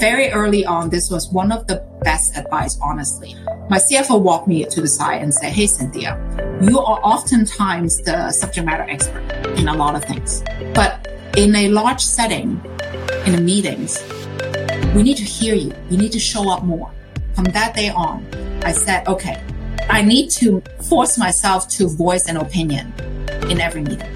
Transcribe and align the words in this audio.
very 0.00 0.30
early 0.30 0.64
on, 0.64 0.88
this 0.88 1.10
was 1.10 1.30
one 1.30 1.52
of 1.52 1.66
the 1.66 1.86
best 2.02 2.36
advice, 2.36 2.78
honestly. 2.82 3.36
My 3.68 3.76
CFO 3.76 4.18
walked 4.20 4.48
me 4.48 4.64
to 4.64 4.80
the 4.80 4.88
side 4.88 5.20
and 5.20 5.32
said, 5.32 5.52
Hey, 5.52 5.66
Cynthia, 5.66 6.18
you 6.62 6.80
are 6.80 6.98
oftentimes 7.02 8.00
the 8.02 8.32
subject 8.32 8.66
matter 8.66 8.84
expert 8.88 9.22
in 9.58 9.68
a 9.68 9.76
lot 9.76 9.94
of 9.94 10.04
things. 10.04 10.42
But 10.74 11.06
in 11.36 11.54
a 11.54 11.68
large 11.68 12.00
setting, 12.00 12.60
in 13.26 13.32
the 13.36 13.42
meetings, 13.42 14.02
we 14.94 15.02
need 15.02 15.18
to 15.18 15.22
hear 15.22 15.54
you. 15.54 15.72
You 15.90 15.98
need 15.98 16.12
to 16.12 16.18
show 16.18 16.50
up 16.50 16.64
more. 16.64 16.90
From 17.34 17.44
that 17.44 17.74
day 17.74 17.90
on, 17.90 18.26
I 18.64 18.72
said, 18.72 19.06
okay, 19.06 19.42
I 19.90 20.00
need 20.00 20.30
to 20.32 20.62
force 20.88 21.18
myself 21.18 21.68
to 21.76 21.88
voice 21.88 22.26
an 22.26 22.38
opinion 22.38 22.92
in 23.50 23.60
every 23.60 23.82
meeting. 23.82 24.14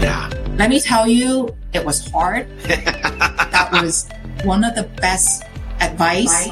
Yeah. 0.00 0.30
Let 0.56 0.68
me 0.68 0.78
tell 0.78 1.08
you, 1.08 1.56
it 1.72 1.84
was 1.84 2.06
hard. 2.10 2.46
that 2.64 3.70
was 3.72 4.06
one 4.44 4.64
of 4.64 4.74
the 4.74 4.84
best 5.00 5.44
advice. 5.80 6.50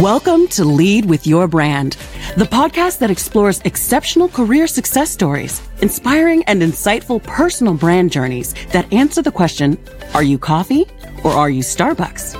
Welcome 0.00 0.46
to 0.48 0.64
Lead 0.64 1.06
with 1.06 1.26
Your 1.26 1.48
Brand, 1.48 1.96
the 2.36 2.44
podcast 2.44 2.98
that 2.98 3.10
explores 3.10 3.60
exceptional 3.60 4.28
career 4.28 4.66
success 4.66 5.10
stories, 5.10 5.60
inspiring 5.80 6.44
and 6.44 6.62
insightful 6.62 7.22
personal 7.22 7.74
brand 7.74 8.12
journeys 8.12 8.54
that 8.70 8.90
answer 8.92 9.22
the 9.22 9.32
question, 9.32 9.76
are 10.14 10.22
you 10.22 10.38
coffee 10.38 10.86
or 11.24 11.32
are 11.32 11.50
you 11.50 11.62
Starbucks? 11.62 12.36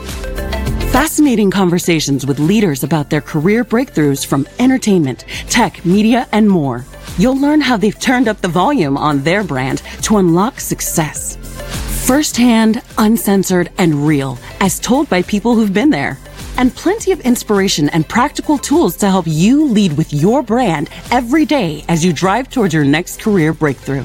Fascinating 0.92 1.50
conversations 1.50 2.26
with 2.26 2.38
leaders 2.38 2.84
about 2.84 3.10
their 3.10 3.20
career 3.20 3.64
breakthroughs 3.64 4.24
from 4.24 4.46
entertainment, 4.60 5.24
tech, 5.48 5.84
media, 5.84 6.28
and 6.32 6.48
more. 6.48 6.84
You'll 7.18 7.40
learn 7.40 7.60
how 7.60 7.76
they've 7.76 7.98
turned 7.98 8.28
up 8.28 8.40
the 8.40 8.48
volume 8.48 8.96
on 8.96 9.22
their 9.22 9.42
brand 9.42 9.82
to 10.02 10.18
unlock 10.18 10.60
success. 10.60 11.38
Firsthand, 12.12 12.82
uncensored, 12.98 13.70
and 13.78 14.06
real, 14.06 14.38
as 14.60 14.78
told 14.78 15.08
by 15.08 15.22
people 15.22 15.54
who've 15.54 15.72
been 15.72 15.88
there. 15.88 16.18
And 16.58 16.76
plenty 16.76 17.10
of 17.10 17.20
inspiration 17.20 17.88
and 17.88 18.06
practical 18.06 18.58
tools 18.58 18.98
to 18.98 19.08
help 19.08 19.24
you 19.26 19.64
lead 19.64 19.96
with 19.96 20.12
your 20.12 20.42
brand 20.42 20.90
every 21.10 21.46
day 21.46 21.86
as 21.88 22.04
you 22.04 22.12
drive 22.12 22.50
towards 22.50 22.74
your 22.74 22.84
next 22.84 23.18
career 23.22 23.54
breakthrough. 23.54 24.04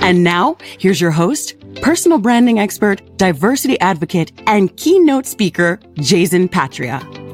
And 0.00 0.24
now, 0.24 0.56
here's 0.78 0.98
your 0.98 1.10
host, 1.10 1.56
personal 1.82 2.16
branding 2.16 2.58
expert, 2.58 3.02
diversity 3.18 3.78
advocate, 3.80 4.32
and 4.46 4.74
keynote 4.78 5.26
speaker, 5.26 5.78
Jason 5.96 6.48
Patria. 6.48 7.25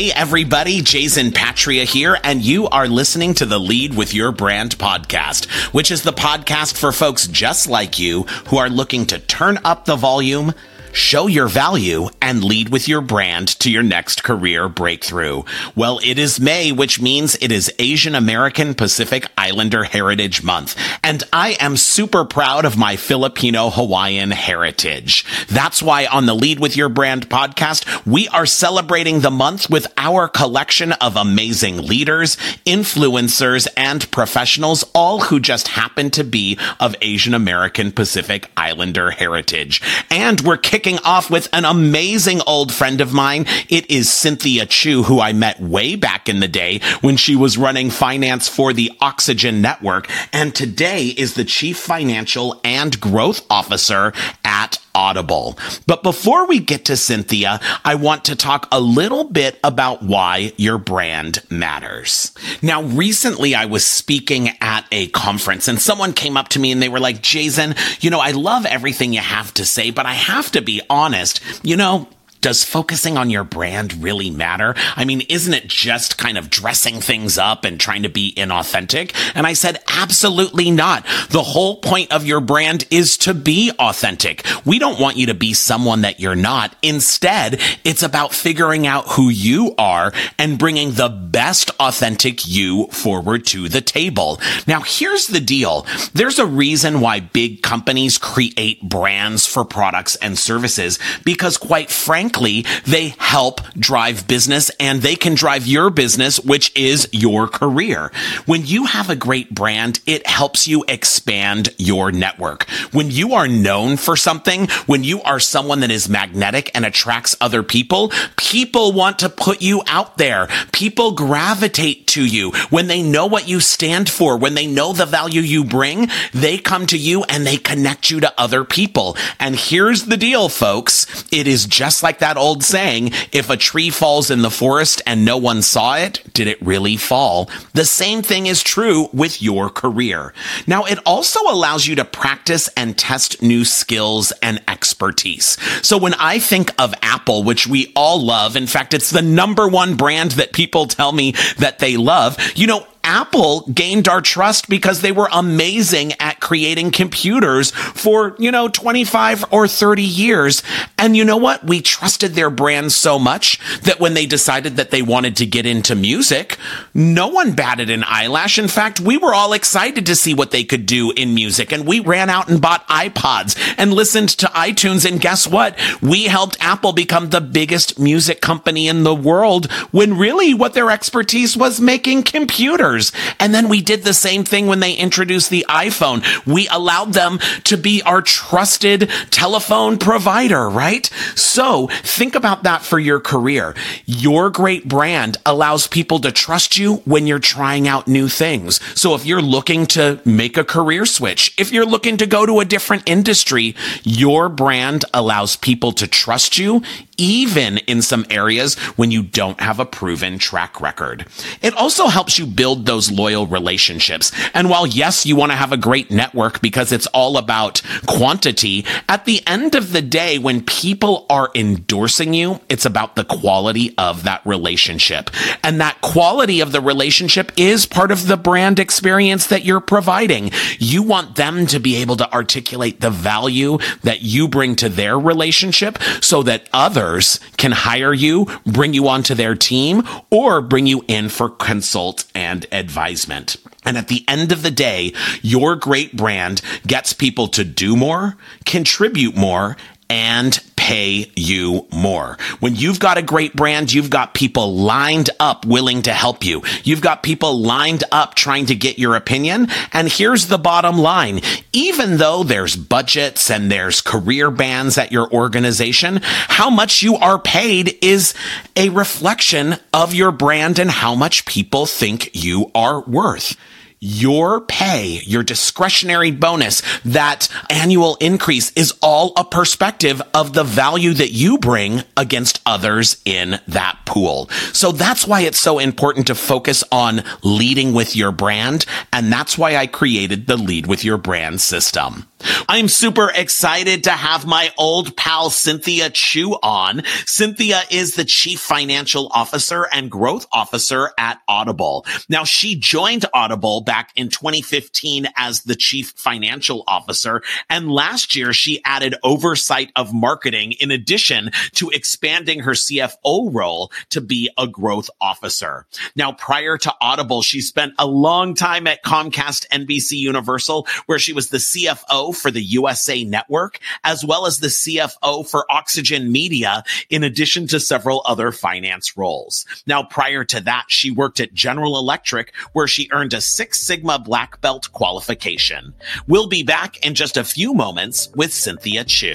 Hey 0.00 0.12
everybody, 0.12 0.80
Jason 0.80 1.30
Patria 1.30 1.84
here, 1.84 2.16
and 2.24 2.40
you 2.40 2.68
are 2.68 2.88
listening 2.88 3.34
to 3.34 3.44
the 3.44 3.58
Lead 3.58 3.92
with 3.92 4.14
Your 4.14 4.32
Brand 4.32 4.78
podcast, 4.78 5.44
which 5.74 5.90
is 5.90 6.04
the 6.04 6.10
podcast 6.10 6.78
for 6.78 6.90
folks 6.90 7.26
just 7.26 7.68
like 7.68 7.98
you 7.98 8.22
who 8.46 8.56
are 8.56 8.70
looking 8.70 9.04
to 9.08 9.18
turn 9.18 9.58
up 9.62 9.84
the 9.84 9.96
volume, 9.96 10.54
show 10.92 11.26
your 11.26 11.48
value, 11.48 12.08
and 12.20 12.44
lead 12.44 12.68
with 12.68 12.88
your 12.88 13.00
brand 13.00 13.48
to 13.60 13.70
your 13.70 13.82
next 13.82 14.22
career 14.24 14.68
breakthrough. 14.68 15.42
Well, 15.74 16.00
it 16.02 16.18
is 16.18 16.40
May, 16.40 16.72
which 16.72 17.00
means 17.00 17.36
it 17.40 17.52
is 17.52 17.72
Asian 17.78 18.14
American 18.14 18.74
Pacific 18.74 19.26
Islander 19.38 19.84
Heritage 19.84 20.42
Month, 20.42 20.76
and 21.04 21.22
I 21.32 21.56
am 21.60 21.76
super 21.76 22.24
proud 22.24 22.64
of 22.64 22.76
my 22.76 22.96
Filipino 22.96 23.70
Hawaiian 23.70 24.30
heritage. 24.30 25.24
That's 25.46 25.82
why 25.82 26.06
on 26.06 26.26
the 26.26 26.34
Lead 26.34 26.58
with 26.58 26.76
Your 26.76 26.88
Brand 26.88 27.28
podcast, 27.28 28.06
we 28.06 28.28
are 28.28 28.46
celebrating 28.46 29.20
the 29.20 29.30
month 29.30 29.70
with 29.70 29.86
our 29.96 30.28
collection 30.28 30.92
of 30.92 31.16
amazing 31.16 31.78
leaders, 31.78 32.36
influencers, 32.66 33.68
and 33.76 34.10
professionals, 34.10 34.84
all 34.94 35.20
who 35.20 35.40
just 35.40 35.68
happen 35.68 36.10
to 36.10 36.24
be 36.24 36.58
of 36.78 36.96
Asian 37.00 37.34
American 37.34 37.92
Pacific 37.92 38.50
Islander 38.56 39.10
heritage. 39.10 39.82
And 40.10 40.40
we're 40.40 40.56
kicking 40.56 40.79
kicking 40.80 40.98
off 41.04 41.30
with 41.30 41.46
an 41.52 41.66
amazing 41.66 42.40
old 42.46 42.72
friend 42.72 43.02
of 43.02 43.12
mine. 43.12 43.44
It 43.68 43.90
is 43.90 44.10
Cynthia 44.10 44.64
Chu, 44.64 45.02
who 45.02 45.20
I 45.20 45.34
met 45.34 45.60
way 45.60 45.94
back 45.94 46.26
in 46.26 46.40
the 46.40 46.48
day 46.48 46.80
when 47.02 47.18
she 47.18 47.36
was 47.36 47.58
running 47.58 47.90
finance 47.90 48.48
for 48.48 48.72
the 48.72 48.90
Oxygen 48.98 49.60
Network. 49.60 50.08
And 50.32 50.54
today 50.54 51.08
is 51.08 51.34
the 51.34 51.44
chief 51.44 51.78
financial 51.78 52.62
and 52.64 52.98
growth 52.98 53.44
officer 53.50 54.14
at 54.42 54.78
Audible. 54.94 55.58
But 55.86 56.02
before 56.02 56.46
we 56.46 56.58
get 56.58 56.84
to 56.86 56.96
Cynthia, 56.96 57.60
I 57.84 57.94
want 57.94 58.24
to 58.26 58.36
talk 58.36 58.68
a 58.72 58.80
little 58.80 59.24
bit 59.24 59.58
about 59.62 60.02
why 60.02 60.52
your 60.56 60.78
brand 60.78 61.42
matters. 61.50 62.32
Now, 62.62 62.82
recently 62.82 63.54
I 63.54 63.66
was 63.66 63.84
speaking 63.84 64.50
at 64.60 64.86
a 64.90 65.08
conference 65.08 65.68
and 65.68 65.80
someone 65.80 66.12
came 66.12 66.36
up 66.36 66.48
to 66.48 66.58
me 66.58 66.72
and 66.72 66.82
they 66.82 66.88
were 66.88 67.00
like, 67.00 67.22
Jason, 67.22 67.74
you 68.00 68.10
know, 68.10 68.20
I 68.20 68.32
love 68.32 68.66
everything 68.66 69.12
you 69.12 69.20
have 69.20 69.54
to 69.54 69.64
say, 69.64 69.90
but 69.90 70.06
I 70.06 70.14
have 70.14 70.50
to 70.52 70.62
be 70.62 70.80
honest. 70.90 71.40
You 71.62 71.76
know, 71.76 72.08
does 72.40 72.64
focusing 72.64 73.16
on 73.16 73.30
your 73.30 73.44
brand 73.44 74.02
really 74.02 74.30
matter? 74.30 74.74
I 74.96 75.04
mean, 75.04 75.22
isn't 75.28 75.52
it 75.52 75.68
just 75.68 76.18
kind 76.18 76.38
of 76.38 76.50
dressing 76.50 77.00
things 77.00 77.38
up 77.38 77.64
and 77.64 77.78
trying 77.78 78.02
to 78.02 78.08
be 78.08 78.34
inauthentic? 78.36 79.14
And 79.34 79.46
I 79.46 79.52
said, 79.52 79.78
absolutely 79.88 80.70
not. 80.70 81.04
The 81.30 81.42
whole 81.42 81.76
point 81.76 82.12
of 82.12 82.26
your 82.26 82.40
brand 82.40 82.86
is 82.90 83.16
to 83.18 83.34
be 83.34 83.70
authentic. 83.78 84.44
We 84.64 84.78
don't 84.78 85.00
want 85.00 85.16
you 85.16 85.26
to 85.26 85.34
be 85.34 85.52
someone 85.52 86.02
that 86.02 86.20
you're 86.20 86.36
not. 86.36 86.74
Instead, 86.82 87.60
it's 87.84 88.02
about 88.02 88.34
figuring 88.34 88.86
out 88.86 89.06
who 89.12 89.28
you 89.28 89.74
are 89.78 90.12
and 90.38 90.58
bringing 90.58 90.92
the 90.92 91.08
best 91.08 91.70
authentic 91.78 92.46
you 92.46 92.86
forward 92.88 93.46
to 93.46 93.68
the 93.68 93.80
table. 93.80 94.40
Now, 94.66 94.80
here's 94.80 95.26
the 95.26 95.40
deal. 95.40 95.86
There's 96.12 96.38
a 96.38 96.46
reason 96.46 97.00
why 97.00 97.20
big 97.20 97.62
companies 97.62 98.18
create 98.18 98.82
brands 98.82 99.46
for 99.46 99.64
products 99.64 100.16
and 100.16 100.38
services 100.38 100.98
because 101.24 101.56
quite 101.56 101.90
frankly, 101.90 102.29
frankly, 102.30 102.64
they 102.86 103.14
help 103.18 103.60
drive 103.74 104.28
business 104.28 104.70
and 104.78 105.02
they 105.02 105.16
can 105.16 105.34
drive 105.34 105.66
your 105.66 105.90
business, 105.90 106.38
which 106.38 106.70
is 106.76 107.08
your 107.10 107.48
career. 107.48 108.12
When 108.46 108.64
you 108.64 108.84
have 108.84 109.10
a 109.10 109.16
great 109.16 109.52
brand, 109.52 110.00
it 110.06 110.26
helps 110.26 110.68
you 110.68 110.84
expand 110.86 111.70
your 111.76 112.12
network. 112.12 112.68
When 112.92 113.10
you 113.10 113.34
are 113.34 113.48
known 113.48 113.96
for 113.96 114.16
something, 114.16 114.68
when 114.86 115.02
you 115.02 115.22
are 115.22 115.40
someone 115.40 115.80
that 115.80 115.90
is 115.90 116.08
magnetic 116.08 116.70
and 116.72 116.86
attracts 116.86 117.36
other 117.40 117.64
people, 117.64 118.12
people 118.36 118.92
want 118.92 119.18
to 119.20 119.28
put 119.28 119.60
you 119.60 119.82
out 119.88 120.16
there. 120.16 120.48
People 120.72 121.12
gravitate 121.12 122.06
to 122.08 122.24
you 122.24 122.52
when 122.70 122.86
they 122.86 123.02
know 123.02 123.26
what 123.26 123.48
you 123.48 123.58
stand 123.58 124.08
for, 124.08 124.36
when 124.36 124.54
they 124.54 124.66
know 124.68 124.92
the 124.92 125.06
value 125.06 125.40
you 125.40 125.64
bring, 125.64 126.08
they 126.32 126.58
come 126.58 126.86
to 126.86 126.96
you 126.96 127.24
and 127.24 127.44
they 127.44 127.56
connect 127.56 128.08
you 128.08 128.20
to 128.20 128.40
other 128.40 128.64
people. 128.64 129.16
And 129.40 129.56
here's 129.56 130.04
the 130.04 130.16
deal, 130.16 130.48
folks. 130.48 131.06
It 131.32 131.48
is 131.48 131.66
just 131.66 132.02
like 132.02 132.19
that 132.20 132.36
old 132.36 132.62
saying, 132.62 133.10
if 133.32 133.50
a 133.50 133.56
tree 133.56 133.90
falls 133.90 134.30
in 134.30 134.42
the 134.42 134.50
forest 134.50 135.02
and 135.06 135.24
no 135.24 135.36
one 135.36 135.62
saw 135.62 135.96
it, 135.96 136.22
did 136.32 136.46
it 136.46 136.62
really 136.62 136.96
fall? 136.96 137.50
The 137.74 137.84
same 137.84 138.22
thing 138.22 138.46
is 138.46 138.62
true 138.62 139.08
with 139.12 139.42
your 139.42 139.68
career. 139.68 140.32
Now, 140.66 140.84
it 140.84 140.98
also 141.04 141.40
allows 141.50 141.86
you 141.86 141.96
to 141.96 142.04
practice 142.04 142.68
and 142.76 142.96
test 142.96 143.42
new 143.42 143.64
skills 143.64 144.32
and 144.42 144.62
expertise. 144.68 145.58
So 145.82 145.98
when 145.98 146.14
I 146.14 146.38
think 146.38 146.72
of 146.80 146.94
Apple, 147.02 147.42
which 147.42 147.66
we 147.66 147.92
all 147.96 148.24
love, 148.24 148.56
in 148.56 148.66
fact, 148.66 148.94
it's 148.94 149.10
the 149.10 149.22
number 149.22 149.68
one 149.68 149.96
brand 149.96 150.32
that 150.32 150.52
people 150.52 150.86
tell 150.86 151.12
me 151.12 151.32
that 151.58 151.78
they 151.78 151.96
love, 151.96 152.36
you 152.54 152.66
know, 152.66 152.86
Apple 153.10 153.62
gained 153.62 154.06
our 154.06 154.20
trust 154.20 154.68
because 154.68 155.00
they 155.00 155.10
were 155.10 155.28
amazing 155.32 156.12
at 156.20 156.38
creating 156.38 156.92
computers 156.92 157.72
for, 157.72 158.36
you 158.38 158.52
know, 158.52 158.68
25 158.68 159.46
or 159.50 159.66
30 159.66 160.00
years. 160.00 160.62
And 160.96 161.16
you 161.16 161.24
know 161.24 161.36
what? 161.36 161.64
We 161.64 161.80
trusted 161.80 162.34
their 162.34 162.50
brand 162.50 162.92
so 162.92 163.18
much 163.18 163.58
that 163.80 163.98
when 163.98 164.14
they 164.14 164.26
decided 164.26 164.76
that 164.76 164.92
they 164.92 165.02
wanted 165.02 165.34
to 165.38 165.46
get 165.46 165.66
into 165.66 165.96
music, 165.96 166.56
no 166.94 167.26
one 167.26 167.52
batted 167.52 167.90
an 167.90 168.04
eyelash. 168.06 168.60
In 168.60 168.68
fact, 168.68 169.00
we 169.00 169.16
were 169.16 169.34
all 169.34 169.54
excited 169.54 170.06
to 170.06 170.14
see 170.14 170.32
what 170.32 170.52
they 170.52 170.62
could 170.62 170.86
do 170.86 171.10
in 171.10 171.34
music. 171.34 171.72
And 171.72 171.88
we 171.88 171.98
ran 171.98 172.30
out 172.30 172.48
and 172.48 172.62
bought 172.62 172.86
iPods 172.86 173.58
and 173.76 173.92
listened 173.92 174.28
to 174.28 174.46
iTunes. 174.46 175.04
And 175.04 175.20
guess 175.20 175.48
what? 175.48 175.76
We 176.00 176.26
helped 176.26 176.58
Apple 176.60 176.92
become 176.92 177.30
the 177.30 177.40
biggest 177.40 177.98
music 177.98 178.40
company 178.40 178.86
in 178.86 179.02
the 179.02 179.16
world 179.16 179.68
when 179.90 180.16
really 180.16 180.54
what 180.54 180.74
their 180.74 180.92
expertise 180.92 181.56
was 181.56 181.80
making 181.80 182.22
computers 182.22 182.99
years. 183.00 183.12
And 183.38 183.54
then 183.54 183.68
we 183.68 183.80
did 183.80 184.04
the 184.04 184.14
same 184.14 184.44
thing 184.44 184.66
when 184.66 184.80
they 184.80 184.94
introduced 184.94 185.50
the 185.50 185.66
iPhone. 185.68 186.24
We 186.46 186.68
allowed 186.68 187.12
them 187.12 187.38
to 187.64 187.76
be 187.76 188.02
our 188.02 188.22
trusted 188.22 189.10
telephone 189.30 189.98
provider, 189.98 190.68
right? 190.68 191.06
So 191.34 191.88
think 192.02 192.34
about 192.34 192.62
that 192.64 192.82
for 192.82 192.98
your 192.98 193.20
career. 193.20 193.74
Your 194.06 194.50
great 194.50 194.88
brand 194.88 195.38
allows 195.46 195.86
people 195.86 196.18
to 196.20 196.32
trust 196.32 196.78
you 196.78 196.96
when 197.04 197.26
you're 197.26 197.38
trying 197.38 197.88
out 197.88 198.06
new 198.06 198.28
things. 198.28 198.80
So 198.98 199.14
if 199.14 199.24
you're 199.24 199.42
looking 199.42 199.86
to 199.86 200.20
make 200.24 200.56
a 200.56 200.64
career 200.64 201.06
switch, 201.06 201.54
if 201.58 201.72
you're 201.72 201.86
looking 201.86 202.16
to 202.18 202.26
go 202.26 202.46
to 202.46 202.60
a 202.60 202.64
different 202.64 203.08
industry, 203.08 203.74
your 204.02 204.48
brand 204.48 205.04
allows 205.14 205.56
people 205.56 205.92
to 205.92 206.06
trust 206.06 206.58
you 206.58 206.82
even 207.20 207.76
in 207.78 208.00
some 208.00 208.24
areas 208.30 208.76
when 208.96 209.10
you 209.10 209.22
don't 209.22 209.60
have 209.60 209.78
a 209.78 209.84
proven 209.84 210.38
track 210.38 210.80
record. 210.80 211.26
It 211.60 211.74
also 211.74 212.06
helps 212.06 212.38
you 212.38 212.46
build 212.46 212.86
those 212.90 213.08
loyal 213.08 213.46
relationships. 213.46 214.32
And 214.52 214.68
while 214.68 214.84
yes, 214.84 215.24
you 215.24 215.36
want 215.36 215.52
to 215.52 215.56
have 215.56 215.70
a 215.70 215.76
great 215.76 216.10
network, 216.10 216.60
because 216.60 216.90
it's 216.90 217.06
all 217.08 217.36
about 217.36 217.80
quantity. 218.06 218.84
At 219.08 219.26
the 219.26 219.46
end 219.46 219.76
of 219.76 219.92
the 219.92 220.02
day, 220.02 220.38
when 220.40 220.64
people 220.64 221.24
are 221.30 221.52
endorsing 221.54 222.34
you, 222.34 222.58
it's 222.68 222.84
about 222.84 223.14
the 223.14 223.24
quality 223.24 223.94
of 223.96 224.24
that 224.24 224.44
relationship. 224.44 225.30
And 225.62 225.80
that 225.80 226.00
quality 226.00 226.60
of 226.60 226.72
the 226.72 226.80
relationship 226.80 227.52
is 227.56 227.86
part 227.86 228.10
of 228.10 228.26
the 228.26 228.36
brand 228.36 228.80
experience 228.80 229.46
that 229.46 229.64
you're 229.64 229.78
providing. 229.78 230.50
You 230.80 231.04
want 231.04 231.36
them 231.36 231.66
to 231.68 231.78
be 231.78 231.94
able 232.02 232.16
to 232.16 232.32
articulate 232.34 233.00
the 233.00 233.10
value 233.10 233.78
that 234.02 234.22
you 234.22 234.48
bring 234.48 234.74
to 234.76 234.88
their 234.88 235.16
relationship 235.16 235.96
so 236.20 236.42
that 236.42 236.68
others 236.72 237.38
can 237.56 237.70
hire 237.70 238.12
you, 238.12 238.48
bring 238.66 238.94
you 238.94 239.06
onto 239.06 239.36
their 239.36 239.54
team, 239.54 240.02
or 240.28 240.60
bring 240.60 240.88
you 240.88 241.04
in 241.06 241.28
for 241.28 241.48
consult 241.48 242.24
and 242.34 242.66
advisement. 242.80 243.56
And 243.84 243.96
at 243.96 244.08
the 244.08 244.24
end 244.26 244.50
of 244.50 244.62
the 244.62 244.70
day, 244.70 245.12
your 245.42 245.76
great 245.76 246.16
brand 246.16 246.60
gets 246.86 247.12
people 247.12 247.46
to 247.48 247.62
do 247.62 247.96
more, 247.96 248.36
contribute 248.66 249.36
more, 249.36 249.76
and 250.10 250.60
pay 250.74 251.30
you 251.36 251.86
more. 251.92 252.36
When 252.58 252.74
you've 252.74 252.98
got 252.98 253.16
a 253.16 253.22
great 253.22 253.54
brand, 253.54 253.92
you've 253.92 254.10
got 254.10 254.34
people 254.34 254.74
lined 254.74 255.30
up 255.38 255.64
willing 255.64 256.02
to 256.02 256.12
help 256.12 256.44
you. 256.44 256.62
You've 256.82 257.00
got 257.00 257.22
people 257.22 257.60
lined 257.60 258.02
up 258.10 258.34
trying 258.34 258.66
to 258.66 258.74
get 258.74 258.98
your 258.98 259.14
opinion. 259.14 259.68
And 259.92 260.08
here's 260.08 260.48
the 260.48 260.58
bottom 260.58 260.98
line. 260.98 261.42
Even 261.72 262.16
though 262.16 262.42
there's 262.42 262.74
budgets 262.74 263.50
and 263.50 263.70
there's 263.70 264.00
career 264.00 264.50
bans 264.50 264.98
at 264.98 265.12
your 265.12 265.30
organization, 265.32 266.18
how 266.22 266.70
much 266.70 267.02
you 267.02 267.14
are 267.14 267.38
paid 267.38 267.96
is 268.02 268.34
a 268.74 268.88
reflection 268.88 269.76
of 269.92 270.12
your 270.12 270.32
brand 270.32 270.80
and 270.80 270.90
how 270.90 271.14
much 271.14 271.46
people 271.46 271.86
think 271.86 272.30
you 272.34 272.68
are 272.74 273.00
worth 273.02 273.56
your 274.00 274.62
pay, 274.62 275.20
your 275.24 275.42
discretionary 275.42 276.30
bonus, 276.30 276.82
that 277.04 277.48
annual 277.68 278.16
increase 278.16 278.72
is 278.72 278.94
all 279.02 279.34
a 279.36 279.44
perspective 279.44 280.22
of 280.32 280.54
the 280.54 280.64
value 280.64 281.12
that 281.12 281.30
you 281.30 281.58
bring 281.58 282.02
against 282.16 282.60
others 282.64 283.20
in 283.26 283.60
that 283.68 283.98
pool. 284.06 284.48
So 284.72 284.90
that's 284.90 285.26
why 285.26 285.42
it's 285.42 285.60
so 285.60 285.78
important 285.78 286.26
to 286.28 286.34
focus 286.34 286.82
on 286.90 287.22
leading 287.42 287.92
with 287.92 288.16
your 288.16 288.32
brand. 288.32 288.86
And 289.12 289.30
that's 289.30 289.58
why 289.58 289.76
I 289.76 289.86
created 289.86 290.46
the 290.46 290.56
lead 290.56 290.86
with 290.86 291.04
your 291.04 291.18
brand 291.18 291.60
system. 291.60 292.26
I'm 292.68 292.88
super 292.88 293.30
excited 293.34 294.04
to 294.04 294.10
have 294.10 294.46
my 294.46 294.72
old 294.78 295.16
pal 295.16 295.50
Cynthia 295.50 296.10
Chu 296.10 296.52
on. 296.62 297.02
Cynthia 297.26 297.82
is 297.90 298.14
the 298.14 298.24
chief 298.24 298.60
financial 298.60 299.28
officer 299.34 299.86
and 299.92 300.10
growth 300.10 300.46
officer 300.52 301.10
at 301.18 301.40
Audible. 301.48 302.06
Now 302.28 302.44
she 302.44 302.76
joined 302.76 303.26
Audible 303.34 303.82
back 303.82 304.12
in 304.16 304.28
2015 304.28 305.28
as 305.36 305.62
the 305.62 305.74
chief 305.74 306.12
financial 306.16 306.84
officer. 306.86 307.42
And 307.68 307.90
last 307.90 308.34
year 308.34 308.52
she 308.52 308.82
added 308.84 309.14
oversight 309.22 309.92
of 309.96 310.14
marketing 310.14 310.72
in 310.72 310.90
addition 310.90 311.50
to 311.72 311.90
expanding 311.90 312.60
her 312.60 312.72
CFO 312.72 313.52
role 313.52 313.92
to 314.10 314.20
be 314.20 314.50
a 314.56 314.66
growth 314.66 315.10
officer. 315.20 315.86
Now 316.16 316.32
prior 316.32 316.78
to 316.78 316.94
Audible, 317.00 317.42
she 317.42 317.60
spent 317.60 317.94
a 317.98 318.06
long 318.06 318.54
time 318.54 318.86
at 318.86 319.04
Comcast 319.04 319.66
NBC 319.68 320.12
Universal 320.12 320.86
where 321.06 321.18
she 321.18 321.32
was 321.32 321.50
the 321.50 321.58
CFO 321.58 322.29
for 322.32 322.50
the 322.50 322.62
USA 322.62 323.24
Network, 323.24 323.78
as 324.04 324.24
well 324.24 324.46
as 324.46 324.58
the 324.58 324.68
CFO 324.68 325.48
for 325.48 325.70
Oxygen 325.70 326.32
Media, 326.32 326.82
in 327.08 327.24
addition 327.24 327.66
to 327.68 327.80
several 327.80 328.22
other 328.26 328.52
finance 328.52 329.16
roles. 329.16 329.64
Now, 329.86 330.02
prior 330.02 330.44
to 330.44 330.60
that, 330.60 330.84
she 330.88 331.10
worked 331.10 331.40
at 331.40 331.54
General 331.54 331.98
Electric, 331.98 332.54
where 332.72 332.86
she 332.86 333.08
earned 333.12 333.34
a 333.34 333.40
Six 333.40 333.80
Sigma 333.86 334.18
Black 334.18 334.60
Belt 334.60 334.90
qualification. 334.92 335.94
We'll 336.26 336.48
be 336.48 336.62
back 336.62 337.04
in 337.04 337.14
just 337.14 337.36
a 337.36 337.44
few 337.44 337.74
moments 337.74 338.28
with 338.34 338.52
Cynthia 338.52 339.04
Chu. 339.04 339.34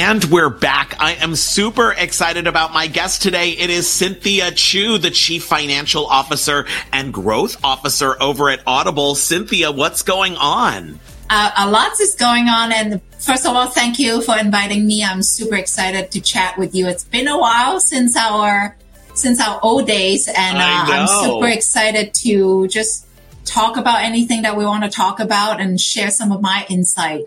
And 0.00 0.24
we're 0.24 0.48
back. 0.48 0.96
I 0.98 1.16
am 1.16 1.36
super 1.36 1.92
excited 1.92 2.46
about 2.46 2.72
my 2.72 2.86
guest 2.86 3.20
today. 3.20 3.50
It 3.50 3.68
is 3.68 3.86
Cynthia 3.86 4.50
Chu, 4.50 4.96
the 4.96 5.10
Chief 5.10 5.44
Financial 5.44 6.06
Officer 6.06 6.66
and 6.90 7.12
Growth 7.12 7.62
Officer 7.62 8.16
over 8.18 8.48
at 8.48 8.62
Audible. 8.66 9.14
Cynthia, 9.14 9.70
what's 9.70 10.00
going 10.00 10.36
on? 10.36 10.98
Uh, 11.28 11.50
a 11.54 11.70
lot 11.70 12.00
is 12.00 12.14
going 12.14 12.48
on. 12.48 12.72
And 12.72 13.02
first 13.18 13.44
of 13.44 13.54
all, 13.54 13.66
thank 13.66 13.98
you 13.98 14.22
for 14.22 14.38
inviting 14.38 14.86
me. 14.86 15.04
I'm 15.04 15.22
super 15.22 15.56
excited 15.56 16.10
to 16.12 16.20
chat 16.22 16.56
with 16.56 16.74
you. 16.74 16.86
It's 16.86 17.04
been 17.04 17.28
a 17.28 17.38
while 17.38 17.78
since 17.78 18.16
our 18.16 18.78
since 19.12 19.38
our 19.38 19.60
old 19.62 19.86
days, 19.86 20.28
and 20.28 20.56
uh, 20.56 20.62
I'm 20.62 21.08
super 21.08 21.48
excited 21.48 22.14
to 22.14 22.68
just 22.68 23.06
talk 23.44 23.76
about 23.76 24.00
anything 24.00 24.40
that 24.42 24.56
we 24.56 24.64
want 24.64 24.82
to 24.84 24.88
talk 24.88 25.20
about 25.20 25.60
and 25.60 25.78
share 25.78 26.10
some 26.10 26.32
of 26.32 26.40
my 26.40 26.64
insight 26.70 27.24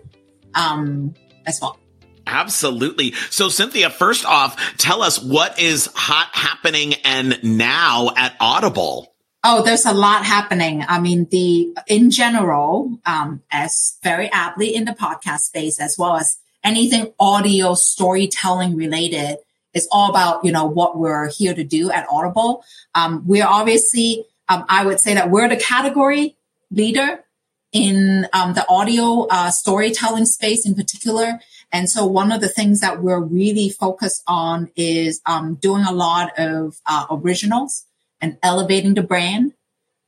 um, 0.56 1.14
as 1.46 1.60
well. 1.62 1.78
Absolutely. 2.26 3.12
So 3.30 3.48
Cynthia, 3.48 3.90
first 3.90 4.24
off, 4.24 4.76
tell 4.76 5.02
us 5.02 5.22
what 5.22 5.60
is 5.60 5.90
hot 5.94 6.30
happening 6.32 6.94
and 7.04 7.38
now 7.42 8.10
at 8.16 8.34
Audible. 8.40 9.14
Oh, 9.46 9.62
there's 9.62 9.84
a 9.84 9.92
lot 9.92 10.24
happening. 10.24 10.84
I 10.88 10.98
mean, 11.00 11.28
the 11.30 11.76
in 11.86 12.10
general, 12.10 12.98
um, 13.04 13.42
as 13.52 13.98
very 14.02 14.30
aptly 14.32 14.74
in 14.74 14.86
the 14.86 14.92
podcast 14.92 15.40
space, 15.40 15.78
as 15.78 15.96
well 15.98 16.16
as 16.16 16.38
anything 16.62 17.12
audio 17.20 17.74
storytelling 17.74 18.74
related, 18.74 19.36
is 19.74 19.86
all 19.92 20.08
about 20.08 20.46
you 20.46 20.52
know 20.52 20.64
what 20.64 20.96
we're 20.96 21.28
here 21.28 21.52
to 21.52 21.62
do 21.62 21.90
at 21.90 22.06
Audible. 22.10 22.64
Um, 22.94 23.24
we're 23.26 23.46
obviously, 23.46 24.24
um, 24.48 24.64
I 24.70 24.86
would 24.86 24.98
say 24.98 25.12
that 25.12 25.30
we're 25.30 25.48
the 25.48 25.56
category 25.56 26.36
leader 26.70 27.22
in 27.70 28.26
um, 28.32 28.54
the 28.54 28.64
audio 28.66 29.26
uh, 29.28 29.50
storytelling 29.50 30.24
space 30.24 30.64
in 30.64 30.74
particular. 30.74 31.40
And 31.74 31.90
so 31.90 32.06
one 32.06 32.30
of 32.30 32.40
the 32.40 32.48
things 32.48 32.80
that 32.80 33.02
we're 33.02 33.18
really 33.20 33.68
focused 33.68 34.22
on 34.28 34.70
is 34.76 35.20
um, 35.26 35.56
doing 35.56 35.82
a 35.82 35.90
lot 35.90 36.30
of 36.38 36.80
uh, 36.86 37.06
originals 37.10 37.84
and 38.20 38.38
elevating 38.44 38.94
the 38.94 39.02
brand 39.02 39.54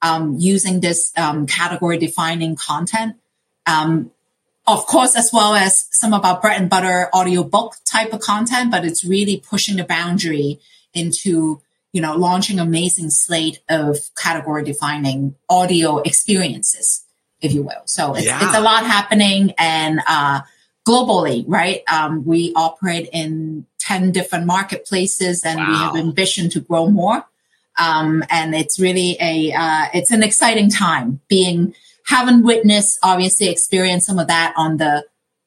um, 0.00 0.36
using 0.38 0.78
this 0.78 1.12
um, 1.16 1.48
category 1.48 1.98
defining 1.98 2.54
content. 2.54 3.16
Um, 3.66 4.12
of 4.64 4.86
course, 4.86 5.16
as 5.16 5.32
well 5.32 5.54
as 5.54 5.88
some 5.90 6.14
of 6.14 6.24
our 6.24 6.40
bread 6.40 6.60
and 6.60 6.70
butter 6.70 7.08
audiobook 7.12 7.74
type 7.84 8.12
of 8.12 8.20
content, 8.20 8.70
but 8.70 8.84
it's 8.84 9.04
really 9.04 9.38
pushing 9.38 9.76
the 9.76 9.84
boundary 9.84 10.60
into 10.94 11.60
you 11.92 12.00
know 12.00 12.14
launching 12.14 12.60
amazing 12.60 13.10
slate 13.10 13.58
of 13.68 13.98
category 14.16 14.62
defining 14.62 15.34
audio 15.48 15.98
experiences 15.98 17.04
if 17.40 17.52
you 17.52 17.62
will 17.62 17.82
so 17.86 18.14
it's, 18.14 18.26
yeah. 18.26 18.42
it's 18.42 18.56
a 18.56 18.60
lot 18.60 18.84
happening 18.84 19.52
and 19.56 20.00
uh, 20.06 20.40
globally, 20.86 21.44
right? 21.46 21.82
Um, 21.92 22.24
we 22.24 22.52
operate 22.54 23.08
in 23.12 23.66
10 23.80 24.12
different 24.12 24.46
marketplaces 24.46 25.44
and 25.44 25.58
wow. 25.58 25.68
we 25.68 25.74
have 25.74 25.96
ambition 25.96 26.48
to 26.50 26.60
grow 26.60 26.88
more. 26.88 27.24
Um, 27.78 28.24
and 28.30 28.54
it's 28.54 28.78
really 28.80 29.16
a, 29.20 29.52
uh, 29.52 29.86
it's 29.92 30.10
an 30.10 30.22
exciting 30.22 30.70
time 30.70 31.20
being, 31.28 31.74
having 32.06 32.42
witnessed, 32.42 32.98
obviously 33.02 33.48
experienced 33.48 34.06
some 34.06 34.18
of 34.18 34.28
that 34.28 34.54
on 34.56 34.76
the 34.76 35.04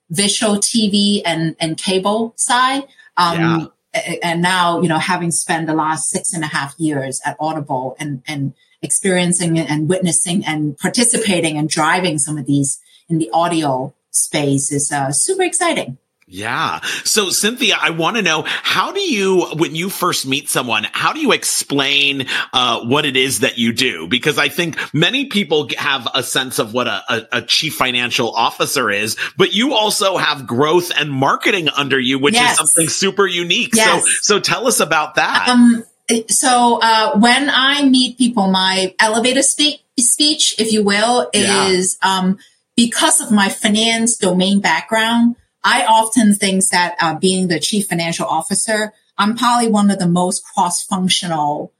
visual 0.10 0.58
TV 0.58 1.22
and, 1.25 1.55
and 1.60 1.77
cable 1.77 2.34
side. 2.36 2.84
Um, 3.17 3.72
yeah. 3.93 4.15
And 4.22 4.41
now, 4.41 4.81
you 4.81 4.88
know, 4.88 5.00
having 5.00 5.31
spent 5.31 5.65
the 5.65 5.74
last 5.74 6.10
six 6.10 6.34
and 6.34 6.43
a 6.43 6.48
half 6.48 6.75
years 6.77 7.19
at 7.25 7.36
Audible 7.39 7.96
and, 8.00 8.22
and 8.27 8.53
experiencing 8.81 9.58
and 9.58 9.89
witnessing 9.89 10.46
and 10.46 10.77
participating 10.77 11.58
and 11.58 11.67
driving 11.67 12.19
some 12.19 12.38
of 12.38 12.46
these 12.46 12.79
in 13.10 13.17
the 13.17 13.29
audio 13.31 13.93
space 14.11 14.71
is 14.71 14.91
uh, 14.91 15.11
super 15.11 15.43
exciting. 15.43 15.97
Yeah. 16.31 16.81
So 17.05 17.31
Cynthia, 17.31 17.75
I 17.81 17.89
want 17.89 18.17
to 18.17 18.21
know 18.21 18.43
how 18.45 18.91
do 18.91 19.01
you, 19.01 19.47
when 19.55 19.73
you 19.73 19.89
first 19.89 20.27
meet 20.27 20.47
someone, 20.47 20.85
how 20.91 21.11
do 21.11 21.19
you 21.19 21.31
explain 21.31 22.27
uh, 22.53 22.85
what 22.85 23.05
it 23.05 23.17
is 23.17 23.39
that 23.39 23.57
you 23.57 23.73
do? 23.73 24.07
Because 24.07 24.37
I 24.37 24.47
think 24.47 24.77
many 24.93 25.25
people 25.25 25.67
have 25.75 26.07
a 26.13 26.21
sense 26.21 26.59
of 26.59 26.71
what 26.71 26.87
a, 26.87 27.01
a, 27.09 27.27
a, 27.31 27.41
chief 27.41 27.75
financial 27.75 28.29
officer 28.29 28.91
is, 28.91 29.17
but 29.37 29.53
you 29.53 29.73
also 29.73 30.17
have 30.17 30.45
growth 30.45 30.91
and 30.95 31.09
marketing 31.09 31.67
under 31.75 31.99
you, 31.99 32.19
which 32.19 32.35
yes. 32.35 32.51
is 32.51 32.57
something 32.57 32.89
super 32.89 33.25
unique. 33.25 33.73
Yes. 33.73 34.03
So, 34.03 34.35
so 34.35 34.39
tell 34.39 34.67
us 34.67 34.79
about 34.79 35.15
that. 35.15 35.47
Um, 35.49 35.83
so 36.27 36.79
uh, 36.79 37.17
when 37.17 37.49
I 37.51 37.85
meet 37.85 38.19
people, 38.19 38.51
my 38.51 38.93
elevator 38.99 39.41
spe- 39.41 39.81
speech, 39.97 40.59
if 40.59 40.71
you 40.71 40.83
will, 40.83 41.27
is. 41.33 41.97
Yeah. 42.03 42.19
Um, 42.19 42.37
because 42.79 43.19
of 43.19 43.29
my 43.29 43.50
finance 43.50 44.15
domain 44.15 44.62
background, 44.62 45.36
I 45.65 45.83
often 45.83 46.33
think 46.33 46.65
that 46.69 46.95
uh, 47.01 47.13
being 47.19 47.50
the 47.50 47.59
chief 47.59 47.88
financial 47.88 48.25
officer, 48.25 48.93
I'm 49.17 49.36
probably 49.36 49.67
one 49.67 49.91
of 49.91 50.00
the 50.00 50.07
most 50.07 50.45
cross-functional 50.45 51.74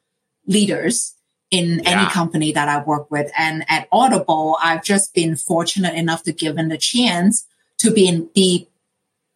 leaders 0.46 1.15
in 1.51 1.79
yeah. 1.79 1.89
any 1.91 2.10
company 2.10 2.51
that 2.51 2.68
I 2.68 2.84
work 2.84 3.10
with. 3.10 3.32
And 3.38 3.63
at 3.70 3.88
Audible, 3.94 4.58
I've 4.62 4.84
just 4.84 5.13
been 5.13 5.38
fortunate 5.38 5.96
enough 5.96 6.24
to 6.24 6.34
given 6.34 6.68
the 6.68 6.77
chance 6.77 7.48
to 7.77 7.91
be 7.91 8.06
in, 8.06 8.29
be 8.36 8.68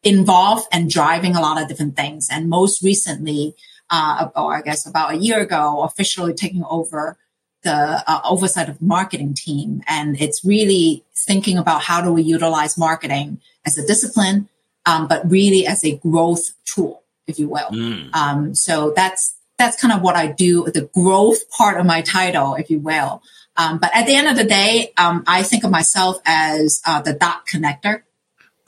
involved 0.04 0.68
and 0.74 0.90
driving 0.90 1.34
a 1.34 1.42
lot 1.42 1.62
of 1.62 1.70
different 1.70 1.96
things. 1.96 2.28
And 2.30 2.50
most 2.50 2.84
recently, 2.84 3.56
uh, 3.90 4.28
or 4.36 4.58
I 4.58 4.64
guess 4.64 4.86
about 4.86 5.14
a 5.14 5.18
year 5.18 5.40
ago, 5.40 5.84
officially 5.84 6.34
taking 6.34 6.66
over 6.70 7.18
the 7.64 8.04
uh, 8.08 8.22
oversight 8.24 8.70
of 8.70 8.82
marketing 8.82 9.34
team. 9.34 9.82
And 9.88 10.20
it's 10.22 10.44
really 10.46 11.04
thinking 11.16 11.58
about 11.58 11.82
how 11.82 12.02
do 12.02 12.12
we 12.12 12.22
utilize 12.22 12.78
marketing 12.78 13.40
as 13.66 13.78
a 13.78 13.86
discipline, 13.86 14.50
um, 14.86 15.08
but 15.08 15.30
really 15.30 15.66
as 15.66 15.84
a 15.84 15.98
growth 15.98 16.54
tool, 16.66 17.04
if 17.28 17.40
you 17.40 17.48
will. 17.50 17.70
Mm. 17.72 18.14
Um, 18.14 18.56
so 18.56 18.94
that's 18.96 19.36
that's 19.58 19.80
kind 19.80 19.94
of 19.94 20.02
what 20.02 20.16
I 20.16 20.28
do, 20.28 20.66
the 20.66 20.90
growth 20.94 21.50
part 21.52 21.80
of 21.80 21.86
my 21.86 22.02
title, 22.02 22.56
if 22.56 22.70
you 22.70 22.80
will. 22.80 23.22
Um, 23.56 23.78
but 23.78 23.92
at 23.94 24.08
the 24.08 24.16
end 24.16 24.28
of 24.28 24.36
the 24.36 24.44
day, 24.44 24.92
um, 24.98 25.24
I 25.28 25.44
think 25.44 25.64
of 25.64 25.72
myself 25.72 26.18
as 26.26 26.82
uh, 26.86 27.02
the 27.02 27.14
dot 27.14 27.46
connector. 27.46 28.02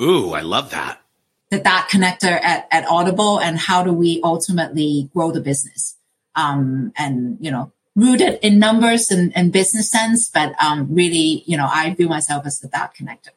Ooh, 0.02 0.34
I 0.34 0.42
love 0.42 0.72
that. 0.72 1.02
The 1.50 1.60
dot 1.60 1.90
connector 1.90 2.40
at, 2.42 2.68
at 2.72 2.86
Audible, 2.88 3.40
and 3.40 3.58
how 3.58 3.84
do 3.84 3.94
we 3.94 4.22
ultimately 4.24 5.10
grow 5.14 5.32
the 5.32 5.42
business? 5.42 5.96
Um, 6.36 6.92
and 6.98 7.38
you 7.40 7.50
know, 7.50 7.72
rooted 7.96 8.40
in 8.42 8.60
numbers 8.60 9.10
and, 9.10 9.36
and 9.36 9.52
business 9.52 9.90
sense, 9.90 10.30
but 10.30 10.54
um, 10.62 10.88
really, 10.94 11.44
you 11.46 11.58
know, 11.58 11.68
I 11.70 11.94
view 11.94 12.10
myself 12.10 12.46
as 12.46 12.60
the 12.60 12.68
dot 12.68 12.94
connector. 12.94 13.30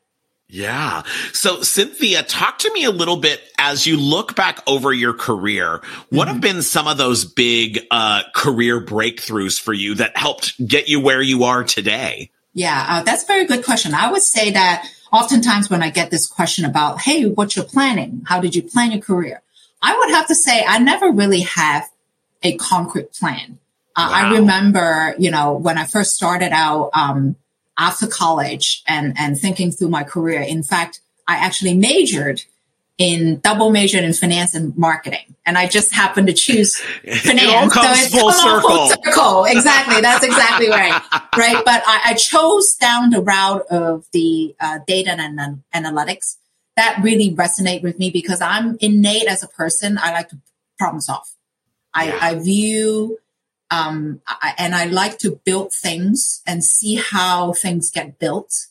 Yeah. 0.50 1.02
So 1.32 1.60
Cynthia, 1.60 2.22
talk 2.22 2.58
to 2.60 2.72
me 2.72 2.84
a 2.84 2.90
little 2.90 3.18
bit 3.18 3.40
as 3.58 3.86
you 3.86 3.98
look 3.98 4.34
back 4.34 4.60
over 4.66 4.92
your 4.92 5.12
career. 5.12 5.82
What 6.08 6.24
mm-hmm. 6.24 6.32
have 6.32 6.40
been 6.40 6.62
some 6.62 6.88
of 6.88 6.96
those 6.96 7.26
big 7.26 7.80
uh, 7.90 8.22
career 8.34 8.82
breakthroughs 8.82 9.60
for 9.60 9.74
you 9.74 9.96
that 9.96 10.16
helped 10.16 10.66
get 10.66 10.88
you 10.88 11.00
where 11.00 11.20
you 11.20 11.44
are 11.44 11.64
today? 11.64 12.30
Yeah, 12.54 12.86
uh, 12.88 13.02
that's 13.02 13.24
a 13.24 13.26
very 13.26 13.46
good 13.46 13.62
question. 13.62 13.94
I 13.94 14.10
would 14.10 14.22
say 14.22 14.50
that 14.52 14.88
oftentimes 15.12 15.68
when 15.68 15.82
I 15.82 15.90
get 15.90 16.10
this 16.10 16.26
question 16.26 16.64
about, 16.64 17.02
hey, 17.02 17.26
what's 17.26 17.54
your 17.54 17.66
planning? 17.66 18.22
How 18.26 18.40
did 18.40 18.54
you 18.54 18.62
plan 18.62 18.90
your 18.90 19.02
career? 19.02 19.42
I 19.82 19.96
would 19.98 20.10
have 20.10 20.26
to 20.28 20.34
say 20.34 20.64
I 20.66 20.78
never 20.78 21.12
really 21.12 21.42
have 21.42 21.88
a 22.42 22.56
concrete 22.56 23.12
plan. 23.12 23.58
Uh, 23.98 24.08
wow. 24.08 24.14
I 24.14 24.38
remember, 24.38 25.14
you 25.18 25.30
know, 25.30 25.52
when 25.54 25.76
I 25.76 25.84
first 25.84 26.12
started 26.12 26.52
out, 26.52 26.90
um, 26.94 27.36
after 27.78 28.08
college 28.08 28.82
and, 28.86 29.14
and 29.16 29.38
thinking 29.38 29.70
through 29.70 29.88
my 29.88 30.02
career. 30.02 30.40
In 30.40 30.62
fact, 30.62 31.00
I 31.28 31.36
actually 31.36 31.74
majored 31.74 32.42
in 32.98 33.38
double 33.38 33.70
majored 33.70 34.02
in 34.02 34.12
finance 34.12 34.54
and 34.56 34.76
marketing. 34.76 35.36
And 35.46 35.56
I 35.56 35.68
just 35.68 35.94
happened 35.94 36.26
to 36.26 36.32
choose 36.32 36.76
finance. 36.76 37.24
it 37.24 37.54
all 37.54 37.70
comes 37.70 37.86
so 37.86 38.04
it's 38.04 38.20
full, 38.20 38.32
circle. 38.32 38.68
full 38.68 38.88
circle. 38.88 39.44
Exactly. 39.44 40.00
That's 40.00 40.24
exactly 40.24 40.68
right. 40.68 41.00
Right. 41.36 41.64
But 41.64 41.84
I, 41.86 42.00
I 42.06 42.14
chose 42.14 42.74
down 42.74 43.10
the 43.10 43.22
route 43.22 43.64
of 43.70 44.04
the 44.12 44.56
uh, 44.58 44.80
data 44.88 45.10
and, 45.12 45.38
and 45.38 45.62
analytics. 45.72 46.36
That 46.74 46.98
really 47.00 47.32
resonate 47.32 47.84
with 47.84 47.96
me 48.00 48.10
because 48.10 48.40
I'm 48.40 48.76
innate 48.80 49.28
as 49.28 49.44
a 49.44 49.48
person. 49.48 49.98
I 50.02 50.10
like 50.10 50.30
to 50.30 50.38
problem 50.80 51.00
solve. 51.00 51.28
I, 51.94 52.08
yeah. 52.08 52.18
I 52.20 52.34
view 52.34 53.18
um, 53.70 54.20
I, 54.26 54.54
and 54.58 54.74
I 54.74 54.86
like 54.86 55.18
to 55.18 55.40
build 55.44 55.72
things 55.72 56.42
and 56.46 56.64
see 56.64 56.96
how 56.96 57.52
things 57.52 57.90
get 57.90 58.18
built. 58.18 58.66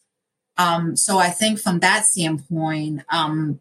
Um, 0.57 0.95
so 0.95 1.19
I 1.19 1.29
think 1.29 1.59
from 1.59 1.79
that 1.79 2.05
standpoint, 2.05 3.03
um, 3.09 3.59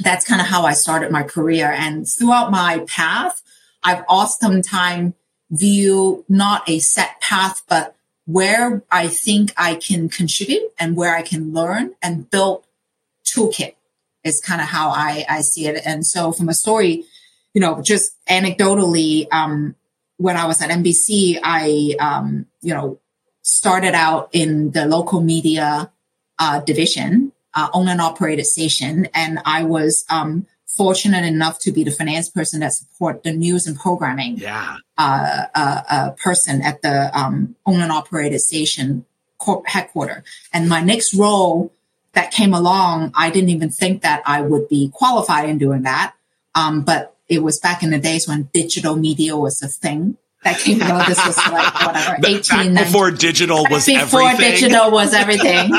that's 0.00 0.24
kind 0.24 0.40
of 0.40 0.46
how 0.46 0.62
I 0.62 0.74
started 0.74 1.10
my 1.10 1.24
career. 1.24 1.70
And 1.70 2.08
throughout 2.08 2.50
my 2.50 2.84
path, 2.86 3.42
I've 3.82 4.04
oftentimes 4.08 5.14
view 5.50 6.24
not 6.28 6.68
a 6.68 6.78
set 6.78 7.20
path, 7.20 7.62
but 7.68 7.96
where 8.26 8.82
I 8.90 9.08
think 9.08 9.52
I 9.56 9.74
can 9.74 10.08
contribute 10.08 10.70
and 10.78 10.96
where 10.96 11.16
I 11.16 11.22
can 11.22 11.52
learn 11.52 11.94
and 12.02 12.30
build 12.30 12.64
toolkit 13.24 13.74
is 14.22 14.40
kind 14.40 14.60
of 14.60 14.68
how 14.68 14.90
I, 14.90 15.24
I 15.28 15.40
see 15.40 15.66
it. 15.66 15.80
And 15.84 16.06
so 16.06 16.32
from 16.32 16.48
a 16.48 16.54
story, 16.54 17.04
you 17.54 17.60
know, 17.60 17.80
just 17.82 18.14
anecdotally, 18.26 19.26
um, 19.32 19.74
when 20.18 20.36
I 20.36 20.46
was 20.46 20.60
at 20.60 20.70
NBC, 20.70 21.38
I, 21.42 21.94
um, 21.98 22.46
you 22.60 22.74
know, 22.74 23.00
started 23.42 23.94
out 23.94 24.28
in 24.32 24.72
the 24.72 24.84
local 24.84 25.22
media 25.22 25.90
uh, 26.38 26.60
division, 26.60 27.32
uh, 27.54 27.68
owned 27.72 27.88
and 27.88 28.00
operated 28.00 28.46
station, 28.46 29.08
and 29.14 29.38
I 29.44 29.62
was 29.62 30.04
um, 30.10 30.46
fortunate 30.66 31.24
enough 31.24 31.58
to 31.60 31.72
be 31.72 31.82
the 31.82 31.90
finance 31.90 32.28
person 32.28 32.60
that 32.60 32.72
support 32.74 33.22
the 33.22 33.32
news 33.32 33.66
and 33.66 33.78
programming 33.78 34.36
yeah. 34.36 34.76
uh, 34.98 35.46
uh, 35.54 35.82
uh 35.88 36.10
person 36.10 36.62
at 36.62 36.82
the 36.82 37.10
um, 37.18 37.56
owned 37.64 37.82
and 37.82 37.90
operated 37.90 38.40
station 38.40 39.04
corp- 39.38 39.66
headquarter. 39.66 40.22
And 40.52 40.68
my 40.68 40.82
next 40.82 41.14
role 41.14 41.72
that 42.12 42.32
came 42.32 42.52
along, 42.52 43.12
I 43.14 43.30
didn't 43.30 43.50
even 43.50 43.70
think 43.70 44.02
that 44.02 44.22
I 44.26 44.42
would 44.42 44.68
be 44.68 44.90
qualified 44.92 45.48
in 45.48 45.58
doing 45.58 45.82
that. 45.82 46.14
Um, 46.54 46.82
but 46.82 47.14
it 47.28 47.42
was 47.42 47.58
back 47.58 47.82
in 47.82 47.90
the 47.90 47.98
days 47.98 48.26
when 48.26 48.48
digital 48.52 48.96
media 48.96 49.36
was 49.36 49.62
a 49.62 49.68
thing. 49.68 50.16
That 50.44 50.58
came 50.58 50.80
out. 50.80 51.08
This 51.08 51.18
was 51.26 51.36
like 51.36 51.84
whatever, 51.84 52.16
eighteen. 52.26 52.74
Before 52.74 53.10
digital 53.10 53.66
was 53.68 53.86
before 53.86 54.22
everything. 54.22 54.52
digital 54.52 54.90
was 54.92 55.12
everything. 55.22 55.72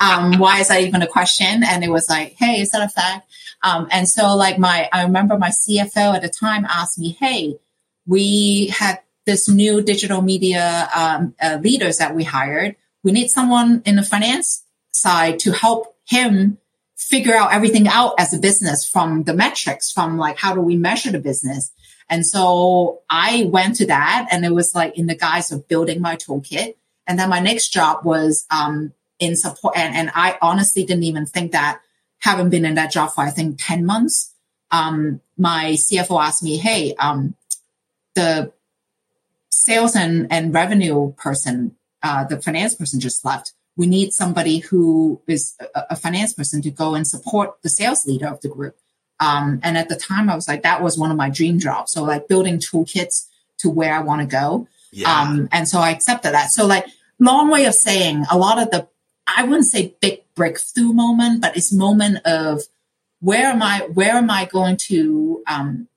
um, 0.00 0.38
why 0.38 0.60
is 0.60 0.68
that 0.68 0.80
even 0.80 1.02
a 1.02 1.06
question? 1.06 1.62
And 1.62 1.84
it 1.84 1.90
was 1.90 2.08
like, 2.08 2.34
hey, 2.38 2.62
is 2.62 2.70
that 2.70 2.82
a 2.82 2.88
fact? 2.88 3.28
Um, 3.62 3.88
and 3.90 4.08
so 4.08 4.34
like 4.34 4.58
my, 4.58 4.88
I 4.92 5.02
remember 5.02 5.38
my 5.38 5.50
CFO 5.50 6.14
at 6.14 6.22
the 6.22 6.28
time 6.28 6.64
asked 6.64 6.98
me, 6.98 7.16
hey, 7.20 7.58
we 8.06 8.68
had 8.68 9.00
this 9.26 9.48
new 9.48 9.82
digital 9.82 10.22
media 10.22 10.88
um, 10.94 11.34
uh, 11.42 11.58
leaders 11.60 11.98
that 11.98 12.14
we 12.14 12.24
hired. 12.24 12.76
We 13.02 13.12
need 13.12 13.28
someone 13.28 13.82
in 13.84 13.96
the 13.96 14.02
finance 14.02 14.64
side 14.92 15.38
to 15.40 15.52
help 15.52 15.96
him 16.06 16.58
figure 17.08 17.34
out 17.34 17.52
everything 17.52 17.86
out 17.86 18.14
as 18.18 18.34
a 18.34 18.38
business 18.38 18.88
from 18.88 19.22
the 19.22 19.34
metrics, 19.34 19.92
from 19.92 20.18
like, 20.18 20.38
how 20.38 20.54
do 20.54 20.60
we 20.60 20.76
measure 20.76 21.12
the 21.12 21.20
business? 21.20 21.72
And 22.10 22.26
so 22.26 23.02
I 23.08 23.48
went 23.48 23.76
to 23.76 23.86
that 23.86 24.26
and 24.32 24.44
it 24.44 24.52
was 24.52 24.74
like 24.74 24.98
in 24.98 25.06
the 25.06 25.14
guise 25.14 25.52
of 25.52 25.68
building 25.68 26.00
my 26.00 26.16
toolkit. 26.16 26.74
And 27.06 27.18
then 27.18 27.28
my 27.28 27.38
next 27.38 27.68
job 27.68 28.04
was, 28.04 28.44
um, 28.50 28.92
in 29.20 29.36
support. 29.36 29.76
And, 29.76 29.94
and 29.94 30.10
I 30.14 30.36
honestly 30.42 30.84
didn't 30.84 31.04
even 31.04 31.26
think 31.26 31.52
that 31.52 31.80
having 32.18 32.50
been 32.50 32.64
in 32.64 32.74
that 32.74 32.90
job 32.90 33.12
for, 33.12 33.22
I 33.22 33.30
think 33.30 33.56
10 33.60 33.86
months, 33.86 34.34
um, 34.72 35.20
my 35.38 35.76
CFO 35.76 36.20
asked 36.20 36.42
me, 36.42 36.56
Hey, 36.56 36.94
um, 36.96 37.36
the 38.14 38.52
sales 39.50 39.94
and, 39.94 40.26
and 40.30 40.52
revenue 40.52 41.12
person, 41.12 41.76
uh, 42.02 42.24
the 42.24 42.42
finance 42.42 42.74
person 42.74 42.98
just 42.98 43.24
left 43.24 43.52
we 43.76 43.86
need 43.86 44.12
somebody 44.12 44.58
who 44.58 45.20
is 45.26 45.54
a, 45.74 45.82
a, 45.90 45.96
finance 45.96 46.32
person 46.32 46.62
to 46.62 46.70
go 46.70 46.94
and 46.94 47.06
support 47.06 47.60
the 47.62 47.68
sales 47.68 48.06
leader 48.06 48.26
of 48.26 48.40
the 48.40 48.48
group. 48.48 48.76
Um, 49.20 49.60
and 49.62 49.76
at 49.76 49.88
the 49.88 49.96
time, 49.96 50.30
I 50.30 50.34
was 50.34 50.48
like, 50.48 50.62
that 50.62 50.82
was 50.82 50.98
one 50.98 51.10
of 51.10 51.16
my 51.16 51.30
dream 51.30 51.58
jobs. 51.58 51.92
So 51.92 52.02
like 52.02 52.28
building 52.28 52.58
toolkits 52.58 53.26
to 53.58 53.70
where 53.70 53.94
I 53.94 54.00
want 54.00 54.22
to 54.22 54.26
go. 54.26 54.66
Yeah. 54.92 55.12
Um, 55.12 55.48
and 55.52 55.68
so 55.68 55.78
I 55.80 55.90
accepted 55.90 56.32
that. 56.32 56.50
So 56.50 56.66
like 56.66 56.86
long 57.18 57.50
way 57.50 57.66
of 57.66 57.74
saying 57.74 58.24
a 58.30 58.38
lot 58.38 58.60
of 58.60 58.70
the, 58.70 58.88
I 59.26 59.44
wouldn't 59.44 59.66
say 59.66 59.94
big 60.00 60.22
breakthrough 60.34 60.92
moment, 60.92 61.42
but 61.42 61.56
it's 61.56 61.72
moment 61.72 62.18
of 62.24 62.62
where 63.20 63.46
am 63.46 63.62
I, 63.62 63.80
where 63.92 64.14
am 64.14 64.30
I 64.30 64.46
going 64.46 64.76
to, 64.88 65.42
um, 65.46 65.88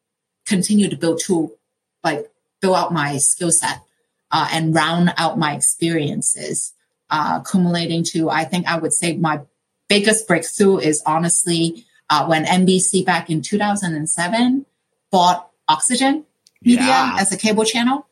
continue 0.47 0.89
to 0.89 0.97
build 0.97 1.21
tool, 1.23 1.55
like 2.03 2.29
build 2.61 2.75
out 2.75 2.91
my 2.91 3.17
skill 3.17 3.51
set, 3.51 3.83
uh, 4.31 4.49
and 4.51 4.73
round 4.73 5.13
out 5.17 5.37
my 5.37 5.53
experiences 5.53 6.73
uh, 7.09 7.39
accumulating 7.41 8.03
to, 8.03 8.29
I 8.29 8.43
think 8.45 8.67
I 8.67 8.77
would 8.77 8.93
say 8.93 9.17
my 9.17 9.41
biggest 9.87 10.27
breakthrough 10.27 10.77
is 10.77 11.01
honestly 11.05 11.85
uh, 12.09 12.25
when 12.25 12.45
NBC 12.45 13.05
back 13.05 13.29
in 13.29 13.41
2007 13.41 14.65
bought 15.11 15.49
Oxygen 15.67 16.25
Media 16.61 16.85
yeah. 16.85 17.17
as 17.19 17.31
a 17.31 17.37
cable 17.37 17.65
channel. 17.65 18.05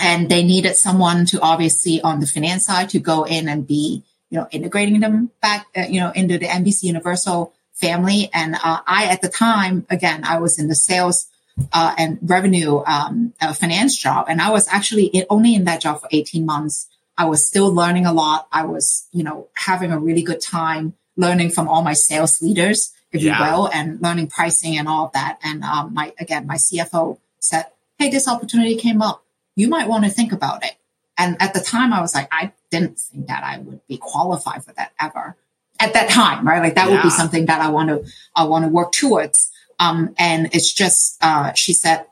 And 0.00 0.30
they 0.30 0.42
needed 0.42 0.76
someone 0.76 1.26
to 1.26 1.40
obviously 1.40 2.00
on 2.00 2.20
the 2.20 2.26
finance 2.26 2.64
side 2.64 2.90
to 2.90 3.00
go 3.00 3.24
in 3.24 3.48
and 3.48 3.66
be, 3.66 4.04
you 4.30 4.38
know, 4.38 4.46
integrating 4.50 5.00
them 5.00 5.30
back, 5.42 5.66
uh, 5.76 5.82
you 5.82 6.00
know, 6.00 6.10
into 6.12 6.38
the 6.38 6.46
NBC 6.46 6.84
Universal 6.84 7.52
family. 7.72 8.30
And 8.32 8.54
uh, 8.54 8.80
I, 8.86 9.06
at 9.06 9.20
the 9.20 9.28
time, 9.28 9.86
again, 9.90 10.24
I 10.24 10.38
was 10.38 10.58
in 10.58 10.68
the 10.68 10.74
sales 10.74 11.26
uh, 11.72 11.94
and 11.98 12.18
revenue 12.22 12.82
um, 12.86 13.34
uh, 13.40 13.52
finance 13.52 13.96
job, 13.96 14.26
and 14.28 14.40
I 14.40 14.50
was 14.50 14.68
actually 14.68 15.06
in, 15.06 15.26
only 15.30 15.54
in 15.54 15.64
that 15.64 15.80
job 15.80 16.00
for 16.00 16.08
18 16.10 16.46
months. 16.46 16.88
I 17.16 17.26
was 17.26 17.46
still 17.46 17.72
learning 17.72 18.06
a 18.06 18.12
lot. 18.12 18.48
I 18.52 18.64
was, 18.64 19.08
you 19.12 19.22
know, 19.22 19.48
having 19.54 19.92
a 19.92 19.98
really 19.98 20.22
good 20.22 20.40
time 20.40 20.94
learning 21.16 21.50
from 21.50 21.68
all 21.68 21.82
my 21.82 21.92
sales 21.92 22.40
leaders, 22.40 22.92
if 23.12 23.22
yeah. 23.22 23.38
you 23.38 23.52
will, 23.52 23.68
and 23.68 24.00
learning 24.00 24.28
pricing 24.28 24.78
and 24.78 24.88
all 24.88 25.06
of 25.06 25.12
that. 25.12 25.38
And 25.42 25.62
um, 25.64 25.92
my 25.92 26.12
again, 26.18 26.46
my 26.46 26.56
CFO 26.56 27.18
said, 27.38 27.66
"Hey, 27.98 28.10
this 28.10 28.28
opportunity 28.28 28.76
came 28.76 29.02
up. 29.02 29.24
You 29.56 29.68
might 29.68 29.88
want 29.88 30.04
to 30.04 30.10
think 30.10 30.32
about 30.32 30.64
it." 30.64 30.76
And 31.18 31.36
at 31.40 31.52
the 31.52 31.60
time, 31.60 31.92
I 31.92 32.00
was 32.00 32.14
like, 32.14 32.28
"I 32.32 32.52
didn't 32.70 32.98
think 32.98 33.26
that 33.26 33.44
I 33.44 33.58
would 33.58 33.86
be 33.86 33.98
qualified 33.98 34.64
for 34.64 34.72
that 34.74 34.92
ever 34.98 35.36
at 35.80 35.94
that 35.94 36.10
time, 36.10 36.46
right? 36.46 36.62
Like 36.62 36.74
that 36.74 36.88
yeah. 36.88 36.94
would 36.94 37.02
be 37.02 37.10
something 37.10 37.46
that 37.46 37.60
I 37.60 37.70
want 37.70 37.88
to, 37.88 38.04
I 38.36 38.44
want 38.44 38.64
to 38.64 38.68
work 38.68 38.92
towards. 38.92 39.50
Um, 39.78 40.14
and 40.18 40.54
it's 40.54 40.72
just, 40.72 41.16
uh, 41.22 41.54
she 41.54 41.72
said, 41.72 42.04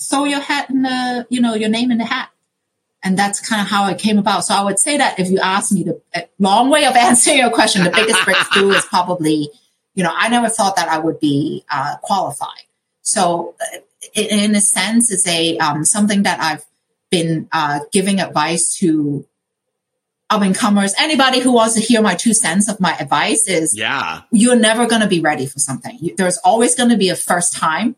throw 0.00 0.24
your 0.24 0.40
hat 0.40 0.70
in 0.70 0.82
the, 0.82 1.26
you 1.28 1.40
know, 1.40 1.54
your 1.54 1.68
name 1.68 1.92
in 1.92 1.98
the 1.98 2.06
hat. 2.06 2.30
And 3.02 3.18
that's 3.18 3.40
kind 3.40 3.60
of 3.60 3.68
how 3.68 3.88
it 3.88 3.98
came 3.98 4.18
about. 4.18 4.44
So 4.44 4.54
I 4.54 4.62
would 4.62 4.78
say 4.78 4.96
that 4.96 5.18
if 5.18 5.28
you 5.30 5.38
ask 5.38 5.72
me 5.72 5.82
the 5.82 6.00
long 6.38 6.70
way 6.70 6.84
of 6.84 6.94
answering 6.96 7.38
your 7.38 7.50
question, 7.50 7.84
the 7.84 7.90
biggest 7.90 8.24
breakthrough 8.24 8.70
is 8.70 8.84
probably, 8.84 9.50
you 9.94 10.04
know, 10.04 10.12
I 10.14 10.28
never 10.28 10.48
thought 10.48 10.76
that 10.76 10.88
I 10.88 10.98
would 10.98 11.18
be 11.18 11.64
uh, 11.70 11.96
qualified. 12.02 12.64
So 13.02 13.54
uh, 13.60 13.78
in 14.14 14.54
a 14.54 14.60
sense, 14.60 15.10
it's 15.10 15.26
a 15.26 15.58
um, 15.58 15.84
something 15.84 16.22
that 16.22 16.40
I've 16.40 16.64
been 17.10 17.48
uh, 17.52 17.80
giving 17.92 18.20
advice 18.20 18.76
to 18.78 19.26
up 20.30 20.42
and 20.42 20.54
comers. 20.54 20.94
Anybody 20.98 21.40
who 21.40 21.52
wants 21.52 21.74
to 21.74 21.80
hear 21.80 22.00
my 22.00 22.14
two 22.14 22.32
cents 22.32 22.68
of 22.68 22.80
my 22.80 22.96
advice 22.98 23.48
is, 23.48 23.76
yeah, 23.76 24.22
you're 24.30 24.56
never 24.56 24.86
going 24.86 25.02
to 25.02 25.08
be 25.08 25.20
ready 25.20 25.46
for 25.46 25.58
something. 25.58 26.10
There's 26.16 26.38
always 26.38 26.74
going 26.74 26.90
to 26.90 26.96
be 26.96 27.10
a 27.10 27.16
first 27.16 27.54
time 27.54 27.96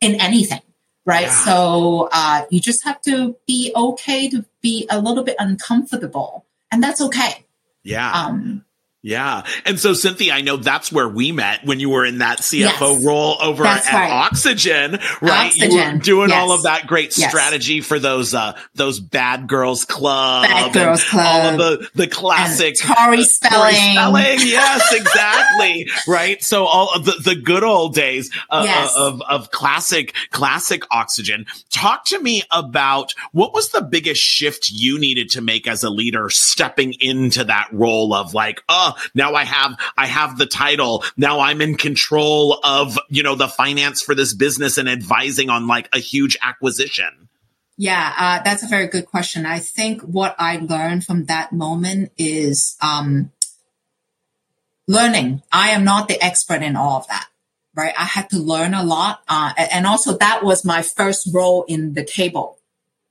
in 0.00 0.14
anything 0.20 0.60
right? 1.06 1.30
So 1.30 2.10
uh, 2.12 2.44
you 2.50 2.60
just 2.60 2.84
have 2.84 3.00
to 3.02 3.36
be 3.46 3.72
okay 3.74 4.28
to 4.28 4.44
be 4.60 4.86
a 4.90 5.00
little 5.00 5.24
bit 5.24 5.36
uncomfortable, 5.38 6.44
and 6.70 6.82
that's 6.82 7.00
okay. 7.00 7.46
Yeah. 7.82 8.12
Um, 8.12 8.65
yeah. 9.06 9.44
And 9.64 9.78
so, 9.78 9.94
Cynthia, 9.94 10.32
I 10.34 10.40
know 10.40 10.56
that's 10.56 10.90
where 10.90 11.08
we 11.08 11.30
met 11.30 11.64
when 11.64 11.78
you 11.78 11.90
were 11.90 12.04
in 12.04 12.18
that 12.18 12.40
CFO 12.40 12.58
yes, 12.58 13.04
role 13.04 13.36
over 13.40 13.64
at 13.64 13.86
right. 13.86 14.10
Oxygen, 14.10 14.98
right? 15.20 15.46
Oxygen. 15.46 15.70
You 15.70 15.76
were 15.76 15.98
doing 15.98 16.30
yes. 16.30 16.42
all 16.42 16.50
of 16.50 16.64
that 16.64 16.88
great 16.88 17.16
yes. 17.16 17.30
strategy 17.30 17.82
for 17.82 18.00
those, 18.00 18.34
uh, 18.34 18.58
those 18.74 18.98
bad 18.98 19.46
girls 19.46 19.84
club. 19.84 20.48
Bad 20.48 20.72
girls 20.72 21.04
club. 21.04 21.24
All 21.24 21.50
of 21.50 21.56
the, 21.56 21.88
the 21.94 22.08
classic. 22.08 22.84
And 22.84 22.96
Tori 22.96 23.22
spelling. 23.22 23.74
spelling. 23.74 24.38
Yes, 24.40 24.92
exactly. 24.92 25.88
right. 26.08 26.42
So 26.42 26.64
all 26.64 26.92
of 26.92 27.04
the, 27.04 27.14
the 27.22 27.36
good 27.36 27.62
old 27.62 27.94
days 27.94 28.32
uh, 28.50 28.90
of, 28.98 29.22
of 29.22 29.52
classic, 29.52 30.16
classic 30.32 30.82
Oxygen. 30.90 31.46
Talk 31.70 32.06
to 32.06 32.20
me 32.20 32.42
about 32.50 33.14
what 33.30 33.54
was 33.54 33.70
the 33.70 33.82
biggest 33.82 34.20
shift 34.20 34.68
you 34.72 34.98
needed 34.98 35.30
to 35.30 35.40
make 35.40 35.68
as 35.68 35.84
a 35.84 35.90
leader 35.90 36.28
stepping 36.28 36.94
into 36.98 37.44
that 37.44 37.68
role 37.70 38.12
of 38.12 38.34
like, 38.34 38.64
oh, 38.68 38.94
now 39.14 39.34
I 39.34 39.44
have, 39.44 39.78
I 39.96 40.06
have 40.06 40.38
the 40.38 40.46
title. 40.46 41.04
Now 41.16 41.40
I'm 41.40 41.60
in 41.60 41.76
control 41.76 42.58
of, 42.62 42.98
you 43.08 43.22
know, 43.22 43.34
the 43.34 43.48
finance 43.48 44.02
for 44.02 44.14
this 44.14 44.34
business 44.34 44.78
and 44.78 44.88
advising 44.88 45.50
on 45.50 45.66
like 45.66 45.88
a 45.94 45.98
huge 45.98 46.36
acquisition. 46.42 47.28
Yeah, 47.78 48.14
uh, 48.18 48.42
that's 48.42 48.62
a 48.62 48.68
very 48.68 48.86
good 48.86 49.06
question. 49.06 49.44
I 49.44 49.58
think 49.58 50.00
what 50.00 50.34
I 50.38 50.56
learned 50.56 51.04
from 51.04 51.26
that 51.26 51.52
moment 51.52 52.10
is 52.16 52.76
um, 52.80 53.32
learning. 54.88 55.42
I 55.52 55.70
am 55.70 55.84
not 55.84 56.08
the 56.08 56.22
expert 56.22 56.62
in 56.62 56.74
all 56.74 56.96
of 56.96 57.08
that, 57.08 57.26
right? 57.74 57.92
I 57.98 58.04
had 58.04 58.30
to 58.30 58.38
learn 58.38 58.72
a 58.72 58.82
lot. 58.82 59.20
Uh, 59.28 59.52
and 59.70 59.86
also 59.86 60.16
that 60.16 60.42
was 60.42 60.64
my 60.64 60.80
first 60.80 61.28
role 61.34 61.64
in 61.68 61.92
the 61.92 62.04
cable 62.04 62.58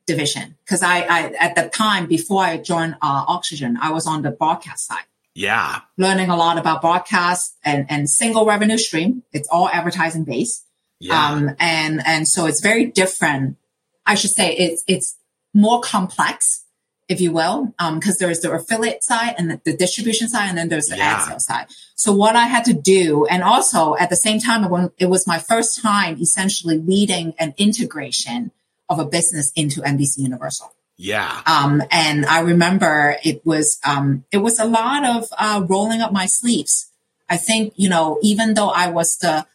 division 0.07 0.55
because 0.63 0.81
I, 0.81 1.01
I, 1.01 1.33
at 1.39 1.55
the 1.55 1.69
time 1.69 2.07
before 2.07 2.43
I 2.43 2.57
joined 2.57 2.95
uh, 3.01 3.25
Oxygen, 3.27 3.77
I 3.79 3.91
was 3.91 4.07
on 4.07 4.23
the 4.23 4.31
broadcast 4.31 4.87
side. 4.87 5.05
Yeah. 5.35 5.81
Learning 5.97 6.29
a 6.29 6.37
lot 6.37 6.57
about 6.57 6.81
broadcast 6.81 7.57
and, 7.63 7.85
and 7.89 8.09
single 8.09 8.45
revenue 8.45 8.77
stream. 8.77 9.23
It's 9.33 9.49
all 9.49 9.69
advertising 9.69 10.23
based. 10.23 10.65
Yeah. 10.99 11.29
Um, 11.29 11.55
and, 11.59 12.01
and 12.05 12.27
so 12.27 12.45
it's 12.45 12.61
very 12.61 12.85
different. 12.85 13.57
I 14.05 14.15
should 14.15 14.31
say 14.31 14.55
it's, 14.55 14.83
it's 14.87 15.17
more 15.53 15.81
complex, 15.81 16.63
if 17.09 17.19
you 17.19 17.33
will, 17.33 17.73
um, 17.79 17.99
cause 17.99 18.17
there's 18.17 18.39
the 18.39 18.51
affiliate 18.51 19.03
side 19.03 19.35
and 19.37 19.51
the, 19.51 19.61
the 19.65 19.75
distribution 19.75 20.29
side, 20.29 20.47
and 20.47 20.57
then 20.57 20.69
there's 20.69 20.87
the 20.87 20.97
yeah. 20.97 21.17
ad 21.17 21.27
sales 21.27 21.45
side. 21.45 21.67
So 21.95 22.13
what 22.13 22.35
I 22.35 22.45
had 22.45 22.63
to 22.65 22.73
do, 22.73 23.25
and 23.25 23.43
also 23.43 23.95
at 23.97 24.09
the 24.09 24.15
same 24.15 24.39
time, 24.39 24.69
when 24.69 24.91
it 24.97 25.07
was 25.07 25.27
my 25.27 25.37
first 25.37 25.81
time 25.81 26.17
essentially 26.19 26.77
leading 26.77 27.33
an 27.39 27.53
integration 27.57 28.51
of 28.87 28.99
a 28.99 29.05
business 29.05 29.51
into 29.55 29.81
NBC 29.81 30.19
Universal. 30.19 30.74
Yeah. 30.97 31.41
Um, 31.45 31.83
and 31.91 32.25
I 32.25 32.39
remember 32.39 33.17
it 33.23 33.45
was, 33.45 33.79
um, 33.85 34.23
it 34.31 34.37
was 34.37 34.59
a 34.59 34.65
lot 34.65 35.05
of, 35.05 35.27
uh, 35.37 35.65
rolling 35.67 36.01
up 36.01 36.13
my 36.13 36.25
sleeves. 36.25 36.91
I 37.27 37.37
think, 37.37 37.73
you 37.75 37.89
know, 37.89 38.19
even 38.21 38.53
though 38.53 38.69
I 38.69 38.89
was 38.89 39.17
the 39.17 39.45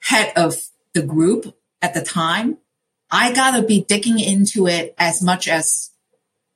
head 0.00 0.32
of 0.36 0.56
the 0.92 1.02
group 1.02 1.56
at 1.80 1.94
the 1.94 2.02
time, 2.02 2.58
I 3.10 3.32
gotta 3.32 3.62
be 3.62 3.82
digging 3.82 4.18
into 4.18 4.66
it 4.66 4.94
as 4.98 5.22
much 5.22 5.48
as 5.48 5.90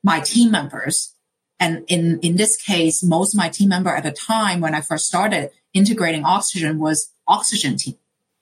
my 0.03 0.21
team 0.21 0.51
members. 0.51 1.15
And 1.61 1.85
in, 1.89 2.21
in 2.21 2.37
this 2.37 2.57
case, 2.57 3.03
most 3.03 3.35
of 3.35 3.39
my 3.39 3.49
team 3.49 3.71
member 3.71 3.91
at 3.91 4.03
the 4.03 4.13
time 4.13 4.61
when 4.61 4.75
I 4.75 4.81
first 4.81 5.07
started 5.07 5.51
integrating 5.73 6.25
oxygen 6.25 6.79
was 6.79 7.11
oxygen 7.27 7.77
team 7.77 7.97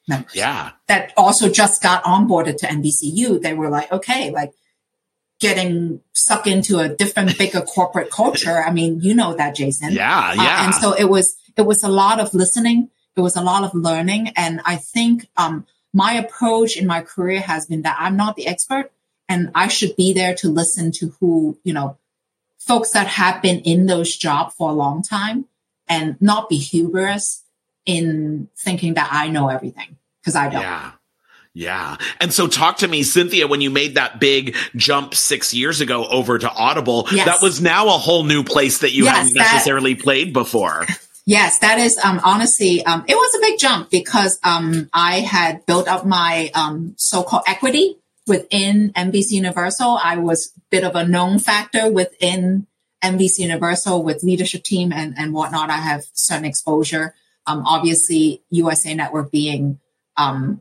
members. 0.08 0.34
Yeah. 0.34 0.72
That 0.88 1.12
also 1.16 1.48
just 1.48 1.82
got 1.82 2.04
onboarded 2.04 2.56
to 2.58 2.66
NBCU. 2.66 3.40
They 3.40 3.54
were 3.54 3.70
like, 3.70 3.90
okay, 3.92 4.30
like, 4.30 4.52
getting 5.40 6.00
sucked 6.12 6.46
into 6.46 6.78
a 6.78 6.88
different, 6.88 7.36
bigger 7.38 7.60
corporate 7.60 8.10
culture. 8.10 8.62
I 8.62 8.72
mean, 8.72 9.00
you 9.00 9.14
know 9.14 9.34
that, 9.34 9.54
Jason. 9.54 9.92
Yeah, 9.92 10.34
yeah. 10.34 10.42
Uh, 10.42 10.64
and 10.64 10.74
so 10.74 10.92
it 10.92 11.08
was, 11.10 11.36
it 11.56 11.62
was 11.62 11.82
a 11.82 11.88
lot 11.88 12.20
of 12.20 12.32
listening. 12.34 12.90
It 13.16 13.20
was 13.20 13.36
a 13.36 13.42
lot 13.42 13.64
of 13.64 13.74
learning. 13.74 14.28
And 14.36 14.60
I 14.64 14.76
think, 14.76 15.28
um, 15.36 15.66
my 15.92 16.12
approach 16.12 16.76
in 16.76 16.86
my 16.86 17.00
career 17.00 17.40
has 17.40 17.66
been 17.66 17.82
that 17.82 17.96
I'm 17.98 18.16
not 18.18 18.36
the 18.36 18.46
expert 18.46 18.92
and 19.30 19.50
I 19.54 19.68
should 19.68 19.96
be 19.96 20.12
there 20.12 20.34
to 20.36 20.48
listen 20.48 20.92
to 20.92 21.14
who, 21.18 21.58
you 21.64 21.72
know, 21.72 21.96
folks 22.58 22.90
that 22.90 23.06
have 23.06 23.40
been 23.40 23.60
in 23.60 23.86
those 23.86 24.14
jobs 24.14 24.54
for 24.54 24.68
a 24.68 24.74
long 24.74 25.02
time 25.02 25.46
and 25.88 26.20
not 26.20 26.48
be 26.48 26.58
hubris 26.58 27.44
in 27.86 28.48
thinking 28.58 28.94
that 28.94 29.08
I 29.10 29.28
know 29.28 29.48
everything 29.48 29.96
because 30.20 30.36
I 30.36 30.50
don't. 30.50 30.62
Yeah. 30.62 30.92
Yeah. 31.56 31.96
And 32.20 32.34
so 32.34 32.48
talk 32.48 32.76
to 32.78 32.88
me, 32.88 33.02
Cynthia, 33.02 33.46
when 33.46 33.62
you 33.62 33.70
made 33.70 33.94
that 33.94 34.20
big 34.20 34.54
jump 34.76 35.14
six 35.14 35.54
years 35.54 35.80
ago 35.80 36.06
over 36.06 36.38
to 36.38 36.50
Audible, 36.50 37.08
yes. 37.10 37.24
that 37.24 37.42
was 37.42 37.62
now 37.62 37.86
a 37.86 37.92
whole 37.92 38.24
new 38.24 38.44
place 38.44 38.80
that 38.80 38.92
you 38.92 39.04
yes, 39.04 39.16
hadn't 39.16 39.34
necessarily 39.36 39.94
that, 39.94 40.02
played 40.02 40.32
before. 40.32 40.84
Yes, 41.28 41.58
that 41.58 41.80
is, 41.80 41.98
um, 42.04 42.20
honestly, 42.22 42.86
um, 42.86 43.04
it 43.08 43.16
was 43.16 43.34
a 43.34 43.40
big 43.40 43.58
jump 43.58 43.90
because, 43.90 44.38
um, 44.44 44.88
I 44.94 45.22
had 45.22 45.66
built 45.66 45.88
up 45.88 46.06
my, 46.06 46.52
um, 46.54 46.94
so-called 46.98 47.42
equity 47.48 47.96
within 48.28 48.92
NBC 48.92 49.32
Universal. 49.32 49.98
I 50.00 50.18
was 50.18 50.52
a 50.56 50.60
bit 50.70 50.84
of 50.84 50.94
a 50.94 51.04
known 51.04 51.40
factor 51.40 51.90
within 51.90 52.68
NBC 53.02 53.40
Universal 53.40 54.04
with 54.04 54.22
leadership 54.22 54.62
team 54.62 54.92
and, 54.92 55.18
and 55.18 55.32
whatnot. 55.32 55.68
I 55.68 55.78
have 55.78 56.04
certain 56.12 56.44
exposure. 56.44 57.16
Um, 57.44 57.64
obviously 57.66 58.44
USA 58.50 58.94
Network 58.94 59.32
being, 59.32 59.80
um, 60.16 60.60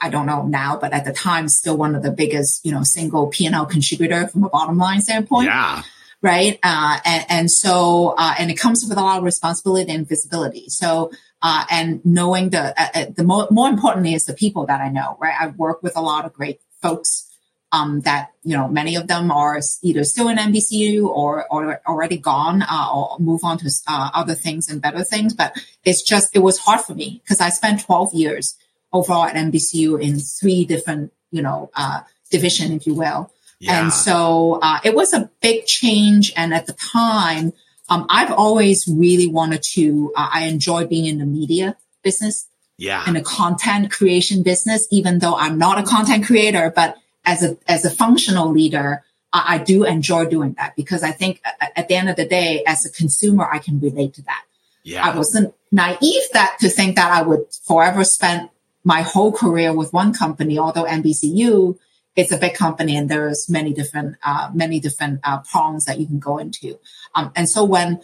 I 0.00 0.10
don't 0.10 0.26
know 0.26 0.46
now, 0.46 0.76
but 0.76 0.92
at 0.92 1.04
the 1.04 1.12
time, 1.12 1.48
still 1.48 1.76
one 1.76 1.94
of 1.94 2.02
the 2.02 2.10
biggest, 2.10 2.64
you 2.64 2.72
know, 2.72 2.82
single 2.82 3.28
P&L 3.28 3.66
contributor 3.66 4.28
from 4.28 4.44
a 4.44 4.48
bottom 4.48 4.78
line 4.78 5.00
standpoint. 5.00 5.46
Yeah. 5.46 5.82
Right. 6.22 6.58
Uh, 6.62 6.98
and, 7.04 7.26
and, 7.28 7.50
so, 7.50 8.14
uh, 8.18 8.34
and 8.38 8.50
it 8.50 8.58
comes 8.58 8.84
with 8.86 8.98
a 8.98 9.00
lot 9.00 9.18
of 9.18 9.24
responsibility 9.24 9.90
and 9.90 10.06
visibility. 10.06 10.68
So, 10.68 11.12
uh, 11.40 11.64
and 11.70 12.04
knowing 12.04 12.50
the, 12.50 12.78
uh, 12.78 12.88
uh, 12.94 13.06
the 13.16 13.24
more, 13.24 13.48
more 13.50 13.68
importantly 13.68 14.12
is 14.12 14.26
the 14.26 14.34
people 14.34 14.66
that 14.66 14.82
I 14.82 14.90
know, 14.90 15.16
right? 15.18 15.34
I 15.38 15.46
work 15.46 15.82
with 15.82 15.96
a 15.96 16.02
lot 16.02 16.26
of 16.26 16.34
great 16.34 16.60
folks, 16.82 17.26
um, 17.72 18.00
that, 18.00 18.32
you 18.42 18.54
know, 18.54 18.68
many 18.68 18.96
of 18.96 19.06
them 19.06 19.30
are 19.30 19.60
either 19.82 20.04
still 20.04 20.28
in 20.28 20.36
NBCU 20.36 21.06
or, 21.06 21.46
or 21.50 21.80
already 21.86 22.18
gone, 22.18 22.62
uh, 22.62 22.90
or 22.92 23.16
move 23.18 23.40
on 23.42 23.56
to, 23.58 23.70
other 23.88 24.34
things 24.34 24.68
and 24.68 24.82
better 24.82 25.04
things. 25.04 25.32
But 25.32 25.56
it's 25.84 26.02
just, 26.02 26.36
it 26.36 26.40
was 26.40 26.58
hard 26.58 26.80
for 26.80 26.94
me 26.94 27.22
because 27.24 27.40
I 27.40 27.48
spent 27.48 27.80
12 27.80 28.12
years 28.12 28.56
overall 28.92 29.24
at 29.24 29.36
NBCU 29.36 30.00
in 30.00 30.18
three 30.18 30.64
different, 30.64 31.12
you 31.30 31.42
know, 31.42 31.70
uh, 31.74 32.00
division, 32.30 32.72
if 32.72 32.86
you 32.86 32.94
will. 32.94 33.32
Yeah. 33.58 33.82
And 33.82 33.92
so 33.92 34.58
uh, 34.62 34.80
it 34.84 34.94
was 34.94 35.12
a 35.12 35.30
big 35.42 35.66
change. 35.66 36.32
And 36.36 36.54
at 36.54 36.66
the 36.66 36.72
time, 36.72 37.52
um, 37.90 38.06
I've 38.08 38.32
always 38.32 38.88
really 38.88 39.26
wanted 39.26 39.62
to. 39.74 40.12
Uh, 40.16 40.28
I 40.32 40.44
enjoy 40.44 40.86
being 40.86 41.06
in 41.06 41.18
the 41.18 41.26
media 41.26 41.76
business, 42.02 42.46
yeah, 42.78 43.06
in 43.06 43.14
the 43.14 43.20
content 43.20 43.90
creation 43.90 44.42
business. 44.42 44.86
Even 44.90 45.18
though 45.18 45.34
I'm 45.34 45.58
not 45.58 45.78
a 45.78 45.82
content 45.82 46.24
creator, 46.24 46.72
but 46.74 46.96
as 47.24 47.42
a 47.42 47.58
as 47.66 47.84
a 47.84 47.90
functional 47.90 48.50
leader, 48.50 49.04
I, 49.32 49.56
I 49.56 49.58
do 49.58 49.84
enjoy 49.84 50.26
doing 50.26 50.54
that 50.54 50.76
because 50.76 51.02
I 51.02 51.10
think 51.10 51.40
at, 51.44 51.72
at 51.76 51.88
the 51.88 51.96
end 51.96 52.08
of 52.08 52.16
the 52.16 52.26
day, 52.26 52.62
as 52.66 52.86
a 52.86 52.90
consumer, 52.90 53.46
I 53.50 53.58
can 53.58 53.80
relate 53.80 54.14
to 54.14 54.22
that. 54.22 54.44
Yeah. 54.84 55.06
I 55.06 55.14
wasn't 55.14 55.52
naive 55.70 56.22
that 56.32 56.56
to 56.60 56.68
think 56.68 56.96
that 56.96 57.10
I 57.10 57.22
would 57.22 57.44
forever 57.64 58.04
spend 58.04 58.48
my 58.84 59.02
whole 59.02 59.32
career 59.32 59.72
with 59.72 59.92
one 59.92 60.12
company, 60.12 60.58
although 60.58 60.84
NBCU 60.84 61.76
is 62.16 62.32
a 62.32 62.38
big 62.38 62.54
company 62.54 62.96
and 62.96 63.08
there's 63.08 63.48
many 63.48 63.72
different, 63.72 64.16
uh, 64.24 64.50
many 64.54 64.80
different 64.80 65.20
uh, 65.22 65.40
prongs 65.50 65.84
that 65.84 66.00
you 66.00 66.06
can 66.06 66.18
go 66.18 66.38
into. 66.38 66.78
Um, 67.14 67.32
and 67.36 67.48
so 67.48 67.64
when 67.64 68.00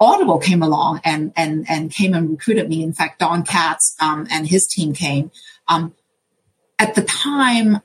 Audible 0.00 0.38
came 0.38 0.62
along 0.62 1.00
and 1.04 1.32
and 1.34 1.66
and 1.68 1.90
came 1.90 2.14
and 2.14 2.30
recruited 2.30 2.68
me, 2.68 2.84
in 2.84 2.92
fact, 2.92 3.18
Don 3.18 3.42
Katz 3.42 3.96
um, 4.00 4.28
and 4.30 4.46
his 4.46 4.66
team 4.66 4.92
came. 4.92 5.32
Um, 5.66 5.94
at 6.78 6.94
the 6.94 7.02
time, 7.02 7.80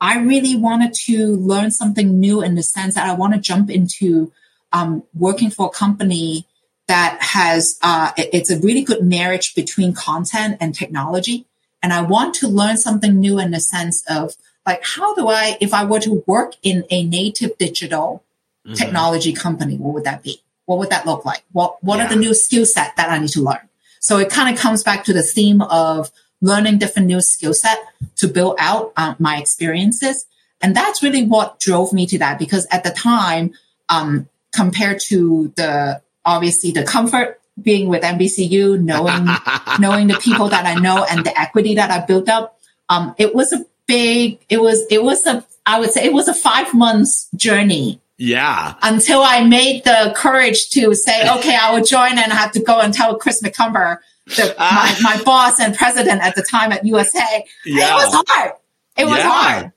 I 0.00 0.18
really 0.18 0.54
wanted 0.54 0.92
to 1.06 1.36
learn 1.36 1.70
something 1.70 2.20
new 2.20 2.42
in 2.42 2.56
the 2.56 2.62
sense 2.62 2.94
that 2.94 3.08
I 3.08 3.14
want 3.14 3.32
to 3.34 3.40
jump 3.40 3.70
into 3.70 4.32
um, 4.72 5.02
working 5.14 5.50
for 5.50 5.66
a 5.66 5.70
company 5.70 6.46
that 6.88 7.18
has 7.22 7.78
uh, 7.82 8.10
it, 8.18 8.30
it's 8.34 8.50
a 8.50 8.58
really 8.60 8.82
good 8.82 9.02
marriage 9.02 9.54
between 9.54 9.94
content 9.94 10.58
and 10.60 10.74
technology. 10.74 11.46
And 11.82 11.92
I 11.92 12.02
want 12.02 12.34
to 12.36 12.48
learn 12.48 12.76
something 12.76 13.18
new 13.18 13.38
in 13.38 13.50
the 13.50 13.60
sense 13.60 14.04
of 14.08 14.34
like 14.66 14.84
how 14.84 15.14
do 15.14 15.28
I, 15.28 15.56
if 15.60 15.72
I 15.72 15.84
were 15.84 16.00
to 16.00 16.22
work 16.26 16.54
in 16.62 16.84
a 16.90 17.04
native 17.04 17.56
digital 17.58 18.22
mm-hmm. 18.66 18.74
technology 18.74 19.32
company, 19.32 19.76
what 19.76 19.94
would 19.94 20.04
that 20.04 20.22
be? 20.22 20.42
What 20.66 20.78
would 20.78 20.90
that 20.90 21.06
look 21.06 21.24
like? 21.24 21.42
What 21.52 21.82
What 21.82 21.98
yeah. 21.98 22.06
are 22.06 22.08
the 22.08 22.16
new 22.16 22.34
skill 22.34 22.66
set 22.66 22.96
that 22.96 23.10
I 23.10 23.18
need 23.18 23.30
to 23.30 23.42
learn? 23.42 23.68
So 24.00 24.18
it 24.18 24.30
kind 24.30 24.54
of 24.54 24.60
comes 24.60 24.82
back 24.82 25.04
to 25.04 25.12
the 25.12 25.22
theme 25.22 25.62
of 25.62 26.10
learning 26.40 26.78
different 26.78 27.08
new 27.08 27.20
skill 27.20 27.52
set 27.52 27.78
to 28.16 28.28
build 28.28 28.56
out 28.58 28.92
uh, 28.96 29.14
my 29.18 29.38
experiences. 29.38 30.26
And 30.60 30.74
that's 30.74 31.02
really 31.02 31.24
what 31.24 31.58
drove 31.58 31.92
me 31.92 32.06
to 32.06 32.18
that 32.18 32.38
because 32.38 32.66
at 32.70 32.84
the 32.84 32.90
time, 32.90 33.52
um, 33.88 34.28
compared 34.54 35.00
to 35.00 35.52
the 35.56 36.00
obviously 36.24 36.70
the 36.70 36.82
comfort 36.84 37.39
being 37.62 37.88
with 37.88 38.02
NBCU, 38.02 38.80
knowing 38.80 39.26
knowing 39.78 40.08
the 40.08 40.18
people 40.20 40.48
that 40.48 40.66
I 40.66 40.74
know 40.80 41.04
and 41.08 41.24
the 41.24 41.38
equity 41.38 41.76
that 41.76 41.90
I 41.90 42.04
built 42.04 42.28
up, 42.28 42.58
um, 42.88 43.14
it 43.18 43.34
was 43.34 43.52
a 43.52 43.64
big. 43.86 44.40
It 44.48 44.60
was 44.60 44.84
it 44.90 45.02
was 45.02 45.26
a 45.26 45.44
I 45.66 45.80
would 45.80 45.90
say 45.90 46.04
it 46.04 46.12
was 46.12 46.28
a 46.28 46.34
five 46.34 46.74
months 46.74 47.28
journey. 47.36 48.00
Yeah. 48.16 48.74
Until 48.82 49.22
I 49.22 49.44
made 49.44 49.84
the 49.84 50.12
courage 50.14 50.68
to 50.70 50.94
say, 50.94 51.22
okay, 51.38 51.56
I 51.56 51.72
will 51.72 51.84
join 51.84 52.18
and 52.18 52.30
I 52.30 52.34
have 52.34 52.52
to 52.52 52.60
go 52.60 52.78
and 52.78 52.92
tell 52.92 53.16
Chris 53.16 53.40
McCumber, 53.40 53.96
the, 54.26 54.54
my, 54.58 54.94
my 55.00 55.22
boss 55.22 55.58
and 55.58 55.74
president 55.74 56.20
at 56.22 56.34
the 56.36 56.42
time 56.42 56.70
at 56.70 56.84
USA. 56.84 57.46
Yeah. 57.64 57.88
It 57.88 57.94
was 57.94 58.24
hard. 58.28 58.52
It 58.98 59.04
was 59.06 59.18
yeah. 59.18 59.30
hard. 59.30 59.72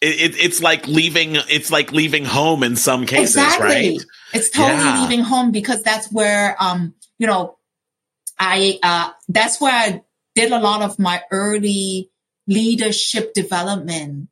It, 0.00 0.34
it, 0.34 0.40
it's 0.40 0.62
like 0.62 0.86
leaving. 0.86 1.36
It's 1.48 1.70
like 1.70 1.92
leaving 1.92 2.24
home 2.24 2.62
in 2.62 2.76
some 2.76 3.06
cases, 3.06 3.36
exactly. 3.36 3.66
right? 3.66 3.98
It's 4.32 4.50
totally 4.50 4.84
yeah. 4.84 5.02
leaving 5.02 5.20
home 5.20 5.50
because 5.50 5.82
that's 5.82 6.10
where, 6.12 6.56
um, 6.60 6.94
you 7.18 7.26
know, 7.26 7.58
I 8.38 8.78
uh, 8.82 9.10
that's 9.28 9.60
where 9.60 9.72
I 9.72 10.02
did 10.34 10.52
a 10.52 10.60
lot 10.60 10.82
of 10.82 10.98
my 10.98 11.22
early 11.32 12.10
leadership 12.46 13.34
development 13.34 14.28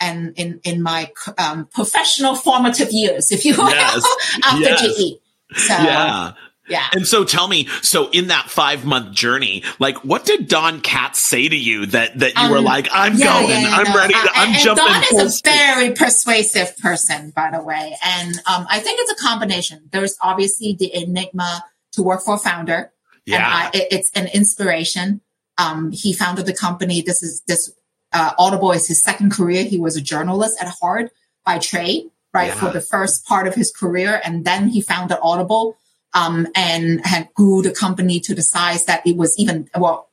and 0.00 0.32
in 0.36 0.60
in 0.64 0.82
my 0.82 1.10
um, 1.38 1.66
professional 1.66 2.34
formative 2.34 2.90
years, 2.90 3.30
if 3.30 3.44
you 3.44 3.56
will, 3.56 3.70
yes. 3.70 4.38
after 4.44 4.60
yes. 4.60 4.96
GE. 4.96 5.58
So 5.58 5.74
yeah. 5.74 6.32
Yeah. 6.68 6.86
And 6.92 7.06
so 7.06 7.24
tell 7.24 7.46
me, 7.46 7.66
so 7.82 8.08
in 8.10 8.28
that 8.28 8.48
five 8.48 8.84
month 8.84 9.14
journey, 9.14 9.64
like 9.78 9.98
what 10.04 10.24
did 10.24 10.48
Don 10.48 10.80
Katz 10.80 11.18
say 11.18 11.48
to 11.48 11.56
you 11.56 11.86
that, 11.86 12.18
that 12.18 12.34
you 12.34 12.42
um, 12.42 12.50
were 12.50 12.60
like, 12.60 12.88
I'm 12.90 13.16
yeah, 13.16 13.26
going, 13.26 13.50
yeah, 13.50 13.60
yeah, 13.60 13.76
I'm 13.76 13.92
no. 13.92 13.96
ready, 13.96 14.14
to, 14.14 14.30
I'm 14.34 14.48
and, 14.48 14.58
jumping. 14.58 14.84
And 14.86 15.04
Don 15.10 15.20
is 15.20 15.40
a 15.40 15.50
very 15.50 15.90
persuasive 15.92 16.76
person, 16.78 17.30
by 17.30 17.50
the 17.50 17.62
way. 17.62 17.96
And 18.02 18.36
um, 18.46 18.66
I 18.70 18.80
think 18.80 18.98
it's 19.02 19.20
a 19.20 19.22
combination. 19.22 19.88
There's 19.92 20.16
obviously 20.22 20.74
the 20.78 20.94
enigma 20.94 21.64
to 21.92 22.02
work 22.02 22.22
for 22.22 22.36
a 22.36 22.38
founder. 22.38 22.92
Yeah. 23.26 23.36
And 23.36 23.44
I, 23.44 23.70
it, 23.74 23.88
it's 23.90 24.10
an 24.12 24.28
inspiration. 24.28 25.20
Um, 25.58 25.92
he 25.92 26.12
founded 26.12 26.46
the 26.46 26.54
company. 26.54 27.02
This 27.02 27.22
is 27.22 27.42
this 27.46 27.72
uh, 28.12 28.32
Audible 28.38 28.72
is 28.72 28.88
his 28.88 29.02
second 29.02 29.32
career. 29.32 29.64
He 29.64 29.78
was 29.78 29.96
a 29.96 30.00
journalist 30.00 30.56
at 30.60 30.68
heart 30.68 31.12
by 31.44 31.58
trade, 31.58 32.10
right, 32.32 32.52
for 32.52 32.70
the 32.70 32.80
first 32.80 33.26
part 33.26 33.46
of 33.46 33.54
his 33.54 33.70
career. 33.70 34.20
And 34.24 34.44
then 34.44 34.68
he 34.68 34.80
founded 34.80 35.18
Audible 35.22 35.76
um, 36.14 36.46
and 36.54 37.04
had 37.04 37.28
grew 37.34 37.60
the 37.62 37.72
company 37.72 38.20
to 38.20 38.34
the 38.34 38.42
size 38.42 38.84
that 38.86 39.06
it 39.06 39.16
was 39.16 39.36
even 39.38 39.68
well. 39.76 40.08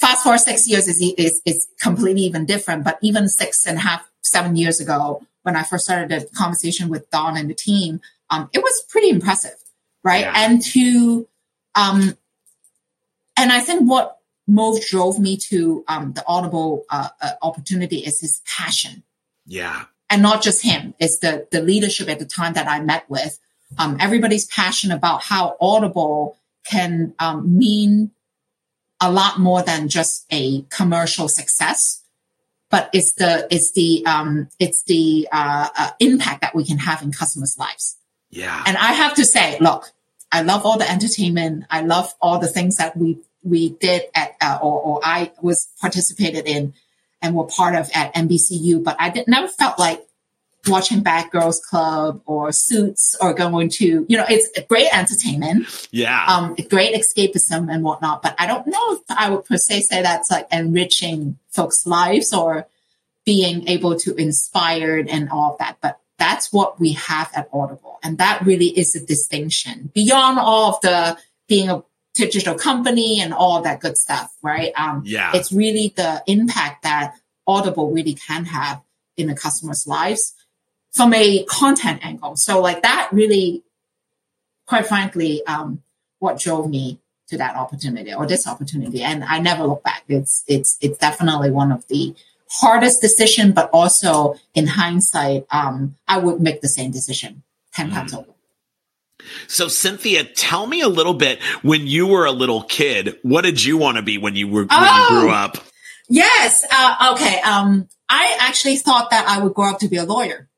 Fast 0.00 0.22
forward 0.22 0.38
six 0.38 0.68
years 0.68 0.86
is, 0.86 1.00
is 1.16 1.40
is 1.44 1.66
completely 1.80 2.22
even 2.22 2.44
different. 2.44 2.84
But 2.84 2.98
even 3.02 3.28
six 3.28 3.66
and 3.66 3.78
a 3.78 3.80
half, 3.80 4.08
seven 4.22 4.56
years 4.56 4.80
ago, 4.80 5.22
when 5.42 5.56
I 5.56 5.62
first 5.62 5.84
started 5.84 6.10
the 6.10 6.26
conversation 6.36 6.88
with 6.88 7.10
Don 7.10 7.36
and 7.36 7.48
the 7.48 7.54
team, 7.54 8.00
um, 8.30 8.50
it 8.52 8.62
was 8.62 8.84
pretty 8.88 9.10
impressive, 9.10 9.56
right? 10.04 10.20
Yeah. 10.20 10.32
And 10.36 10.62
to, 10.62 11.26
um, 11.74 12.16
and 13.36 13.52
I 13.52 13.60
think 13.60 13.88
what 13.88 14.18
most 14.46 14.88
drove 14.88 15.18
me 15.18 15.36
to 15.36 15.84
um, 15.88 16.12
the 16.12 16.24
Audible 16.26 16.84
uh, 16.90 17.08
uh, 17.20 17.32
opportunity 17.42 17.98
is 17.98 18.20
his 18.20 18.40
passion. 18.46 19.02
Yeah. 19.46 19.84
And 20.10 20.22
not 20.22 20.42
just 20.42 20.62
him, 20.62 20.94
it's 20.98 21.18
the 21.18 21.46
the 21.50 21.60
leadership 21.60 22.08
at 22.08 22.18
the 22.18 22.24
time 22.24 22.54
that 22.54 22.66
I 22.66 22.80
met 22.80 23.08
with 23.10 23.38
um, 23.76 23.96
everybody's 24.00 24.46
passionate 24.46 24.96
about 24.96 25.22
how 25.22 25.56
Audible 25.60 26.38
can 26.64 27.14
um, 27.18 27.58
mean 27.58 28.10
a 29.00 29.10
lot 29.10 29.38
more 29.38 29.62
than 29.62 29.88
just 29.88 30.26
a 30.30 30.62
commercial 30.70 31.28
success, 31.28 32.02
but 32.70 32.90
it's 32.92 33.12
the 33.14 33.46
it's 33.50 33.72
the 33.72 34.04
um, 34.06 34.48
it's 34.58 34.82
the 34.84 35.28
uh, 35.30 35.68
uh, 35.76 35.90
impact 36.00 36.40
that 36.40 36.54
we 36.54 36.64
can 36.64 36.78
have 36.78 37.02
in 37.02 37.12
customers' 37.12 37.56
lives. 37.58 37.96
Yeah. 38.30 38.62
And 38.66 38.76
I 38.76 38.92
have 38.92 39.14
to 39.14 39.24
say, 39.24 39.58
look, 39.60 39.90
I 40.30 40.42
love 40.42 40.66
all 40.66 40.78
the 40.78 40.90
entertainment. 40.90 41.64
I 41.70 41.82
love 41.82 42.14
all 42.20 42.38
the 42.38 42.48
things 42.48 42.76
that 42.76 42.96
we 42.96 43.18
we 43.42 43.70
did 43.70 44.02
at 44.14 44.34
uh, 44.40 44.58
or, 44.60 44.80
or 44.80 45.00
I 45.04 45.32
was 45.40 45.68
participated 45.80 46.46
in 46.46 46.74
and 47.22 47.34
were 47.34 47.46
part 47.46 47.74
of 47.74 47.90
at 47.94 48.14
NBCU, 48.14 48.82
but 48.82 48.96
I 48.98 49.10
did, 49.10 49.28
never 49.28 49.48
felt 49.48 49.78
like 49.78 50.07
watching 50.66 51.00
Bad 51.00 51.30
Girls 51.30 51.60
Club 51.60 52.20
or 52.26 52.52
Suits 52.52 53.16
or 53.20 53.32
going 53.32 53.68
to, 53.70 54.04
you 54.08 54.16
know, 54.16 54.24
it's 54.28 54.48
great 54.68 54.88
entertainment. 54.92 55.88
Yeah. 55.90 56.24
Um, 56.26 56.56
great 56.68 56.94
escapism 56.94 57.72
and 57.72 57.82
whatnot. 57.82 58.22
But 58.22 58.34
I 58.38 58.46
don't 58.46 58.66
know 58.66 58.92
if 58.92 59.00
I 59.08 59.30
would 59.30 59.44
per 59.44 59.56
se 59.56 59.80
say 59.82 60.02
that's 60.02 60.30
like 60.30 60.46
enriching 60.52 61.38
folks' 61.50 61.86
lives 61.86 62.32
or 62.32 62.66
being 63.24 63.68
able 63.68 63.96
to 64.00 64.14
inspire 64.14 65.04
and 65.08 65.30
all 65.30 65.52
of 65.52 65.58
that. 65.58 65.78
But 65.80 66.00
that's 66.18 66.52
what 66.52 66.80
we 66.80 66.92
have 66.92 67.30
at 67.34 67.48
Audible. 67.52 67.98
And 68.02 68.18
that 68.18 68.44
really 68.44 68.66
is 68.66 68.94
a 68.94 69.04
distinction 69.04 69.90
beyond 69.94 70.38
all 70.38 70.74
of 70.74 70.80
the 70.80 71.16
being 71.48 71.70
a 71.70 71.82
digital 72.14 72.56
company 72.56 73.20
and 73.20 73.32
all 73.32 73.62
that 73.62 73.80
good 73.80 73.96
stuff, 73.96 74.34
right? 74.42 74.72
Um, 74.76 75.02
yeah. 75.04 75.30
It's 75.34 75.52
really 75.52 75.92
the 75.96 76.22
impact 76.26 76.82
that 76.82 77.14
Audible 77.46 77.90
really 77.92 78.14
can 78.14 78.44
have 78.46 78.82
in 79.16 79.28
the 79.28 79.34
customers' 79.34 79.86
lives 79.86 80.34
from 80.92 81.14
a 81.14 81.44
content 81.44 82.04
angle. 82.04 82.36
So 82.36 82.60
like 82.60 82.82
that 82.82 83.08
really, 83.12 83.62
quite 84.66 84.86
frankly, 84.86 85.44
um, 85.46 85.82
what 86.18 86.38
drove 86.38 86.68
me 86.68 86.98
to 87.28 87.38
that 87.38 87.56
opportunity 87.56 88.12
or 88.12 88.26
this 88.26 88.46
opportunity. 88.46 89.02
And 89.02 89.22
I 89.22 89.38
never 89.38 89.64
look 89.64 89.82
back. 89.82 90.04
It's, 90.08 90.44
it's, 90.46 90.78
it's 90.80 90.98
definitely 90.98 91.50
one 91.50 91.70
of 91.70 91.86
the 91.88 92.14
hardest 92.50 93.00
decision, 93.00 93.52
but 93.52 93.68
also 93.72 94.34
in 94.54 94.66
hindsight, 94.66 95.46
um, 95.50 95.96
I 96.06 96.18
would 96.18 96.40
make 96.40 96.62
the 96.62 96.68
same 96.68 96.90
decision 96.90 97.42
10 97.74 97.90
times 97.90 98.14
mm. 98.14 98.18
over. 98.18 98.30
So 99.46 99.68
Cynthia, 99.68 100.24
tell 100.24 100.66
me 100.66 100.80
a 100.80 100.88
little 100.88 101.12
bit 101.14 101.42
when 101.62 101.86
you 101.86 102.06
were 102.06 102.24
a 102.24 102.32
little 102.32 102.62
kid, 102.62 103.18
what 103.22 103.42
did 103.42 103.62
you 103.62 103.76
want 103.76 103.96
to 103.96 104.02
be 104.02 104.16
when 104.16 104.36
you 104.36 104.48
were, 104.48 104.62
when 104.62 104.68
oh, 104.70 105.08
you 105.10 105.20
grew 105.20 105.30
up? 105.30 105.58
Yes. 106.08 106.64
Uh, 106.70 107.14
okay. 107.14 107.40
Um, 107.40 107.88
I 108.08 108.36
actually 108.40 108.76
thought 108.76 109.10
that 109.10 109.28
I 109.28 109.42
would 109.42 109.54
grow 109.54 109.70
up 109.70 109.80
to 109.80 109.88
be 109.88 109.96
a 109.96 110.04
lawyer. 110.04 110.48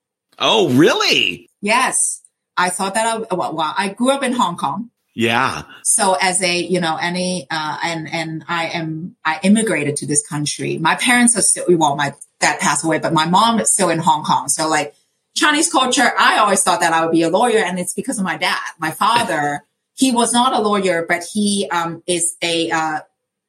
Oh, 0.41 0.71
really? 0.71 1.51
Yes. 1.61 2.23
I 2.57 2.71
thought 2.71 2.95
that 2.95 3.07
I, 3.07 3.35
well, 3.35 3.55
well, 3.55 3.75
I 3.77 3.89
grew 3.89 4.11
up 4.11 4.23
in 4.23 4.33
Hong 4.33 4.57
Kong. 4.57 4.91
Yeah. 5.15 5.65
So 5.83 6.17
as 6.21 6.43
a, 6.43 6.61
you 6.61 6.81
know, 6.81 6.97
any, 6.97 7.47
uh, 7.51 7.79
and, 7.83 8.09
and 8.11 8.45
I 8.49 8.69
am, 8.69 9.17
I 9.25 9.41
immigrated 9.43 9.97
to 9.97 10.07
this 10.07 10.27
country. 10.27 10.79
My 10.79 10.95
parents 10.95 11.37
are 11.37 11.43
still, 11.43 11.65
well, 11.69 11.97
my 11.97 12.15
dad 12.39 12.59
passed 12.61 12.85
away, 12.85 12.99
but 12.99 13.13
my 13.13 13.27
mom 13.27 13.61
is 13.61 13.73
still 13.73 13.91
in 13.91 13.99
Hong 13.99 14.25
Kong. 14.25 14.49
So 14.49 14.69
like 14.69 14.95
Chinese 15.37 15.71
culture, 15.71 16.11
I 16.19 16.39
always 16.39 16.63
thought 16.63 16.81
that 16.81 16.93
I 16.93 17.05
would 17.05 17.13
be 17.13 17.23
a 17.23 17.29
lawyer 17.29 17.59
and 17.59 17.79
it's 17.79 17.93
because 17.93 18.19
of 18.19 18.25
my 18.25 18.37
dad. 18.37 18.61
My 18.79 18.93
father, 18.93 19.65
he 19.95 20.13
was 20.13 20.33
not 20.33 20.55
a 20.55 20.61
lawyer, 20.61 21.05
but 21.07 21.23
he, 21.31 21.69
um, 21.71 22.03
is 22.07 22.37
a, 22.41 22.71
uh, 22.71 23.01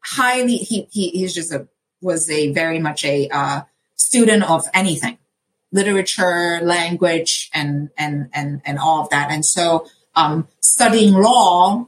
highly, 0.04 0.58
he, 0.58 0.88
he, 0.91 1.10
he's 1.10 1.34
just 1.34 1.54
a, 1.54 1.67
was 2.01 2.30
a 2.30 2.51
very 2.51 2.80
much 2.80 3.06
a, 3.06 3.30
uh, 3.30 3.62
student 3.95 4.49
of 4.49 4.65
anything 4.73 5.17
literature, 5.71 6.60
language, 6.62 7.49
and 7.53 7.89
and 7.97 8.29
and 8.34 8.62
and 8.65 8.79
all 8.79 9.01
of 9.01 9.10
that. 9.10 9.31
And 9.31 9.45
so, 9.45 9.88
um, 10.15 10.47
studying 10.60 11.13
law, 11.13 11.88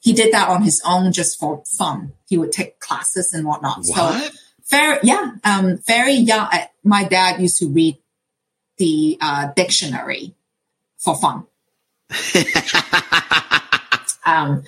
he 0.00 0.12
did 0.12 0.32
that 0.32 0.48
on 0.48 0.62
his 0.62 0.82
own 0.86 1.12
just 1.12 1.38
for 1.38 1.62
fun. 1.66 2.12
He 2.28 2.38
would 2.38 2.52
take 2.52 2.80
classes 2.80 3.32
and 3.32 3.46
whatnot. 3.46 3.84
What? 3.84 4.22
So, 4.22 4.30
very 4.70 4.98
yeah, 5.02 5.32
um, 5.44 5.78
very 5.86 6.14
young. 6.14 6.48
Uh, 6.52 6.66
my 6.82 7.04
dad 7.04 7.40
used 7.40 7.58
to 7.58 7.68
read 7.68 7.98
the 8.78 9.18
uh, 9.20 9.48
dictionary 9.54 10.34
for 10.98 11.16
fun. 11.16 11.46
um, 14.24 14.64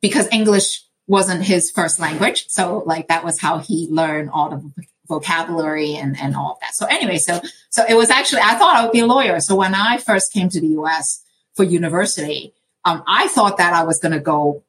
because 0.00 0.28
English 0.32 0.82
wasn't 1.06 1.44
his 1.44 1.70
first 1.70 2.00
language. 2.00 2.46
So 2.48 2.82
like 2.86 3.08
that 3.08 3.24
was 3.24 3.40
how 3.40 3.58
he 3.58 3.86
learned 3.90 4.30
all 4.30 4.50
the 4.50 4.86
vocabulary 5.08 5.94
and, 5.94 6.18
and 6.20 6.36
all 6.36 6.52
of 6.52 6.60
that. 6.60 6.74
So 6.74 6.86
anyway, 6.86 7.18
so, 7.18 7.40
so 7.70 7.84
it 7.88 7.94
was 7.94 8.10
actually, 8.10 8.42
I 8.42 8.54
thought 8.54 8.76
I 8.76 8.82
would 8.82 8.92
be 8.92 9.00
a 9.00 9.06
lawyer. 9.06 9.40
So 9.40 9.56
when 9.56 9.74
I 9.74 9.98
first 9.98 10.32
came 10.32 10.48
to 10.50 10.60
the 10.60 10.68
US 10.78 11.22
for 11.54 11.64
university, 11.64 12.54
um, 12.84 13.02
I 13.06 13.28
thought 13.28 13.58
that 13.58 13.72
I 13.72 13.84
was 13.84 13.98
going 13.98 14.12
to 14.12 14.20
go 14.20 14.62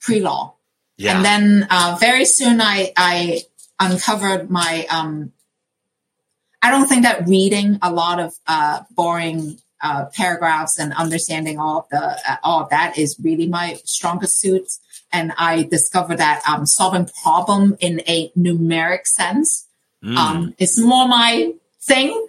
pre-law. 0.00 0.54
Yeah. 0.96 1.16
And 1.16 1.24
then, 1.24 1.66
uh, 1.70 1.96
very 2.00 2.24
soon 2.24 2.60
I, 2.60 2.92
I 2.96 3.42
uncovered 3.80 4.50
my, 4.50 4.86
um, 4.90 5.32
I 6.60 6.70
don't 6.70 6.86
think 6.86 7.02
that 7.02 7.26
reading 7.26 7.78
a 7.82 7.92
lot 7.92 8.20
of, 8.20 8.34
uh, 8.46 8.82
boring, 8.90 9.58
uh, 9.82 10.06
paragraphs 10.14 10.78
and 10.78 10.92
understanding 10.92 11.58
all 11.58 11.80
of 11.80 11.88
the 11.90 11.98
uh, 11.98 12.36
all 12.44 12.62
of 12.62 12.70
that 12.70 12.96
is 12.96 13.16
really 13.22 13.48
my 13.48 13.80
strongest 13.84 14.40
suits. 14.40 14.80
And 15.12 15.32
I 15.36 15.64
discovered 15.64 16.18
that 16.18 16.42
um, 16.48 16.66
solving 16.66 17.08
problem 17.22 17.76
in 17.80 18.00
a 18.08 18.30
numeric 18.30 19.06
sense 19.06 19.66
mm. 20.02 20.16
um, 20.16 20.54
is 20.58 20.80
more 20.80 21.06
my 21.06 21.52
thing. 21.80 22.26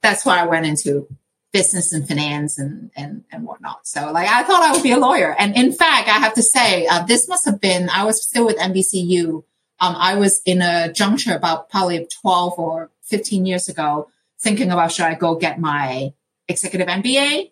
That's 0.00 0.24
why 0.24 0.40
I 0.40 0.46
went 0.46 0.66
into 0.66 1.08
business 1.52 1.92
and 1.92 2.06
finance 2.06 2.58
and, 2.58 2.90
and, 2.96 3.24
and 3.32 3.44
whatnot. 3.44 3.86
So 3.86 4.12
like, 4.12 4.28
I 4.28 4.42
thought 4.42 4.62
I 4.62 4.72
would 4.72 4.82
be 4.82 4.92
a 4.92 4.98
lawyer. 4.98 5.34
And 5.38 5.56
in 5.56 5.72
fact, 5.72 6.08
I 6.08 6.18
have 6.18 6.34
to 6.34 6.42
say, 6.42 6.86
uh, 6.86 7.04
this 7.04 7.28
must 7.28 7.46
have 7.46 7.60
been, 7.60 7.88
I 7.88 8.04
was 8.04 8.22
still 8.22 8.46
with 8.46 8.58
NBCU. 8.58 9.44
Um, 9.80 9.94
I 9.96 10.16
was 10.16 10.42
in 10.44 10.60
a 10.60 10.92
juncture 10.92 11.34
about 11.34 11.70
probably 11.70 12.06
12 12.20 12.58
or 12.58 12.90
15 13.02 13.46
years 13.46 13.68
ago 13.68 14.10
thinking 14.40 14.70
about 14.70 14.92
should 14.92 15.06
I 15.06 15.14
go 15.14 15.36
get 15.36 15.58
my 15.58 16.12
executive 16.46 16.88
MBA, 16.88 17.50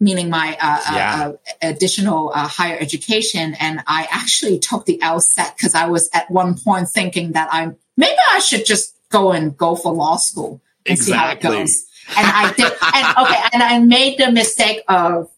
meaning 0.00 0.30
my 0.30 0.56
uh, 0.60 0.80
uh 0.88 0.94
yeah. 0.94 1.28
uh, 1.28 1.32
additional 1.62 2.32
uh, 2.34 2.48
higher 2.48 2.78
education. 2.80 3.54
And 3.60 3.82
I 3.86 4.08
actually 4.10 4.58
took 4.58 4.86
the 4.86 4.98
LSAT 4.98 5.56
because 5.56 5.74
I 5.74 5.86
was 5.86 6.08
at 6.12 6.30
one 6.30 6.58
point 6.58 6.88
thinking 6.88 7.32
that 7.32 7.48
I 7.52 7.72
maybe 7.96 8.18
I 8.32 8.38
should 8.38 8.64
just 8.64 8.96
go 9.10 9.32
and 9.32 9.56
go 9.56 9.76
for 9.76 9.92
law 9.92 10.16
school 10.16 10.62
and 10.86 10.98
exactly. 10.98 11.12
see 11.12 11.18
how 11.18 11.32
it 11.32 11.40
goes. 11.40 11.86
And 12.16 12.26
I 12.26 12.52
did, 12.52 12.72
and 12.94 13.18
okay, 13.18 13.40
and 13.52 13.62
I 13.62 13.78
made 13.78 14.18
the 14.18 14.32
mistake 14.32 14.82
of 14.88 15.30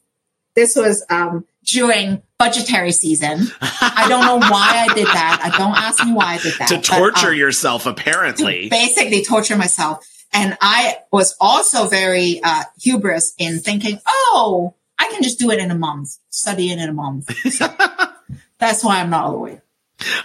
this 0.55 0.77
was 0.77 1.05
um, 1.11 1.45
during 1.65 2.23
budgetary 2.39 2.93
season. 2.93 3.47
I 3.61 4.07
don't 4.09 4.25
know 4.25 4.39
why 4.39 4.87
I 4.89 4.95
did 4.95 5.07
that. 5.07 5.41
I 5.43 5.57
don't 5.57 5.77
ask 5.77 6.05
me 6.05 6.13
why 6.13 6.35
I 6.35 6.39
did 6.39 6.55
that. 6.59 6.69
to 6.69 6.81
torture 6.81 7.13
but, 7.13 7.25
um, 7.25 7.35
yourself, 7.35 7.87
apparently. 7.87 8.69
basically 8.69 9.25
torture 9.25 9.57
myself. 9.57 10.07
And 10.33 10.57
I 10.61 10.99
was 11.11 11.37
also 11.41 11.89
very 11.89 12.41
uh, 12.43 12.65
hubris 12.81 13.35
in 13.39 13.61
thinking, 13.61 14.01
oh, 14.07 14.75
I 14.99 15.11
can 15.11 15.23
just 15.23 15.39
do 15.39 15.51
it 15.51 15.59
in 15.59 15.71
a 15.71 15.75
month, 15.75 16.17
study 16.31 16.71
it 16.71 16.79
in 16.79 16.89
a 16.89 16.93
month. 16.93 17.31
So 17.53 17.69
that's 18.59 18.85
why 18.85 19.01
I'm 19.01 19.11
not 19.11 19.27
a 19.27 19.29
lawyer. 19.31 19.62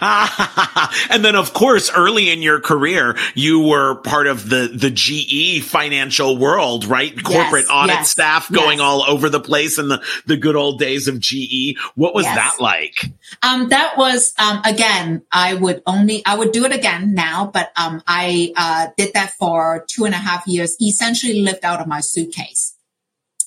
and 1.10 1.24
then 1.24 1.36
of 1.36 1.52
course 1.52 1.90
early 1.94 2.30
in 2.30 2.42
your 2.42 2.60
career 2.60 3.16
you 3.34 3.60
were 3.60 3.96
part 3.96 4.26
of 4.26 4.48
the 4.48 4.68
the 4.74 4.90
GE 4.90 5.64
financial 5.64 6.36
world 6.36 6.84
right? 6.84 7.12
Corporate 7.22 7.64
yes, 7.64 7.70
audit 7.70 7.96
yes, 7.96 8.10
staff 8.10 8.50
going 8.50 8.78
yes. 8.78 8.84
all 8.84 9.02
over 9.02 9.28
the 9.28 9.40
place 9.40 9.78
in 9.78 9.88
the 9.88 10.02
the 10.26 10.36
good 10.36 10.56
old 10.56 10.78
days 10.78 11.08
of 11.08 11.18
GE 11.20 11.78
what 11.94 12.14
was 12.14 12.24
that 12.24 12.56
like? 12.60 13.10
Um 13.42 13.68
that 13.68 13.96
was 13.96 14.34
um 14.38 14.60
again 14.64 15.22
I 15.32 15.54
would 15.54 15.82
only 15.86 16.24
I 16.24 16.36
would 16.36 16.52
do 16.52 16.64
it 16.64 16.72
again 16.72 17.14
now 17.14 17.50
but 17.52 17.72
um 17.76 18.02
I 18.06 18.52
uh 18.56 18.88
did 18.96 19.14
that 19.14 19.32
for 19.38 19.84
two 19.88 20.04
and 20.04 20.14
a 20.14 20.18
half 20.18 20.46
years 20.46 20.76
essentially 20.80 21.40
lived 21.40 21.64
out 21.64 21.80
of 21.80 21.86
my 21.86 22.00
suitcase. 22.00 22.74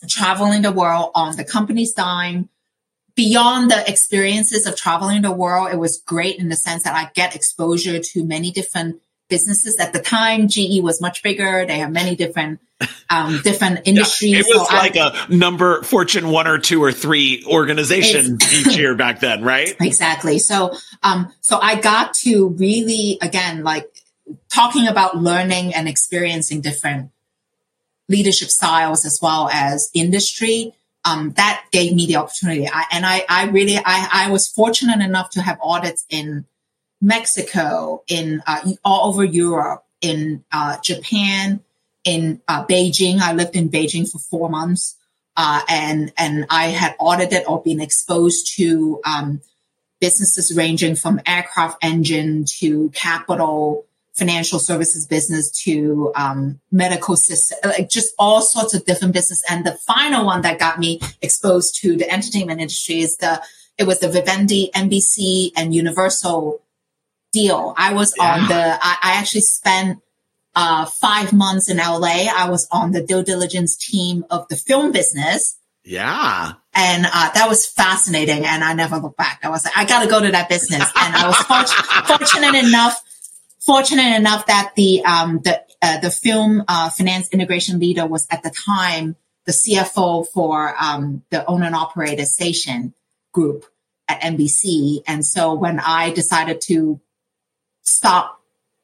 Traveling 0.08 0.64
the 0.64 0.72
world 0.72 1.12
on 1.14 1.36
the 1.36 1.44
company's 1.44 1.94
dime 1.94 2.50
beyond 3.16 3.72
the 3.72 3.90
experiences 3.90 4.66
of 4.66 4.76
traveling 4.76 5.22
the 5.22 5.32
world, 5.32 5.72
it 5.72 5.78
was 5.78 6.02
great 6.06 6.38
in 6.38 6.50
the 6.50 6.56
sense 6.56 6.84
that 6.84 6.96
I 6.96 7.12
get 7.14 7.36
exposure 7.36 8.00
to 8.00 8.24
many 8.24 8.52
different 8.52 9.02
businesses. 9.30 9.78
At 9.80 9.94
the 9.94 10.00
time, 10.00 10.48
GE 10.48 10.82
was 10.82 11.02
much 11.02 11.24
bigger. 11.24 11.66
They 11.66 11.80
have 11.80 11.92
many 11.92 12.16
different, 12.16 12.60
um, 13.10 13.40
different 13.44 13.82
industries. 13.86 14.32
Yeah, 14.34 14.40
it 14.40 14.46
was 14.48 14.68
so 14.68 14.76
like 14.76 14.98
I, 14.98 15.26
a 15.28 15.34
number 15.34 15.82
Fortune 15.84 16.30
one 16.30 16.48
or 16.48 16.60
two 16.60 16.84
or 16.84 16.92
three 16.92 17.44
organization 17.48 18.38
each 18.54 18.78
year 18.78 18.96
back 18.96 19.20
then, 19.20 19.44
right? 19.44 19.76
Exactly. 19.82 20.40
So, 20.40 20.76
um, 21.04 21.34
so 21.42 21.60
I 21.60 21.80
got 21.80 22.14
to 22.26 22.50
really, 22.50 23.18
again, 23.22 23.64
like 23.64 23.88
talking 24.54 24.88
about 24.88 25.18
learning 25.18 25.74
and 25.74 25.88
experiencing 25.88 26.62
different 26.62 27.12
leadership 28.08 28.50
styles 28.50 29.06
as 29.06 29.20
well 29.22 29.50
as 29.52 29.90
industry 29.94 30.74
um, 31.04 31.32
that 31.34 31.66
gave 31.72 31.94
me 31.94 32.06
the 32.08 32.18
opportunity. 32.18 32.68
I, 32.68 32.86
and 32.92 33.06
I, 33.06 33.26
I 33.28 33.46
really, 33.46 33.78
I, 33.78 34.10
I 34.14 34.32
was 34.32 34.48
fortunate 34.48 35.02
enough 35.04 35.32
to 35.32 35.42
have 35.42 35.58
audits 35.62 36.06
in 36.10 36.46
Mexico, 37.02 38.04
in 38.08 38.44
uh, 38.46 38.72
all 38.86 39.10
over 39.10 39.24
Europe, 39.24 39.84
in 40.02 40.44
uh, 40.52 40.78
Japan, 40.84 41.62
in 42.04 42.42
uh, 42.48 42.66
Beijing. 42.66 43.20
I 43.20 43.34
lived 43.34 43.56
in 43.56 43.70
Beijing 43.70 44.10
for 44.10 44.20
four 44.20 44.50
months, 44.50 44.96
uh, 45.36 45.62
and 45.68 46.14
and 46.18 46.46
I 46.50 46.66
had 46.66 46.96
audited 47.00 47.44
or 47.48 47.62
been 47.62 47.82
exposed 47.82 48.56
to 48.58 49.02
um, 49.06 49.42
businesses 50.00 50.56
ranging 50.56 50.96
from 50.96 51.20
aircraft 51.26 51.78
engine 51.82 52.46
to 52.60 52.90
capital 52.90 53.86
financial 54.14 54.60
services 54.60 55.08
business 55.08 55.50
to 55.64 56.12
um, 56.16 56.60
medical 56.72 57.16
system, 57.16 57.58
like 57.64 57.90
just 57.90 58.14
all 58.20 58.42
sorts 58.42 58.74
of 58.74 58.86
different 58.86 59.14
business. 59.14 59.42
And 59.50 59.66
the 59.66 59.78
final 59.88 60.26
one 60.26 60.42
that 60.42 60.60
got 60.60 60.80
me 60.80 61.00
exposed 61.22 61.80
to 61.82 61.96
the 61.96 62.10
entertainment 62.12 62.60
industry 62.60 63.00
is 63.00 63.18
the 63.18 63.42
it 63.78 63.86
was 63.86 64.00
the 64.00 64.10
Vivendi, 64.10 64.70
NBC, 64.76 65.52
and 65.56 65.74
Universal 65.74 66.62
deal. 67.32 67.74
I 67.78 67.94
was 67.94 68.14
yeah. 68.18 68.34
on 68.34 68.48
the. 68.48 68.80
I, 68.82 68.98
I 69.02 69.12
actually 69.14 69.42
spent 69.42 70.00
uh, 70.56 70.86
five 70.86 71.34
months 71.34 71.70
in 71.70 71.78
LA. 71.78 72.28
I 72.36 72.50
was 72.50 72.68
on 72.72 72.92
the 72.92 73.02
due 73.02 73.24
diligence 73.24 73.78
team 73.78 74.26
of 74.30 74.48
the 74.50 74.56
film 74.56 74.92
business. 74.92 75.58
Yeah. 75.84 76.54
And 76.74 77.06
uh, 77.06 77.32
that 77.34 77.48
was 77.48 77.66
fascinating. 77.66 78.46
And 78.46 78.64
I 78.64 78.74
never 78.74 78.98
looked 78.98 79.18
back. 79.18 79.40
I 79.44 79.50
was 79.50 79.66
like, 79.66 79.76
I 79.76 79.86
got 79.86 80.04
to 80.04 80.10
go 80.10 80.22
to 80.22 80.32
that 80.32 80.48
business. 80.48 80.84
And 80.96 81.16
I 81.16 81.28
was 81.28 81.38
fortunate 82.08 82.64
enough 82.64 83.04
fortunate 83.72 84.18
enough 84.18 84.48
that 84.48 84.74
the 84.76 85.02
um, 85.06 85.40
the 85.46 85.64
uh, 85.82 85.98
the 86.02 86.12
film 86.12 86.62
uh, 86.68 86.90
finance 86.90 87.30
integration 87.30 87.80
leader 87.80 88.06
was 88.06 88.28
at 88.30 88.44
the 88.44 88.52
time 88.66 89.16
the 89.46 89.54
CFO 89.54 90.28
for 90.28 90.76
um, 90.78 91.24
the 91.30 91.46
own 91.46 91.64
and 91.64 91.74
operated 91.74 92.28
station 92.28 92.94
group 93.32 93.66
at 94.10 94.20
NBC, 94.22 95.04
and 95.08 95.26
so 95.26 95.54
when 95.54 95.80
I 95.80 96.12
decided 96.12 96.60
to 96.68 97.00
stop 97.82 98.42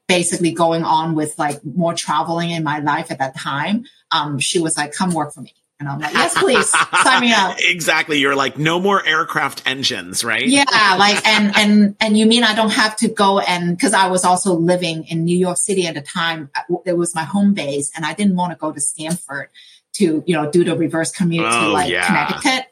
basically 0.07 0.53
going 0.53 0.83
on 0.83 1.15
with 1.15 1.37
like 1.37 1.59
more 1.65 1.93
traveling 1.93 2.51
in 2.51 2.63
my 2.63 2.79
life 2.79 3.11
at 3.11 3.19
that 3.19 3.37
time, 3.37 3.83
um, 4.11 4.39
she 4.39 4.59
was 4.61 4.77
like, 4.77 4.93
"Come 4.93 5.11
work 5.11 5.33
for 5.33 5.41
me." 5.41 5.53
And 5.79 5.87
I'm 5.87 5.99
like, 5.99 6.13
yes, 6.13 6.35
please 6.35 6.69
sign 7.03 7.21
me 7.21 7.33
up. 7.33 7.57
exactly. 7.59 8.17
You're 8.17 8.35
like, 8.35 8.57
no 8.57 8.79
more 8.79 9.05
aircraft 9.05 9.61
engines, 9.67 10.23
right? 10.23 10.45
Yeah. 10.45 10.65
Like, 10.97 11.25
and, 11.27 11.55
and, 11.55 11.95
and 11.99 12.17
you 12.17 12.25
mean 12.25 12.43
I 12.43 12.55
don't 12.55 12.71
have 12.71 12.95
to 12.97 13.07
go 13.09 13.39
and, 13.39 13.79
cause 13.79 13.93
I 13.93 14.07
was 14.07 14.25
also 14.25 14.55
living 14.55 15.03
in 15.05 15.23
New 15.23 15.37
York 15.37 15.57
City 15.57 15.85
at 15.85 15.93
the 15.93 16.01
time. 16.01 16.49
Uh, 16.55 16.77
it 16.85 16.93
was 16.93 17.13
my 17.13 17.23
home 17.23 17.53
base 17.53 17.91
and 17.95 18.05
I 18.05 18.13
didn't 18.13 18.35
want 18.35 18.53
to 18.53 18.57
go 18.57 18.71
to 18.71 18.79
Stamford 18.79 19.49
to, 19.93 20.23
you 20.25 20.35
know, 20.35 20.49
do 20.49 20.63
the 20.63 20.75
reverse 20.75 21.11
commute 21.11 21.45
oh, 21.47 21.51
to 21.51 21.67
like 21.67 21.91
yeah. 21.91 22.07
Connecticut. 22.07 22.71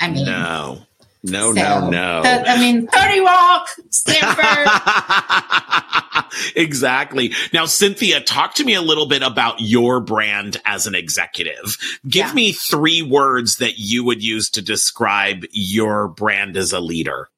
I 0.00 0.10
mean, 0.10 0.24
no. 0.24 0.86
No, 1.22 1.52
so, 1.54 1.60
no, 1.60 1.90
no. 1.90 2.22
The, 2.22 2.48
I 2.48 2.58
mean, 2.58 2.86
30 2.86 3.20
Rock, 3.20 3.68
Stamford. 3.90 4.68
exactly. 6.56 7.32
Now, 7.52 7.66
Cynthia, 7.66 8.20
talk 8.20 8.54
to 8.54 8.64
me 8.64 8.74
a 8.74 8.82
little 8.82 9.06
bit 9.06 9.22
about 9.22 9.60
your 9.60 10.00
brand 10.00 10.58
as 10.64 10.86
an 10.86 10.94
executive. 10.94 11.76
Give 12.06 12.28
yeah. 12.28 12.34
me 12.34 12.52
three 12.52 13.02
words 13.02 13.56
that 13.56 13.78
you 13.78 14.04
would 14.04 14.22
use 14.22 14.50
to 14.50 14.62
describe 14.62 15.44
your 15.50 16.08
brand 16.08 16.56
as 16.56 16.72
a 16.72 16.80
leader. 16.80 17.28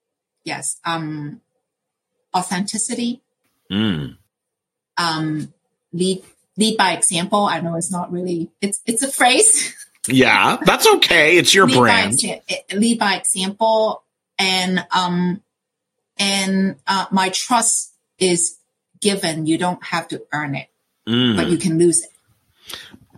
Yes. 0.44 0.78
Um, 0.84 1.40
authenticity. 2.36 3.22
Mm. 3.70 4.16
Um, 4.98 5.54
lead, 5.92 6.22
lead 6.58 6.76
by 6.76 6.92
example. 6.92 7.46
I 7.46 7.60
know 7.60 7.76
it's 7.76 7.90
not 7.90 8.12
really, 8.12 8.50
it's, 8.60 8.80
it's 8.84 9.02
a 9.02 9.10
phrase. 9.10 9.74
Yeah, 10.08 10.58
that's 10.64 10.86
okay. 10.96 11.36
It's 11.36 11.54
your 11.54 11.66
lead 11.66 11.76
brand. 11.76 12.18
By, 12.22 12.76
lead 12.76 12.98
by 12.98 13.16
example, 13.16 14.02
and 14.38 14.84
um, 14.90 15.42
and 16.18 16.76
uh, 16.86 17.06
my 17.10 17.28
trust 17.30 17.92
is 18.18 18.56
given. 19.00 19.46
You 19.46 19.58
don't 19.58 19.82
have 19.84 20.08
to 20.08 20.22
earn 20.32 20.54
it, 20.54 20.68
mm. 21.06 21.36
but 21.36 21.48
you 21.48 21.58
can 21.58 21.78
lose 21.78 22.02
it. 22.02 22.10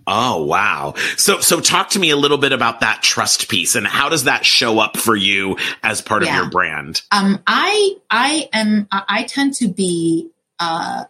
Oh 0.07 0.45
wow. 0.45 0.95
So 1.17 1.41
so 1.41 1.61
talk 1.61 1.91
to 1.91 1.99
me 1.99 2.11
a 2.11 2.17
little 2.17 2.39
bit 2.39 2.53
about 2.53 2.81
that 2.81 3.03
trust 3.03 3.49
piece 3.49 3.77
and 3.77 3.87
how 3.87 4.09
does 4.09 4.25
that 4.25 4.45
show 4.45 4.79
up 4.81 4.97
for 4.97 5.15
you 5.15 5.57
as 5.83 6.03
part 6.03 6.25
yeah. 6.25 6.31
of 6.31 6.37
your 6.37 6.51
brand? 6.51 7.03
Um 7.13 7.41
I 7.47 7.97
I 8.11 8.49
am 8.53 8.89
I 8.91 9.23
tend 9.23 9.55
to 9.55 9.69
be 9.69 10.31
uh 10.59 11.05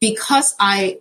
because 0.00 0.54
I 0.58 1.00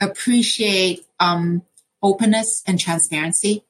appreciate 0.00 1.06
um 1.20 1.62
openness 2.04 2.62
and 2.66 2.78
transparency. 2.78 3.64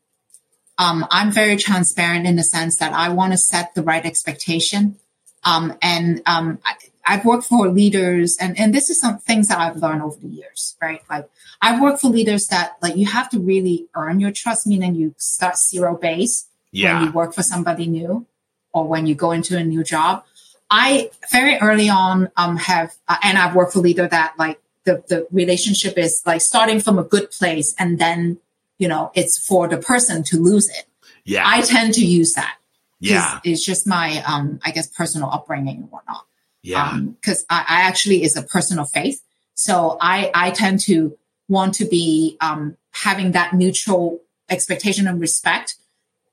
Um, 0.77 1.07
I'm 1.11 1.31
very 1.31 1.57
transparent 1.57 2.27
in 2.27 2.35
the 2.35 2.42
sense 2.42 2.79
that 2.79 2.92
I 2.92 3.11
want 3.11 3.33
to 3.33 3.38
set 3.38 3.75
the 3.75 3.83
right 3.83 4.05
expectation. 4.05 4.97
Um, 5.44 5.79
and 5.81 6.20
um, 6.27 6.59
I, 6.64 6.75
have 7.14 7.25
worked 7.25 7.44
for 7.44 7.68
leaders, 7.68 8.37
and, 8.40 8.59
and 8.59 8.75
this 8.75 8.90
is 8.90 8.99
some 8.99 9.18
things 9.18 9.49
that 9.49 9.59
I've 9.59 9.77
learned 9.77 10.03
over 10.03 10.18
the 10.18 10.27
years, 10.27 10.75
right? 10.83 11.03
Like 11.09 11.29
I've 11.62 11.81
worked 11.81 12.01
for 12.01 12.09
leaders 12.09 12.49
that 12.49 12.77
like 12.83 12.97
you 12.97 13.07
have 13.07 13.31
to 13.31 13.38
really 13.38 13.87
earn 13.94 14.20
your 14.20 14.33
trust, 14.33 14.66
meaning 14.66 14.94
you 14.94 15.14
start 15.16 15.57
zero 15.57 15.97
base 15.97 16.47
yeah. 16.73 16.94
when 16.94 17.05
you 17.07 17.12
work 17.12 17.35
for 17.35 17.42
somebody 17.42 17.87
new 17.87 18.27
or 18.73 18.88
when 18.88 19.07
you 19.07 19.14
go 19.14 19.31
into 19.31 19.57
a 19.57 19.62
new 19.62 19.85
job. 19.85 20.25
I 20.70 21.11
very 21.31 21.57
early 21.59 21.88
on 21.88 22.31
um, 22.37 22.57
have, 22.57 22.94
uh, 23.07 23.16
and 23.23 23.38
I've 23.38 23.55
worked 23.55 23.75
for 23.75 23.81
leader 23.81 24.09
that 24.09 24.35
like 24.38 24.59
the, 24.85 25.03
the 25.09 25.27
relationship 25.31 25.97
is 25.99 26.23
like 26.27 26.40
starting 26.40 26.81
from 26.81 26.99
a 26.99 27.05
good 27.05 27.31
place 27.31 27.75
and 27.79 27.99
then, 27.99 28.38
you 28.79 28.88
know, 28.88 29.11
it's 29.14 29.38
for 29.38 29.68
the 29.68 29.79
person 29.79 30.23
to 30.25 30.37
lose 30.38 30.68
it. 30.68 30.87
Yeah. 31.25 31.44
I 31.47 31.62
tend 31.62 31.94
to 31.94 32.05
use 32.05 32.35
that. 32.35 32.57
yeah. 33.01 33.40
It's 33.44 33.64
just 33.64 33.87
my, 33.87 34.23
um, 34.27 34.61
I 34.64 34.70
guess, 34.70 34.87
personal 34.87 35.31
upbringing 35.31 35.77
and 35.77 35.90
whatnot. 35.90 36.27
Yeah. 36.62 36.99
Because 36.99 37.44
I, 37.49 37.61
I 37.68 37.81
actually 37.83 38.25
is 38.25 38.37
a 38.37 38.42
person 38.42 38.79
of 38.79 38.90
faith. 38.90 39.23
So 39.55 39.97
I, 40.01 40.31
I 40.35 40.51
tend 40.51 40.81
to 40.81 41.16
want 41.49 41.75
to 41.75 41.85
be 41.85 42.37
um, 42.40 42.77
having 42.90 43.33
that 43.33 43.53
mutual 43.53 44.20
expectation 44.49 45.07
and 45.07 45.20
respect. 45.20 45.77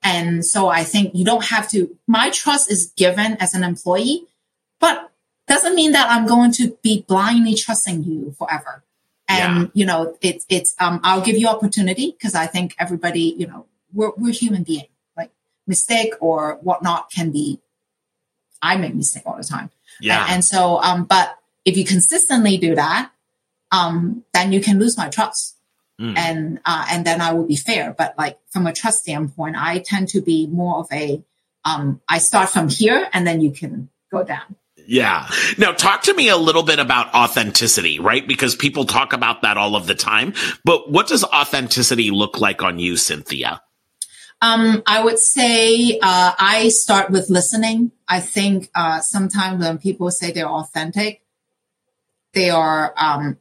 And 0.02 0.44
so 0.44 0.68
I 0.68 0.84
think 0.84 1.14
you 1.14 1.24
don't 1.24 1.44
have 1.44 1.70
to, 1.70 1.96
my 2.06 2.30
trust 2.30 2.70
is 2.70 2.92
given 2.96 3.36
as 3.38 3.54
an 3.54 3.62
employee, 3.62 4.24
but 4.80 5.11
doesn't 5.52 5.74
mean 5.74 5.92
that 5.92 6.08
I'm 6.10 6.26
going 6.26 6.50
to 6.52 6.64
be 6.82 7.04
blindly 7.06 7.54
trusting 7.54 8.04
you 8.04 8.34
forever. 8.38 8.74
And, 9.28 9.64
Yeah. 9.64 9.68
you 9.74 9.84
know, 9.86 10.16
it's, 10.28 10.44
it's, 10.48 10.74
um, 10.80 11.00
I'll 11.04 11.20
give 11.28 11.36
you 11.36 11.46
opportunity 11.46 12.06
because 12.12 12.34
I 12.34 12.46
think 12.46 12.74
everybody, 12.78 13.26
you 13.40 13.46
know, 13.46 13.66
we're, 13.92 14.12
we're 14.16 14.32
human 14.32 14.62
being. 14.62 14.88
Like 15.16 15.30
mistake 15.66 16.14
or 16.20 16.58
whatnot 16.62 17.10
can 17.16 17.30
be, 17.30 17.60
I 18.62 18.76
make 18.76 18.94
mistake 18.94 19.24
all 19.26 19.36
the 19.36 19.44
time. 19.44 19.68
yeah. 20.00 20.22
And, 20.24 20.34
and 20.34 20.44
so, 20.44 20.80
um, 20.80 21.04
but 21.04 21.36
if 21.64 21.76
you 21.76 21.84
consistently 21.84 22.56
do 22.56 22.74
that, 22.74 23.10
um, 23.70 24.24
then 24.32 24.52
you 24.52 24.60
can 24.60 24.78
lose 24.78 24.96
my 24.96 25.08
trust. 25.08 25.56
Mm. 26.00 26.16
And, 26.16 26.60
uh, 26.64 26.86
and 26.90 27.04
then 27.06 27.20
I 27.20 27.32
will 27.34 27.46
be 27.46 27.56
fair. 27.56 27.94
But 27.96 28.14
like 28.16 28.38
from 28.50 28.66
a 28.66 28.72
trust 28.72 29.00
standpoint, 29.00 29.56
I 29.58 29.80
tend 29.84 30.08
to 30.14 30.20
be 30.22 30.46
more 30.46 30.78
of 30.78 30.86
a, 30.92 31.22
um, 31.64 32.00
I 32.08 32.18
start 32.18 32.48
from 32.48 32.68
here 32.68 33.08
and 33.12 33.26
then 33.26 33.40
you 33.42 33.52
can 33.52 33.90
go 34.10 34.24
down. 34.24 34.56
Yeah. 34.86 35.28
Now 35.58 35.72
talk 35.72 36.02
to 36.02 36.14
me 36.14 36.28
a 36.28 36.36
little 36.36 36.62
bit 36.62 36.78
about 36.78 37.14
authenticity, 37.14 37.98
right? 37.98 38.26
Because 38.26 38.54
people 38.56 38.84
talk 38.84 39.12
about 39.12 39.42
that 39.42 39.56
all 39.56 39.76
of 39.76 39.86
the 39.86 39.94
time, 39.94 40.34
but 40.64 40.90
what 40.90 41.06
does 41.06 41.24
authenticity 41.24 42.10
look 42.10 42.40
like 42.40 42.62
on 42.62 42.78
you, 42.78 42.96
Cynthia? 42.96 43.62
Um, 44.40 44.82
I 44.86 45.04
would 45.04 45.20
say 45.20 46.00
uh, 46.02 46.32
I 46.36 46.68
start 46.68 47.10
with 47.10 47.30
listening. 47.30 47.92
I 48.08 48.18
think 48.18 48.70
uh, 48.74 49.00
sometimes 49.00 49.64
when 49.64 49.78
people 49.78 50.10
say 50.10 50.32
they're 50.32 50.48
authentic, 50.48 51.22
they 52.34 52.50
are 52.50 52.92
um, 52.96 53.38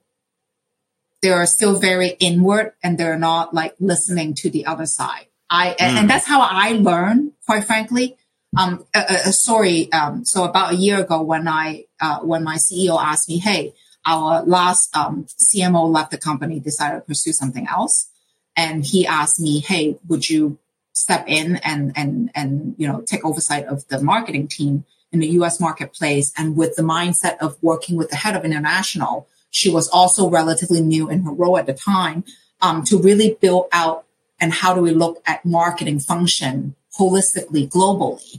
they 1.22 1.32
are 1.32 1.48
still 1.48 1.80
very 1.80 2.10
inward 2.20 2.74
and 2.84 2.98
they're 2.98 3.18
not 3.18 3.54
like 3.54 3.76
listening 3.80 4.36
to 4.36 4.52
the 4.52 4.68
other 4.68 4.86
side. 4.86 5.26
I 5.50 5.76
and, 5.80 5.98
and 5.98 6.10
that's 6.10 6.28
how 6.28 6.42
I 6.42 6.74
learn, 6.74 7.34
quite 7.46 7.64
frankly. 7.64 8.16
Um, 8.58 8.86
uh, 8.94 9.04
uh, 9.08 9.32
sorry. 9.32 9.92
Um, 9.94 10.26
so 10.26 10.44
about 10.44 10.74
a 10.74 10.76
year 10.76 11.00
ago, 11.00 11.22
when 11.22 11.48
I 11.48 11.86
uh, 12.02 12.20
when 12.20 12.44
my 12.44 12.58
CEO 12.58 13.02
asked 13.02 13.30
me, 13.30 13.38
"Hey, 13.38 13.74
our 14.06 14.44
last 14.44 14.96
um, 14.96 15.26
CMO 15.40 15.90
left 15.90 16.12
the 16.12 16.18
company, 16.18 16.60
decided 16.60 17.00
to 17.00 17.02
pursue 17.02 17.32
something 17.32 17.68
else," 17.68 18.10
and 18.56 18.86
he 18.86 19.08
asked 19.08 19.40
me, 19.40 19.60
"Hey, 19.60 19.98
would 20.08 20.30
you 20.30 20.58
step 20.94 21.26
in 21.28 21.58
and 21.58 21.94
and 21.96 22.30
and 22.36 22.76
you 22.78 22.88
know 22.88 23.02
take 23.02 23.24
oversight 23.24 23.66
of 23.66 23.88
the 23.88 24.02
marketing 24.02 24.48
team 24.48 24.84
in 25.12 25.20
the 25.20 25.28
US 25.40 25.60
marketplace 25.60 26.32
and 26.38 26.56
with 26.56 26.76
the 26.76 26.84
mindset 26.84 27.38
of 27.40 27.58
working 27.62 27.96
with 27.96 28.10
the 28.10 28.18
head 28.18 28.36
of 28.36 28.44
international 28.44 29.28
she 29.50 29.70
was 29.70 29.88
also 29.90 30.30
relatively 30.30 30.82
new 30.82 31.10
in 31.10 31.24
her 31.24 31.32
role 31.32 31.58
at 31.58 31.66
the 31.66 31.74
time 31.74 32.24
um, 32.62 32.84
to 32.84 32.98
really 32.98 33.38
build 33.42 33.68
out 33.72 34.06
and 34.40 34.54
how 34.54 34.74
do 34.74 34.82
we 34.82 34.92
look 34.92 35.22
at 35.26 35.46
marketing 35.46 36.00
function 36.00 36.76
holistically 37.02 37.66
globally 37.76 38.32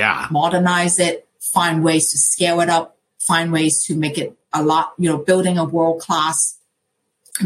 Yeah. 0.00 0.18
modernize 0.30 0.96
it 1.08 1.16
find 1.56 1.76
ways 1.88 2.04
to 2.12 2.16
scale 2.18 2.58
it 2.64 2.70
up 2.76 2.86
find 3.30 3.46
ways 3.58 3.74
to 3.86 3.92
make 4.04 4.16
it 4.24 4.30
a 4.60 4.62
lot 4.72 4.86
you 5.00 5.08
know 5.10 5.18
building 5.30 5.56
a 5.58 5.66
world 5.76 5.98
class 6.04 6.36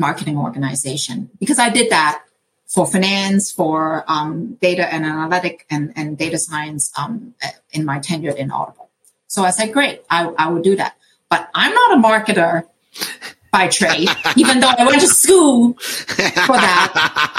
marketing 0.06 0.36
organization 0.46 1.16
because 1.42 1.58
i 1.66 1.68
did 1.78 1.88
that 1.96 2.14
for 2.74 2.86
finance, 2.86 3.52
for 3.52 4.04
um, 4.08 4.54
data 4.60 4.92
and 4.92 5.04
analytic 5.04 5.64
and, 5.70 5.92
and 5.94 6.18
data 6.18 6.38
science 6.38 6.90
um, 6.98 7.32
in 7.70 7.84
my 7.84 8.00
tenure 8.00 8.32
in 8.32 8.50
Audible. 8.50 8.90
So 9.28 9.44
I 9.44 9.50
said, 9.50 9.72
great, 9.72 10.02
I, 10.10 10.26
I 10.36 10.48
will 10.50 10.60
do 10.60 10.74
that. 10.74 10.96
But 11.30 11.48
I'm 11.54 11.72
not 11.72 11.98
a 11.98 12.02
marketer 12.02 12.64
by 13.54 13.68
trade, 13.68 14.08
even 14.36 14.58
though 14.60 14.72
I 14.76 14.84
went 14.84 15.00
to 15.00 15.06
school 15.06 15.74
for 16.48 16.56
that. 16.66 16.90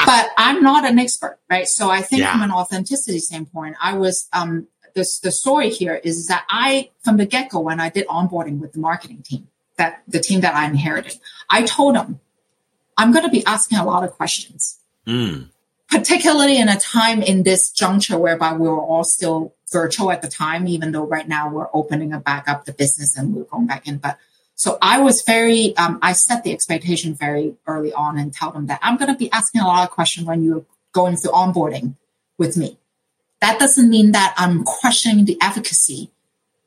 But 0.06 0.24
I'm 0.38 0.60
not 0.64 0.82
an 0.90 0.98
expert, 1.06 1.38
right? 1.50 1.68
So 1.68 1.90
I 1.90 2.02
think 2.02 2.22
Yeah. 2.22 2.32
from 2.32 2.42
an 2.48 2.52
authenticity 2.52 3.20
standpoint, 3.20 3.76
I 3.82 3.92
was 4.04 4.28
um, 4.32 4.68
this, 4.96 5.20
the 5.20 5.32
story 5.32 5.70
here 5.70 5.96
is 6.10 6.28
that 6.28 6.46
I, 6.50 6.90
from 7.04 7.18
the 7.18 7.26
get 7.26 7.50
go, 7.52 7.60
when 7.60 7.80
I 7.82 7.90
did 7.90 8.08
onboarding 8.08 8.60
with 8.60 8.72
the 8.76 8.80
marketing 8.80 9.22
team, 9.30 9.44
that 9.76 9.92
the 10.08 10.22
team 10.28 10.40
that 10.46 10.56
I 10.56 10.64
inherited, 10.74 11.20
I 11.50 11.64
told 11.64 11.96
them, 11.96 12.22
I'm 12.98 13.12
going 13.12 13.26
to 13.26 13.32
be 13.40 13.46
asking 13.46 13.78
a 13.80 13.86
lot 13.86 14.04
of 14.06 14.12
questions 14.12 14.80
Mm. 15.06 15.50
particularly 15.92 16.58
in 16.58 16.68
a 16.68 16.80
time 16.80 17.22
in 17.22 17.44
this 17.44 17.70
juncture 17.82 18.18
whereby 18.18 18.54
we 18.54 18.68
were 18.68 18.82
all 18.92 19.04
still 19.04 19.54
virtual 19.72 20.10
at 20.16 20.22
the 20.24 20.28
time, 20.28 20.68
even 20.68 20.92
though 20.94 21.06
right 21.16 21.28
now 21.28 21.44
we're 21.56 21.68
opening 21.74 22.12
up 22.12 22.24
back 22.24 22.48
up 22.48 22.66
the 22.66 22.74
business 22.74 23.16
and 23.18 23.36
we're 23.36 23.44
going 23.44 23.68
back 23.68 23.88
in. 23.88 23.98
But 23.98 24.18
so 24.56 24.78
I 24.82 25.00
was 25.02 25.22
very, 25.22 25.76
um, 25.78 26.00
I 26.02 26.14
set 26.14 26.44
the 26.44 26.52
expectation 26.52 27.14
very 27.14 27.56
early 27.68 27.92
on 27.94 28.18
and 28.18 28.34
tell 28.34 28.52
them 28.52 28.68
that 28.68 28.80
I'm 28.82 28.98
going 28.98 29.12
to 29.12 29.18
be 29.18 29.30
asking 29.32 29.62
a 29.62 29.68
lot 29.68 29.84
of 29.84 29.92
questions 29.92 30.26
when 30.26 30.44
you're 30.44 30.66
going 30.94 31.18
through 31.18 31.32
onboarding 31.32 31.96
with 32.38 32.56
me. 32.56 32.78
That 33.42 33.60
doesn't 33.60 33.90
mean 33.90 34.14
that 34.14 34.34
I'm 34.38 34.64
questioning 34.64 35.26
the 35.26 35.38
efficacy 35.42 36.10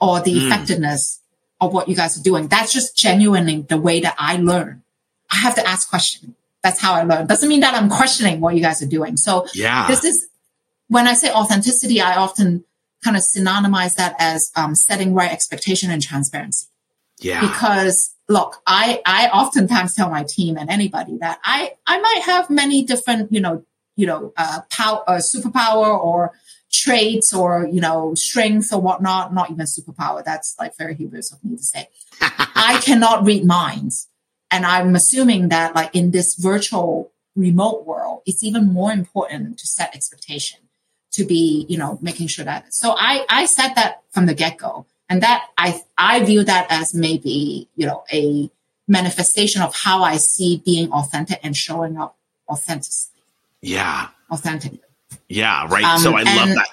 or 0.01 0.21
the 0.21 0.47
effectiveness 0.47 1.21
of 1.61 1.73
what 1.73 1.89
you 1.89 1.97
guys 1.97 2.17
are 2.19 2.23
doing. 2.23 2.47
That's 2.47 2.73
just 2.73 2.97
genuinely 2.97 3.63
the 3.63 3.79
way 3.79 4.01
that 4.01 4.15
I 4.19 4.37
learn. 4.37 4.83
I 5.31 5.37
have 5.37 5.55
to 5.57 5.67
ask 5.67 5.89
questions. 5.89 6.35
That's 6.63 6.81
how 6.81 6.93
I 6.95 7.03
learn. 7.05 7.27
Doesn't 7.27 7.49
mean 7.49 7.61
that 7.61 7.75
I'm 7.75 7.89
questioning 7.89 8.41
what 8.41 8.55
you 8.55 8.61
guys 8.61 8.83
are 8.83 8.87
doing. 8.87 9.17
So 9.17 9.47
Yeah. 9.55 9.87
this 9.89 10.05
is 10.05 10.29
when 10.89 11.09
I 11.09 11.15
say 11.15 11.31
authenticity, 11.33 12.01
I 12.01 12.17
often 12.17 12.65
kind 13.03 13.17
of 13.17 13.23
synonymize 13.23 13.95
that 13.97 14.15
as 14.19 14.53
um, 14.57 14.75
setting 14.75 15.15
right 15.15 15.33
expectation 15.33 15.91
and 15.91 16.03
transparency. 16.03 16.68
Yeah. 17.21 17.41
Because 17.41 18.15
look, 18.29 18.61
I 18.67 19.01
I 19.07 19.29
oftentimes 19.29 19.95
tell 19.95 20.11
my 20.11 20.25
team 20.25 20.57
and 20.57 20.71
anybody 20.71 21.19
that 21.19 21.41
I 21.45 21.73
I 21.87 22.01
might 22.01 22.23
have 22.25 22.51
many 22.51 22.85
different 22.85 23.33
you 23.33 23.41
know 23.41 23.65
you 23.97 24.07
know 24.07 24.33
uh, 24.37 24.61
power 24.71 25.03
uh, 25.07 25.17
superpower 25.17 25.99
or 25.99 26.33
traits 26.71 27.35
or 27.35 27.67
you 27.71 27.81
know 27.81 28.15
strengths 28.15 28.73
or 28.73 28.81
whatnot. 28.81 29.35
Not 29.35 29.51
even 29.51 29.67
superpower. 29.67 30.25
That's 30.25 30.55
like 30.59 30.77
very 30.77 30.95
hubris 30.95 31.33
of 31.33 31.43
me 31.45 31.57
to 31.57 31.63
say. 31.63 31.89
I 32.21 32.81
cannot 32.83 33.25
read 33.25 33.45
minds. 33.45 34.09
And 34.51 34.65
I'm 34.65 34.95
assuming 34.95 35.49
that 35.51 35.75
like 35.75 35.95
in 35.95 36.11
this 36.11 36.35
virtual 36.35 37.13
remote 37.37 37.87
world, 37.87 38.23
it's 38.27 38.43
even 38.43 38.73
more 38.73 38.93
important 38.93 39.59
to 39.59 39.67
set 39.67 39.95
expectation 39.95 40.61
to 41.13 41.25
be, 41.25 41.67
you 41.69 41.79
know, 41.79 41.99
making 42.01 42.29
sure 42.29 42.45
that. 42.45 42.73
So 42.75 42.95
I, 42.97 43.25
I 43.29 43.47
said 43.47 43.75
that 43.75 44.03
from 44.11 44.27
the 44.27 44.35
get 44.35 44.59
go. 44.59 44.87
And 45.09 45.23
that 45.23 45.47
I, 45.57 45.81
I 45.97 46.23
view 46.25 46.45
that 46.45 46.67
as 46.71 46.95
maybe, 46.95 47.69
you 47.77 47.87
know, 47.87 48.05
a 48.13 48.51
manifestation 48.87 49.63
of 49.63 49.75
how 49.75 50.03
I 50.03 50.17
see 50.17 50.63
being 50.65 50.93
authentic 50.93 51.41
and 51.43 51.57
showing 51.57 51.99
up 51.99 52.17
authentically, 52.49 53.23
yeah. 53.63 54.09
authentically. 54.31 54.81
Yeah. 55.29 55.67
Right. 55.69 55.85
Um, 55.85 55.99
so 55.99 56.15
I 56.15 56.23
love 56.23 56.49
that. 56.49 56.69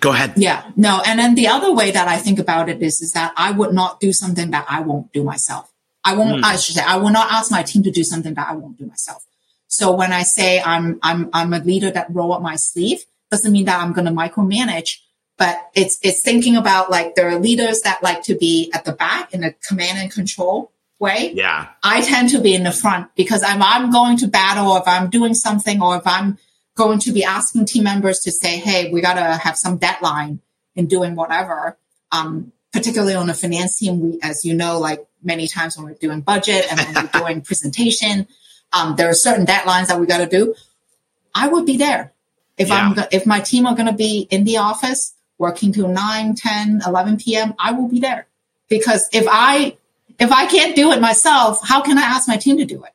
Go 0.00 0.12
ahead. 0.12 0.34
Yeah, 0.36 0.70
no. 0.76 1.02
And 1.04 1.18
then 1.18 1.34
the 1.34 1.48
other 1.48 1.72
way 1.72 1.90
that 1.90 2.06
I 2.06 2.18
think 2.18 2.38
about 2.38 2.68
it 2.68 2.80
is, 2.82 3.00
is 3.00 3.12
that 3.12 3.32
I 3.36 3.50
would 3.50 3.72
not 3.72 3.98
do 3.98 4.12
something 4.12 4.50
that 4.52 4.64
I 4.68 4.80
won't 4.80 5.12
do 5.12 5.24
myself. 5.24 5.72
I 6.04 6.14
won't, 6.16 6.44
I 6.44 6.56
should 6.56 6.76
say, 6.76 6.82
I 6.86 6.96
will 6.96 7.10
not 7.10 7.32
ask 7.32 7.50
my 7.50 7.62
team 7.62 7.82
to 7.82 7.90
do 7.90 8.04
something 8.04 8.34
that 8.34 8.48
I 8.48 8.54
won't 8.54 8.78
do 8.78 8.86
myself. 8.86 9.26
So 9.66 9.94
when 9.94 10.12
I 10.12 10.22
say 10.22 10.60
I'm, 10.60 10.98
I'm, 11.02 11.28
I'm 11.32 11.52
a 11.52 11.58
leader 11.58 11.90
that 11.90 12.06
roll 12.10 12.32
up 12.32 12.40
my 12.40 12.56
sleeve, 12.56 13.04
doesn't 13.30 13.50
mean 13.50 13.66
that 13.66 13.80
I'm 13.80 13.92
going 13.92 14.06
to 14.06 14.12
micromanage, 14.12 15.00
but 15.38 15.70
it's, 15.74 15.98
it's 16.02 16.20
thinking 16.20 16.56
about 16.56 16.90
like 16.90 17.14
there 17.14 17.28
are 17.28 17.38
leaders 17.38 17.82
that 17.82 18.02
like 18.02 18.22
to 18.24 18.34
be 18.34 18.70
at 18.74 18.84
the 18.84 18.92
back 18.92 19.32
in 19.32 19.44
a 19.44 19.52
command 19.52 19.98
and 19.98 20.10
control 20.10 20.72
way. 20.98 21.32
Yeah. 21.32 21.68
I 21.82 22.00
tend 22.00 22.30
to 22.30 22.40
be 22.40 22.54
in 22.54 22.64
the 22.64 22.72
front 22.72 23.14
because 23.14 23.42
if 23.42 23.48
I'm 23.48 23.90
going 23.90 24.16
to 24.18 24.28
battle 24.28 24.72
or 24.72 24.80
if 24.80 24.88
I'm 24.88 25.10
doing 25.10 25.34
something 25.34 25.80
or 25.80 25.96
if 25.96 26.06
I'm 26.06 26.38
going 26.74 26.98
to 27.00 27.12
be 27.12 27.22
asking 27.22 27.66
team 27.66 27.84
members 27.84 28.18
to 28.20 28.32
say, 28.32 28.58
Hey, 28.58 28.90
we 28.90 29.00
got 29.00 29.14
to 29.14 29.36
have 29.36 29.56
some 29.56 29.76
deadline 29.76 30.40
in 30.74 30.86
doing 30.86 31.14
whatever. 31.14 31.78
Um, 32.10 32.52
particularly 32.72 33.14
on 33.14 33.28
the 33.28 33.34
finance 33.34 33.78
team, 33.78 34.00
we, 34.00 34.18
as 34.22 34.44
you 34.44 34.54
know, 34.54 34.78
like 34.78 35.06
many 35.22 35.46
times 35.46 35.76
when 35.76 35.86
we're 35.86 35.94
doing 35.94 36.20
budget 36.20 36.66
and 36.70 36.80
when 36.80 36.94
we're 36.94 37.20
doing 37.20 37.40
presentation, 37.42 38.26
um, 38.72 38.96
there 38.96 39.08
are 39.08 39.14
certain 39.14 39.46
deadlines 39.46 39.86
that 39.86 40.00
we 40.00 40.06
got 40.06 40.18
to 40.18 40.26
do. 40.26 40.54
I 41.34 41.48
would 41.48 41.64
be 41.64 41.76
there. 41.76 42.12
If 42.56 42.72
I'm, 42.72 42.96
if 43.12 43.24
my 43.24 43.38
team 43.38 43.66
are 43.66 43.76
going 43.76 43.86
to 43.86 43.92
be 43.92 44.26
in 44.30 44.42
the 44.42 44.56
office 44.56 45.14
working 45.38 45.72
till 45.72 45.88
9, 45.88 46.34
10, 46.34 46.82
11 46.86 47.16
PM, 47.18 47.54
I 47.58 47.72
will 47.72 47.88
be 47.88 48.00
there 48.00 48.26
because 48.68 49.08
if 49.12 49.26
I, 49.28 49.76
if 50.18 50.32
I 50.32 50.46
can't 50.46 50.74
do 50.76 50.92
it 50.92 51.00
myself, 51.00 51.60
how 51.66 51.80
can 51.82 51.96
I 51.98 52.02
ask 52.02 52.28
my 52.28 52.36
team 52.36 52.58
to 52.58 52.64
do 52.64 52.82
it? 52.82 52.92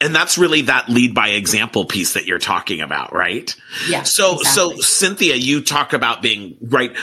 And 0.00 0.14
that's 0.14 0.38
really 0.38 0.62
that 0.62 0.88
lead 0.88 1.12
by 1.12 1.30
example 1.30 1.84
piece 1.84 2.14
that 2.14 2.24
you're 2.24 2.38
talking 2.38 2.80
about, 2.80 3.12
right? 3.12 3.54
Yeah. 3.88 4.04
So, 4.04 4.36
so. 4.36 4.76
Cynthia, 4.76 5.34
you 5.34 5.60
talk 5.60 5.92
about 5.92 6.22
being 6.22 6.56
right. 6.60 6.96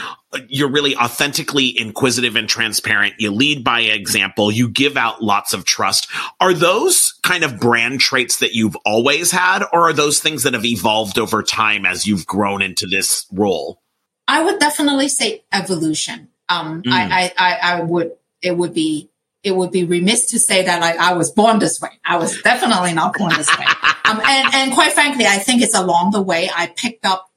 you're 0.48 0.70
really 0.70 0.96
authentically 0.96 1.78
inquisitive 1.78 2.36
and 2.36 2.48
transparent. 2.48 3.14
You 3.18 3.32
lead 3.32 3.64
by 3.64 3.80
example. 3.80 4.50
You 4.50 4.70
give 4.70 4.96
out 4.96 5.22
lots 5.22 5.52
of 5.52 5.66
trust. 5.66 6.08
Are 6.40 6.54
those 6.54 7.12
kind 7.22 7.44
of 7.44 7.60
brand 7.60 8.00
traits 8.00 8.38
that 8.38 8.54
you've 8.54 8.76
always 8.86 9.30
had, 9.30 9.62
or 9.74 9.90
are 9.90 9.92
those 9.92 10.20
things 10.20 10.44
that 10.44 10.54
have 10.54 10.64
evolved 10.64 11.18
over 11.18 11.42
time 11.42 11.84
as 11.84 12.06
you've 12.06 12.26
grown 12.26 12.62
into 12.62 12.86
this 12.86 13.26
role? 13.30 13.82
I 14.28 14.42
would 14.42 14.58
definitely 14.58 15.08
say 15.08 15.44
evolution. 15.52 16.28
Um, 16.48 16.82
mm. 16.82 16.92
I, 16.92 17.32
I, 17.36 17.58
I 17.62 17.82
would, 17.82 18.12
it 18.42 18.56
would 18.56 18.74
be, 18.74 19.10
it 19.42 19.54
would 19.54 19.70
be 19.70 19.84
remiss 19.84 20.30
to 20.30 20.38
say 20.38 20.64
that 20.64 20.80
like 20.80 20.96
I 20.98 21.14
was 21.14 21.30
born 21.30 21.58
this 21.58 21.80
way. 21.80 21.90
I 22.04 22.16
was 22.16 22.40
definitely 22.42 22.94
not 22.94 23.16
born 23.16 23.32
this 23.36 23.56
way. 23.56 23.66
Um, 24.06 24.20
and, 24.24 24.54
and 24.54 24.72
quite 24.72 24.92
frankly, 24.92 25.26
I 25.26 25.38
think 25.38 25.62
it's 25.62 25.74
along 25.74 26.12
the 26.12 26.22
way 26.22 26.48
I 26.54 26.68
picked 26.68 27.04
up 27.04 27.28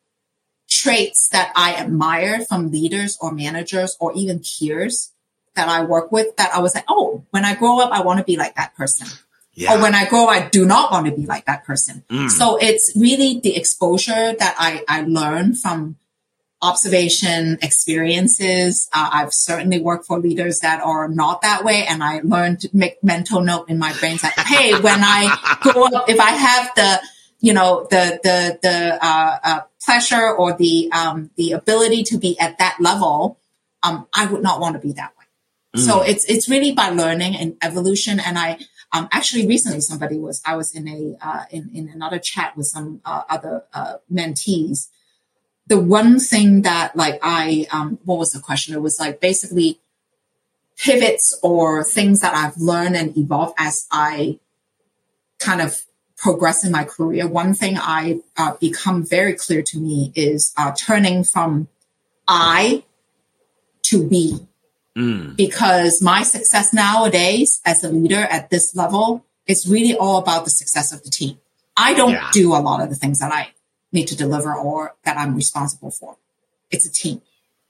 traits 0.69 1.29
that 1.29 1.51
I 1.55 1.73
admire 1.73 2.45
from 2.45 2.69
leaders 2.69 3.17
or 3.19 3.31
managers 3.31 3.97
or 3.99 4.13
even 4.13 4.39
peers 4.39 5.11
that 5.55 5.67
I 5.67 5.83
work 5.83 6.11
with 6.11 6.35
that 6.37 6.53
I 6.53 6.59
was 6.59 6.75
like, 6.75 6.85
oh, 6.87 7.25
when 7.31 7.43
I 7.43 7.55
grow 7.55 7.79
up, 7.79 7.91
I 7.91 8.01
want 8.01 8.19
to 8.19 8.23
be 8.23 8.37
like 8.37 8.55
that 8.55 8.75
person. 8.75 9.07
Yeah. 9.53 9.75
Or 9.75 9.81
when 9.81 9.95
I 9.95 10.07
grow, 10.07 10.27
I 10.27 10.47
do 10.47 10.65
not 10.65 10.91
want 10.91 11.07
to 11.07 11.11
be 11.11 11.25
like 11.25 11.45
that 11.45 11.65
person. 11.65 12.03
Mm. 12.09 12.29
So 12.29 12.57
it's 12.57 12.95
really 12.95 13.39
the 13.39 13.55
exposure 13.57 14.33
that 14.33 14.55
I, 14.57 14.83
I 14.87 15.01
learn 15.01 15.55
from 15.55 15.97
observation 16.61 17.57
experiences. 17.61 18.89
Uh, 18.91 19.09
I've 19.13 19.33
certainly 19.33 19.79
worked 19.79 20.05
for 20.05 20.19
leaders 20.19 20.59
that 20.59 20.81
are 20.81 21.07
not 21.07 21.41
that 21.41 21.63
way. 21.63 21.85
And 21.87 22.03
I 22.03 22.21
learned 22.23 22.61
to 22.61 22.69
make 22.73 23.01
mental 23.03 23.41
note 23.41 23.69
in 23.69 23.79
my 23.79 23.93
brain 23.93 24.17
that, 24.21 24.33
hey, 24.39 24.73
when 24.73 24.99
I 25.01 25.59
go 25.63 25.85
up, 25.95 26.09
if 26.09 26.19
I 26.19 26.31
have 26.31 26.71
the, 26.75 27.01
you 27.39 27.53
know, 27.53 27.87
the, 27.89 28.19
the, 28.23 28.59
the, 28.61 28.99
uh, 29.01 29.37
uh, 29.43 29.59
pleasure 29.85 30.29
or 30.35 30.53
the, 30.53 30.91
um, 30.91 31.29
the 31.37 31.53
ability 31.53 32.03
to 32.03 32.17
be 32.17 32.37
at 32.39 32.57
that 32.57 32.77
level, 32.81 33.39
um, 33.81 34.07
I 34.13 34.25
would 34.25 34.43
not 34.43 34.59
want 34.59 34.73
to 34.73 34.79
be 34.79 34.91
that 34.93 35.13
way. 35.17 35.79
Mm. 35.79 35.85
So 35.85 36.01
it's, 36.01 36.25
it's 36.25 36.49
really 36.49 36.73
by 36.73 36.89
learning 36.89 37.37
and 37.37 37.55
evolution. 37.61 38.19
And 38.19 38.37
I, 38.37 38.59
um, 38.91 39.07
actually 39.13 39.47
recently 39.47 39.79
somebody 39.79 40.17
was, 40.17 40.41
I 40.45 40.57
was 40.57 40.75
in 40.75 40.89
a, 40.89 41.25
uh, 41.25 41.45
in, 41.51 41.69
in 41.73 41.87
another 41.87 42.19
chat 42.19 42.57
with 42.57 42.65
some, 42.65 42.99
uh, 43.05 43.21
other, 43.29 43.63
uh, 43.73 43.95
mentees 44.11 44.89
the 45.69 45.79
one 45.79 46.19
thing 46.19 46.63
that 46.63 46.95
like 46.95 47.19
I, 47.21 47.67
um, 47.71 47.99
what 48.03 48.17
was 48.17 48.31
the 48.31 48.39
question? 48.39 48.73
It 48.73 48.81
was 48.81 48.99
like 48.99 49.21
basically 49.21 49.79
pivots 50.77 51.37
or 51.43 51.83
things 51.83 52.19
that 52.21 52.33
I've 52.35 52.57
learned 52.57 52.97
and 52.97 53.15
evolved 53.15 53.53
as 53.57 53.87
I 53.91 54.39
kind 55.37 55.61
of 55.61 55.81
progress 56.17 56.65
in 56.65 56.71
my 56.71 56.83
career. 56.83 57.27
One 57.27 57.53
thing 57.53 57.77
I 57.77 58.19
uh, 58.35 58.55
become 58.59 59.05
very 59.05 59.35
clear 59.35 59.61
to 59.61 59.77
me 59.77 60.11
is 60.15 60.53
uh, 60.57 60.73
turning 60.75 61.23
from 61.23 61.67
I 62.27 62.83
to 63.83 64.07
we. 64.07 64.39
Mm. 64.97 65.37
Because 65.37 66.01
my 66.01 66.23
success 66.23 66.73
nowadays 66.73 67.61
as 67.63 67.83
a 67.83 67.89
leader 67.89 68.21
at 68.21 68.49
this 68.49 68.75
level 68.75 69.23
is 69.45 69.69
really 69.69 69.95
all 69.95 70.17
about 70.17 70.45
the 70.45 70.49
success 70.49 70.91
of 70.91 71.03
the 71.03 71.11
team. 71.11 71.39
I 71.77 71.93
don't 71.93 72.11
yeah. 72.11 72.29
do 72.33 72.53
a 72.55 72.59
lot 72.59 72.81
of 72.81 72.89
the 72.89 72.95
things 72.95 73.19
that 73.19 73.31
I 73.31 73.49
need 73.91 74.07
to 74.07 74.15
deliver 74.15 74.53
or 74.53 74.95
that 75.03 75.17
I'm 75.17 75.35
responsible 75.35 75.91
for. 75.91 76.17
It's 76.71 76.85
a 76.85 76.91
team. 76.91 77.21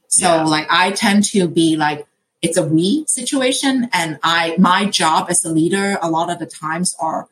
So 0.07 0.27
yeah. 0.27 0.43
like 0.43 0.67
I 0.69 0.91
tend 0.91 1.23
to 1.25 1.47
be 1.47 1.75
like, 1.75 2.07
it's 2.41 2.57
a 2.57 2.63
we 2.65 3.05
situation. 3.07 3.89
And 3.93 4.19
I, 4.23 4.55
my 4.57 4.85
job 4.85 5.27
as 5.29 5.43
a 5.45 5.49
leader, 5.49 5.97
a 6.01 6.09
lot 6.09 6.29
of 6.29 6.39
the 6.39 6.45
times 6.45 6.95
are 6.99 7.27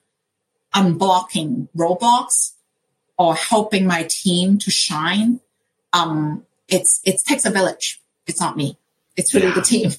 unblocking 0.73 1.69
roadblocks 1.75 2.53
or 3.17 3.35
helping 3.35 3.88
my 3.88 4.05
team 4.09 4.57
to 4.59 4.71
shine. 4.71 5.39
Um, 5.93 6.45
it's, 6.67 7.01
it 7.03 7.21
takes 7.25 7.45
a 7.45 7.49
village. 7.49 8.01
It's 8.27 8.39
not 8.39 8.57
me. 8.57 8.77
It's 9.15 9.33
really 9.33 9.47
yeah. 9.47 9.53
the 9.53 9.61
team. 9.61 9.91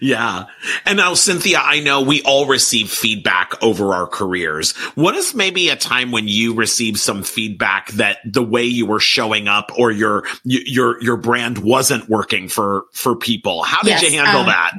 Yeah. 0.00 0.44
And 0.86 0.98
now, 0.98 1.14
Cynthia, 1.14 1.58
I 1.60 1.80
know 1.80 2.02
we 2.02 2.22
all 2.22 2.46
receive 2.46 2.90
feedback 2.90 3.62
over 3.62 3.94
our 3.94 4.06
careers. 4.06 4.72
What 4.94 5.14
is 5.14 5.34
maybe 5.34 5.68
a 5.68 5.76
time 5.76 6.12
when 6.12 6.28
you 6.28 6.54
received 6.54 6.98
some 6.98 7.22
feedback 7.22 7.90
that 7.92 8.18
the 8.24 8.42
way 8.42 8.64
you 8.64 8.86
were 8.86 9.00
showing 9.00 9.48
up 9.48 9.72
or 9.76 9.90
your, 9.90 10.24
your, 10.44 11.02
your 11.02 11.16
brand 11.16 11.58
wasn't 11.58 12.08
working 12.08 12.48
for, 12.48 12.84
for 12.92 13.16
people? 13.16 13.62
How 13.62 13.82
did 13.82 13.90
yes, 13.90 14.02
you 14.02 14.18
handle 14.18 14.42
um, 14.42 14.46
that? 14.46 14.72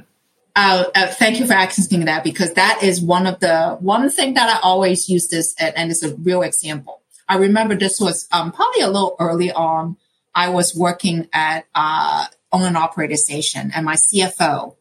Uh, 0.55 0.85
uh, 0.95 1.07
thank 1.07 1.39
you 1.39 1.45
for 1.45 1.53
asking 1.53 2.05
that 2.05 2.23
because 2.23 2.53
that 2.53 2.81
is 2.81 3.01
one 3.01 3.27
of 3.27 3.39
the, 3.41 3.77
one 3.81 4.09
thing 4.09 4.35
that 4.35 4.49
I 4.49 4.59
always 4.61 5.09
use 5.09 5.27
this 5.27 5.53
at, 5.59 5.75
and 5.75 5.91
it's 5.91 6.03
a 6.03 6.15
real 6.15 6.41
example. 6.41 7.01
I 7.27 7.37
remember 7.37 7.75
this 7.75 7.99
was, 7.99 8.27
um, 8.31 8.53
probably 8.53 8.81
a 8.81 8.87
little 8.87 9.17
early 9.19 9.51
on. 9.51 9.97
I 10.33 10.49
was 10.49 10.73
working 10.73 11.27
at, 11.33 11.65
uh, 11.75 12.27
own 12.53 12.63
and 12.63 12.77
operated 12.77 13.19
station 13.19 13.71
and 13.75 13.85
my 13.85 13.95
CFO, 13.95 14.75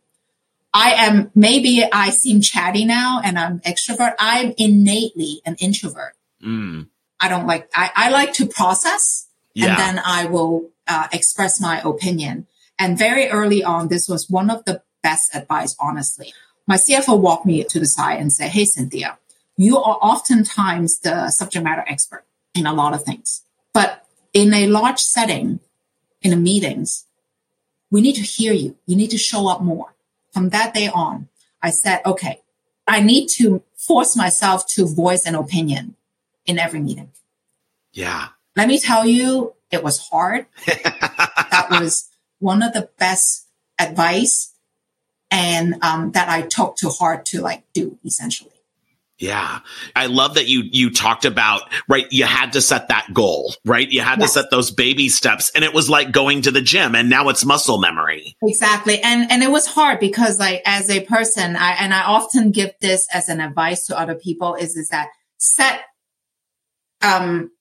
I 0.74 0.90
am, 1.06 1.30
maybe 1.36 1.84
I 1.90 2.10
seem 2.10 2.40
chatty 2.40 2.84
now 2.84 3.20
and 3.24 3.38
I'm 3.38 3.60
extrovert. 3.60 4.14
I'm 4.18 4.52
innately 4.58 5.40
an 5.46 5.54
introvert. 5.60 6.14
Mm. 6.44 6.88
I 7.20 7.28
don't 7.28 7.46
like, 7.46 7.70
I, 7.72 7.90
I 7.94 8.10
like 8.10 8.32
to 8.34 8.46
process 8.46 9.28
yeah. 9.54 9.68
and 9.68 9.78
then 9.78 10.02
I 10.04 10.26
will 10.26 10.70
uh, 10.88 11.06
express 11.12 11.60
my 11.60 11.80
opinion. 11.84 12.48
And 12.76 12.98
very 12.98 13.28
early 13.28 13.62
on, 13.62 13.86
this 13.86 14.08
was 14.08 14.28
one 14.28 14.50
of 14.50 14.64
the 14.64 14.82
best 15.00 15.32
advice, 15.32 15.76
honestly. 15.78 16.34
My 16.66 16.74
CFO 16.74 17.20
walked 17.20 17.46
me 17.46 17.62
to 17.62 17.78
the 17.78 17.86
side 17.86 18.18
and 18.18 18.32
said, 18.32 18.50
Hey, 18.50 18.64
Cynthia, 18.64 19.18
you 19.56 19.78
are 19.78 19.98
oftentimes 20.02 20.98
the 20.98 21.30
subject 21.30 21.62
matter 21.62 21.84
expert 21.86 22.24
in 22.52 22.66
a 22.66 22.74
lot 22.74 22.94
of 22.94 23.04
things, 23.04 23.44
but 23.72 24.04
in 24.32 24.52
a 24.52 24.66
large 24.66 24.98
setting, 24.98 25.60
in 26.20 26.30
the 26.30 26.36
meetings, 26.36 27.04
we 27.90 28.00
need 28.00 28.16
to 28.16 28.22
hear 28.22 28.52
you. 28.52 28.76
You 28.86 28.96
need 28.96 29.10
to 29.10 29.18
show 29.18 29.46
up 29.46 29.62
more 29.62 29.93
from 30.34 30.48
that 30.50 30.74
day 30.74 30.88
on, 30.88 31.28
I 31.62 31.70
said, 31.70 32.00
okay, 32.04 32.42
I 32.86 33.00
need 33.00 33.28
to 33.36 33.62
force 33.76 34.16
myself 34.16 34.66
to 34.74 34.84
voice 34.86 35.24
an 35.24 35.36
opinion 35.36 35.94
in 36.44 36.58
every 36.58 36.80
meeting. 36.80 37.12
Yeah. 37.92 38.28
Let 38.56 38.68
me 38.68 38.78
tell 38.78 39.06
you, 39.06 39.54
it 39.70 39.82
was 39.82 39.98
hard. 40.08 40.46
that 40.66 41.68
was 41.70 42.10
one 42.40 42.62
of 42.62 42.72
the 42.72 42.90
best 42.98 43.46
advice 43.78 44.52
and 45.30 45.76
um, 45.82 46.12
that 46.12 46.28
I 46.28 46.42
took 46.42 46.76
to 46.76 46.88
heart 46.90 47.24
to 47.26 47.40
like 47.40 47.64
do 47.72 47.98
essentially. 48.04 48.50
Yeah. 49.18 49.60
I 49.94 50.06
love 50.06 50.34
that 50.34 50.48
you, 50.48 50.64
you 50.64 50.90
talked 50.90 51.24
about, 51.24 51.62
right? 51.88 52.06
You 52.10 52.24
had 52.24 52.54
to 52.54 52.60
set 52.60 52.88
that 52.88 53.14
goal, 53.14 53.54
right? 53.64 53.88
You 53.88 54.00
had 54.00 54.18
yes. 54.18 54.34
to 54.34 54.40
set 54.40 54.50
those 54.50 54.72
baby 54.72 55.08
steps 55.08 55.52
and 55.54 55.64
it 55.64 55.72
was 55.72 55.88
like 55.88 56.10
going 56.10 56.42
to 56.42 56.50
the 56.50 56.60
gym 56.60 56.96
and 56.96 57.08
now 57.08 57.28
it's 57.28 57.44
muscle 57.44 57.78
memory. 57.78 58.36
Exactly. 58.42 59.00
And, 59.00 59.30
and 59.30 59.42
it 59.42 59.52
was 59.52 59.66
hard 59.66 60.00
because 60.00 60.40
like 60.40 60.62
as 60.66 60.90
a 60.90 61.04
person, 61.04 61.54
I, 61.54 61.72
and 61.74 61.94
I 61.94 62.02
often 62.02 62.50
give 62.50 62.72
this 62.80 63.06
as 63.14 63.28
an 63.28 63.40
advice 63.40 63.86
to 63.86 63.98
other 63.98 64.16
people 64.16 64.56
is, 64.56 64.76
is 64.76 64.88
that 64.88 65.10
set, 65.38 65.82
um, 67.00 67.52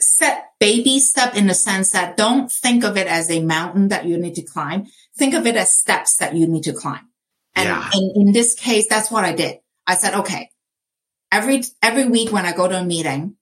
set 0.00 0.46
baby 0.58 0.98
step 0.98 1.36
in 1.36 1.46
the 1.46 1.54
sense 1.54 1.90
that 1.90 2.16
don't 2.16 2.50
think 2.50 2.82
of 2.82 2.96
it 2.96 3.06
as 3.06 3.30
a 3.30 3.42
mountain 3.42 3.88
that 3.88 4.06
you 4.06 4.18
need 4.18 4.34
to 4.34 4.42
climb. 4.42 4.86
Think 5.16 5.34
of 5.34 5.46
it 5.46 5.54
as 5.54 5.72
steps 5.72 6.16
that 6.16 6.34
you 6.34 6.48
need 6.48 6.64
to 6.64 6.72
climb. 6.72 7.08
And, 7.54 7.68
yeah. 7.68 7.90
and 7.92 8.16
in 8.16 8.32
this 8.32 8.56
case, 8.56 8.88
that's 8.88 9.10
what 9.10 9.24
I 9.24 9.32
did. 9.32 9.58
I 9.88 9.94
said, 9.94 10.14
okay, 10.20 10.50
every, 11.32 11.64
every 11.82 12.06
week 12.06 12.30
when 12.30 12.46
I 12.46 12.52
go 12.52 12.68
to 12.68 12.78
a 12.78 12.84
meeting, 12.84 13.36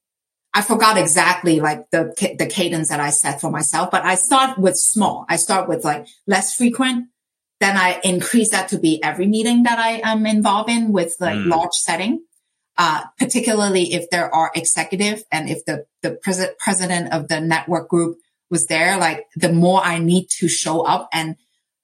I 0.55 0.63
forgot 0.63 0.97
exactly 0.97 1.61
like 1.61 1.91
the, 1.91 2.15
the 2.39 2.47
cadence 2.47 2.89
that 2.89 3.01
I 3.01 3.11
set 3.11 3.43
for 3.43 3.51
myself, 3.51 3.91
but 3.91 4.05
I 4.05 4.15
start 4.15 4.57
with 4.57 4.77
small. 4.77 5.27
I 5.29 5.37
start 5.37 5.69
with 5.69 5.85
like 5.85 6.07
less 6.27 6.55
frequent. 6.55 7.09
Then 7.61 7.77
I 7.77 8.01
increase 8.05 8.51
that 8.51 8.69
to 8.69 8.79
be 8.79 9.03
every 9.03 9.27
meeting 9.27 9.65
that 9.65 9.79
I 9.79 10.01
am 10.03 10.25
involved 10.25 10.71
in 10.71 10.93
with 10.93 11.17
like 11.21 11.37
mm. 11.37 11.49
large 11.49 11.75
setting. 11.75 12.23
Uh, 12.79 13.05
particularly 13.19 13.95
if 13.95 14.11
there 14.11 14.35
are 14.35 14.51
executive 14.55 15.25
and 15.33 15.49
if 15.49 15.65
the, 15.65 15.87
the 16.03 16.11
pres- 16.23 16.49
president 16.59 17.11
of 17.11 17.27
the 17.29 17.41
network 17.41 17.89
group 17.89 18.19
was 18.51 18.67
there, 18.67 18.99
like 18.99 19.25
the 19.35 19.51
more 19.51 19.81
I 19.83 19.99
need 19.99 20.29
to 20.39 20.49
show 20.49 20.83
up 20.83 21.09
and 21.11 21.37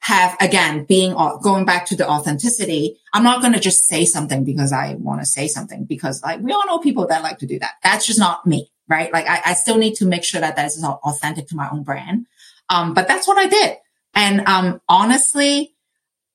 have 0.03 0.36
again 0.40 0.84
being 0.84 1.12
going 1.42 1.64
back 1.64 1.86
to 1.86 1.94
the 1.94 2.09
authenticity 2.09 2.98
i'm 3.14 3.22
not 3.22 3.40
going 3.40 3.53
to 3.53 3.61
just 3.61 3.86
say 3.86 4.05
something 4.05 4.42
because 4.42 4.72
i 4.72 4.94
want 4.94 5.20
to 5.20 5.26
say 5.26 5.46
something 5.46 5.84
because 5.84 6.20
like 6.24 6.40
we 6.40 6.50
all 6.50 6.66
know 6.66 6.78
people 6.78 7.07
that 7.07 7.22
like 7.22 7.38
to 7.38 7.46
do 7.46 7.59
that. 7.59 7.74
That's 7.82 8.05
just 8.05 8.18
not 8.18 8.44
me 8.44 8.68
right? 8.88 9.12
Like 9.12 9.28
i, 9.28 9.40
I 9.46 9.55
still 9.55 9.78
need 9.78 9.94
to 9.96 10.05
make 10.05 10.24
sure 10.24 10.40
that 10.40 10.57
that 10.57 10.66
is 10.66 10.84
authentic 10.84 11.46
to 11.48 11.57
my 11.57 11.68
own 11.70 11.84
brand. 11.84 12.26
Um, 12.68 12.94
but 12.94 13.07
that's 13.07 13.28
what 13.28 13.38
i 13.38 13.46
did. 13.46 13.76
And 14.14 14.40
um, 14.48 14.80
honestly 14.88 15.74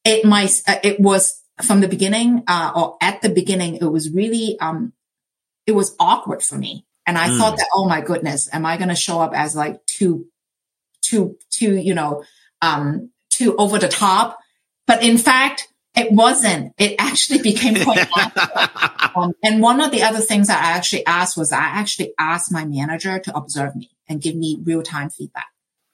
it 0.06 0.24
might 0.24 0.62
uh, 0.66 0.80
it 0.82 1.00
was 1.00 1.42
from 1.62 1.82
the 1.82 1.90
beginning 1.90 2.44
uh, 2.48 2.72
or 2.74 2.98
at 3.02 3.22
the 3.22 3.30
beginning 3.30 3.76
it 3.76 3.92
was 3.92 4.10
really 4.10 4.58
um, 4.62 4.94
it 5.66 5.74
was 5.74 5.94
awkward 6.00 6.42
for 6.42 6.56
me. 6.56 6.86
And 7.06 7.18
i 7.18 7.28
mm. 7.28 7.38
thought 7.38 7.58
that 7.58 7.68
oh 7.74 7.88
my 7.88 8.00
goodness 8.00 8.48
am 8.54 8.66
i 8.66 8.78
going 8.78 8.90
to 8.90 8.96
show 8.96 9.20
up 9.20 9.34
as 9.34 9.58
like 9.58 9.86
too 9.86 10.28
too 11.02 11.38
too 11.50 11.76
you 11.76 11.94
know 11.94 12.24
um 12.62 13.12
too 13.38 13.56
over 13.58 13.78
the 13.78 13.88
top. 13.88 14.40
But 14.86 15.04
in 15.04 15.18
fact, 15.18 15.68
it 15.96 16.12
wasn't. 16.12 16.74
It 16.78 16.96
actually 17.00 17.42
became 17.42 17.76
quite 17.84 18.08
um, 19.16 19.34
and 19.44 19.62
one 19.62 19.82
of 19.82 19.92
the 19.92 20.04
other 20.04 20.20
things 20.20 20.48
that 20.48 20.64
I 20.64 20.78
actually 20.78 21.06
asked 21.06 21.38
was 21.38 21.52
I 21.52 21.58
actually 21.58 22.14
asked 22.20 22.52
my 22.52 22.66
manager 22.66 23.20
to 23.20 23.36
observe 23.36 23.76
me 23.76 23.90
and 24.08 24.22
give 24.22 24.36
me 24.36 24.60
real 24.64 24.84
time 24.84 25.10
feedback. 25.10 25.48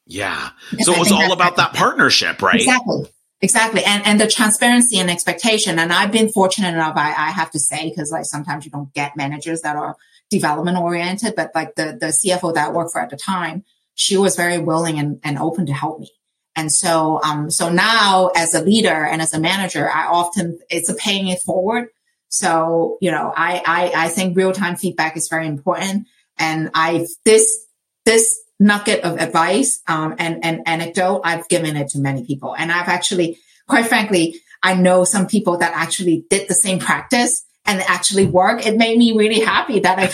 Yeah. 0.06 0.50
Because 0.72 0.88
so 0.88 0.94
it 0.94 1.00
was 1.00 1.12
all 1.12 1.32
about 1.32 1.56
that 1.56 1.74
partnership, 1.74 2.42
right? 2.42 2.56
Exactly. 2.56 3.06
Exactly. 3.42 3.84
And, 3.84 4.06
and 4.06 4.22
the 4.22 4.28
transparency 4.28 5.00
and 5.00 5.10
expectation. 5.10 5.80
And 5.80 5.92
I've 5.92 6.12
been 6.12 6.30
fortunate 6.30 6.74
enough, 6.74 6.96
I, 6.96 7.10
I 7.10 7.32
have 7.32 7.52
to 7.52 7.60
say, 7.60 7.90
because 7.90 8.12
like 8.12 8.26
sometimes 8.26 8.66
you 8.66 8.72
don't 8.72 8.94
get 8.94 9.18
managers 9.18 9.62
that 9.62 9.76
are 9.76 9.96
development 10.30 10.78
oriented, 10.78 11.36
but 11.36 11.52
like 11.54 11.76
the, 11.76 11.98
the 12.00 12.08
CFO 12.08 12.54
that 12.54 12.70
I 12.70 12.72
worked 12.72 12.94
for 12.94 13.02
at 13.02 13.10
the 13.10 13.18
time, 13.18 13.64
she 13.96 14.18
was 14.18 14.36
very 14.36 14.60
willing 14.60 14.98
and, 14.98 15.20
and 15.24 15.38
open 15.38 15.66
to 15.66 15.74
help 15.74 16.00
me. 16.00 16.10
And 16.56 16.72
so, 16.72 17.22
um, 17.24 17.50
so 17.50 17.70
now 17.70 18.30
as 18.36 18.54
a 18.54 18.64
leader 18.64 19.06
and 19.06 19.22
as 19.22 19.34
a 19.34 19.40
manager, 19.40 19.90
I 19.90 20.06
often, 20.06 20.60
it's 20.70 20.90
a 20.90 20.94
paying 20.94 21.28
it 21.28 21.40
forward. 21.42 21.90
So, 22.30 22.98
you 23.02 23.12
know, 23.12 23.34
I, 23.36 23.62
I, 23.66 24.06
I 24.06 24.08
think 24.10 24.38
real 24.38 24.52
time 24.52 24.76
feedback 24.76 25.18
is 25.18 25.28
very 25.28 25.48
important. 25.48 26.08
And 26.38 26.72
I, 26.74 27.08
this, 27.26 27.66
this 28.06 28.40
nugget 28.60 29.04
of 29.04 29.20
advice, 29.20 29.82
um, 29.88 30.16
and, 30.20 30.44
and 30.44 30.62
anecdote, 30.66 31.22
I've 31.24 31.48
given 31.50 31.76
it 31.76 31.90
to 31.90 32.00
many 32.00 32.26
people. 32.26 32.56
And 32.56 32.72
I've 32.72 32.88
actually, 32.88 33.38
quite 33.68 33.88
frankly, 33.88 34.40
I 34.62 34.76
know 34.76 35.04
some 35.04 35.28
people 35.28 35.58
that 35.58 35.74
actually 35.76 36.26
did 36.30 36.48
the 36.48 36.54
same 36.54 36.80
practice 36.80 37.46
and 37.66 37.82
actually 37.82 38.26
work. 38.26 38.66
It 38.66 38.78
made 38.78 38.98
me 38.98 39.16
really 39.18 39.40
happy 39.40 39.80
that 39.80 39.98
I, 40.00 40.10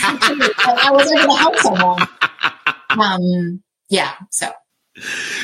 I 0.88 0.92
was 0.92 1.12
able 1.12 1.34
to 1.34 1.40
help 1.40 1.56
someone. 1.58 2.08
Um, 2.90 3.62
yeah. 3.88 4.14
So 4.32 4.52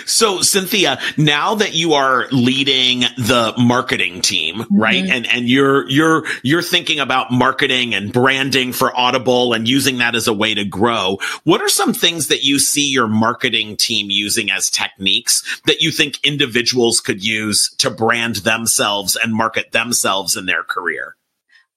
so 0.05 0.41
Cynthia, 0.41 0.99
now 1.17 1.55
that 1.55 1.73
you 1.73 1.93
are 1.93 2.27
leading 2.31 3.01
the 3.17 3.53
marketing 3.57 4.21
team, 4.21 4.55
mm-hmm. 4.55 4.77
right? 4.77 5.05
And 5.05 5.27
and 5.27 5.49
you're 5.49 5.89
you're 5.89 6.25
you're 6.43 6.61
thinking 6.61 6.99
about 6.99 7.31
marketing 7.31 7.93
and 7.93 8.11
branding 8.11 8.73
for 8.73 8.95
Audible 8.97 9.53
and 9.53 9.67
using 9.67 9.97
that 9.99 10.15
as 10.15 10.27
a 10.27 10.33
way 10.33 10.53
to 10.53 10.65
grow. 10.65 11.17
What 11.43 11.61
are 11.61 11.69
some 11.69 11.93
things 11.93 12.27
that 12.27 12.43
you 12.43 12.59
see 12.59 12.89
your 12.89 13.07
marketing 13.07 13.77
team 13.77 14.09
using 14.09 14.51
as 14.51 14.69
techniques 14.69 15.61
that 15.65 15.81
you 15.81 15.91
think 15.91 16.19
individuals 16.23 16.99
could 16.99 17.23
use 17.23 17.73
to 17.77 17.89
brand 17.89 18.37
themselves 18.37 19.15
and 19.15 19.33
market 19.33 19.71
themselves 19.71 20.35
in 20.35 20.45
their 20.45 20.63
career? 20.63 21.15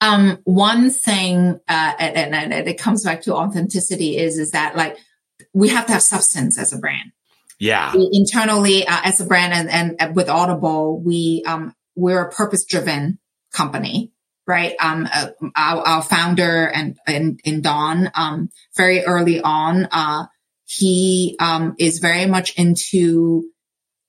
Um, 0.00 0.38
one 0.44 0.90
thing, 0.90 1.58
uh, 1.68 1.92
and, 1.98 2.34
and, 2.34 2.52
and 2.52 2.68
it 2.68 2.78
comes 2.78 3.02
back 3.02 3.22
to 3.22 3.34
authenticity 3.34 4.16
is, 4.16 4.38
is 4.38 4.52
that 4.52 4.76
like 4.76 4.96
we 5.52 5.68
have 5.68 5.86
to 5.86 5.92
have 5.92 6.02
substance 6.02 6.58
as 6.58 6.72
a 6.72 6.78
brand 6.78 7.10
yeah. 7.58 7.94
We 7.94 8.08
internally, 8.12 8.86
uh, 8.86 9.00
as 9.04 9.20
a 9.20 9.26
brand 9.26 9.52
and, 9.52 10.00
and 10.00 10.16
with 10.16 10.28
Audible, 10.28 11.00
we, 11.00 11.42
um, 11.46 11.74
we're 11.96 12.22
a 12.22 12.30
purpose 12.30 12.64
driven 12.64 13.18
company, 13.52 14.12
right? 14.46 14.74
Um, 14.80 15.08
uh, 15.12 15.30
our, 15.56 15.82
our, 15.82 16.02
founder 16.02 16.66
and, 16.66 16.96
and, 17.06 17.40
in 17.44 17.60
Don, 17.60 18.10
um, 18.14 18.50
very 18.76 19.04
early 19.04 19.40
on, 19.40 19.88
uh, 19.90 20.26
he, 20.64 21.36
um, 21.40 21.74
is 21.78 21.98
very 21.98 22.26
much 22.26 22.56
into 22.56 23.50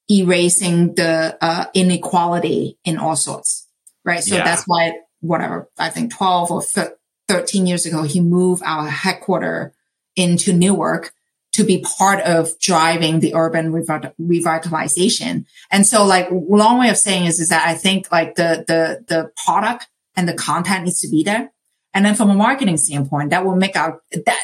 erasing 0.10 0.94
the, 0.96 1.38
uh, 1.42 1.66
inequality 1.74 2.78
in 2.84 2.98
all 2.98 3.16
sorts, 3.16 3.68
right? 4.06 4.24
So 4.24 4.36
yeah. 4.36 4.44
that's 4.44 4.64
why, 4.66 4.94
whatever, 5.22 5.70
I 5.78 5.90
think 5.90 6.14
12 6.14 6.52
or 6.52 6.62
13 7.28 7.66
years 7.66 7.86
ago, 7.88 8.04
he 8.04 8.22
moved 8.22 8.62
our 8.64 8.88
headquarter 8.88 9.74
into 10.16 10.54
Newark 10.54 11.14
to 11.54 11.64
be 11.64 11.84
part 11.98 12.22
of 12.22 12.58
driving 12.60 13.20
the 13.20 13.36
urban 13.36 13.72
revitalization. 13.72 15.46
And 15.72 15.86
so 15.86 16.06
like 16.06 16.28
long 16.32 16.80
way 16.80 16.90
of 16.90 16.98
saying 16.98 17.26
is, 17.26 17.40
is 17.40 17.50
that 17.50 17.68
I 17.68 17.74
think 17.74 18.12
like 18.12 18.36
the, 18.36 18.64
the, 18.68 19.04
the 19.08 19.32
product 19.44 19.88
and 20.16 20.28
the 20.28 20.34
content 20.34 20.86
needs 20.86 21.00
to 21.00 21.10
be 21.10 21.24
there. 21.24 21.52
And 21.94 22.06
then 22.06 22.16
from 22.16 22.30
a 22.30 22.36
marketing 22.36 22.78
standpoint, 22.78 23.32
that 23.32 23.46
will 23.46 23.56
make 23.56 23.76
our, 23.76 24.02
that 24.12 24.42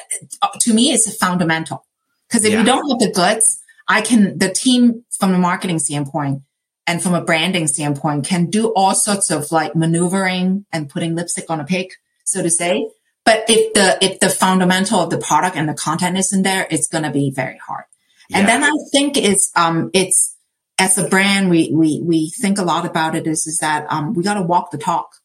to 0.61 0.73
me 0.73 0.91
is 0.91 1.15
fundamental. 1.17 1.85
Cause 2.31 2.43
if 2.43 2.51
yeah. 2.51 2.59
you 2.59 2.65
don't 2.65 2.89
have 2.89 2.99
the 2.99 3.13
goods, 3.13 3.61
I 3.87 4.01
can, 4.01 4.39
the 4.39 4.49
team 4.49 5.05
from 5.11 5.33
a 5.33 5.37
marketing 5.37 5.77
standpoint 5.77 6.41
and 6.87 7.01
from 7.01 7.13
a 7.13 7.23
branding 7.23 7.67
standpoint 7.67 8.25
can 8.25 8.47
do 8.47 8.73
all 8.75 8.95
sorts 8.95 9.29
of 9.29 9.51
like 9.51 9.75
maneuvering 9.75 10.65
and 10.71 10.89
putting 10.89 11.15
lipstick 11.15 11.49
on 11.49 11.59
a 11.59 11.65
pig, 11.65 11.91
so 12.23 12.41
to 12.41 12.49
say. 12.49 12.89
But 13.25 13.45
if 13.49 13.73
the, 13.73 13.97
if 14.05 14.19
the 14.19 14.29
fundamental 14.29 14.99
of 14.99 15.09
the 15.09 15.17
product 15.17 15.55
and 15.55 15.67
the 15.67 15.73
content 15.73 16.15
isn't 16.17 16.43
there, 16.43 16.67
it's 16.69 16.87
going 16.87 17.03
to 17.03 17.09
be 17.11 17.31
very 17.31 17.57
hard. 17.57 17.85
Yeah. 18.29 18.39
And 18.39 18.47
then 18.47 18.63
I 18.63 18.71
think 18.91 19.17
it's, 19.17 19.51
um, 19.55 19.89
it's, 19.93 20.37
as 20.77 20.97
a 20.97 21.07
brand, 21.07 21.49
we, 21.49 21.71
we, 21.73 22.01
we 22.03 22.29
think 22.29 22.59
a 22.59 22.63
lot 22.63 22.85
about 22.85 23.15
it 23.15 23.25
is, 23.25 23.47
is 23.47 23.57
that, 23.59 23.87
um, 23.89 24.13
we 24.13 24.23
got 24.23 24.35
to 24.35 24.43
walk 24.43 24.71
the 24.71 24.77
talk, 24.77 25.15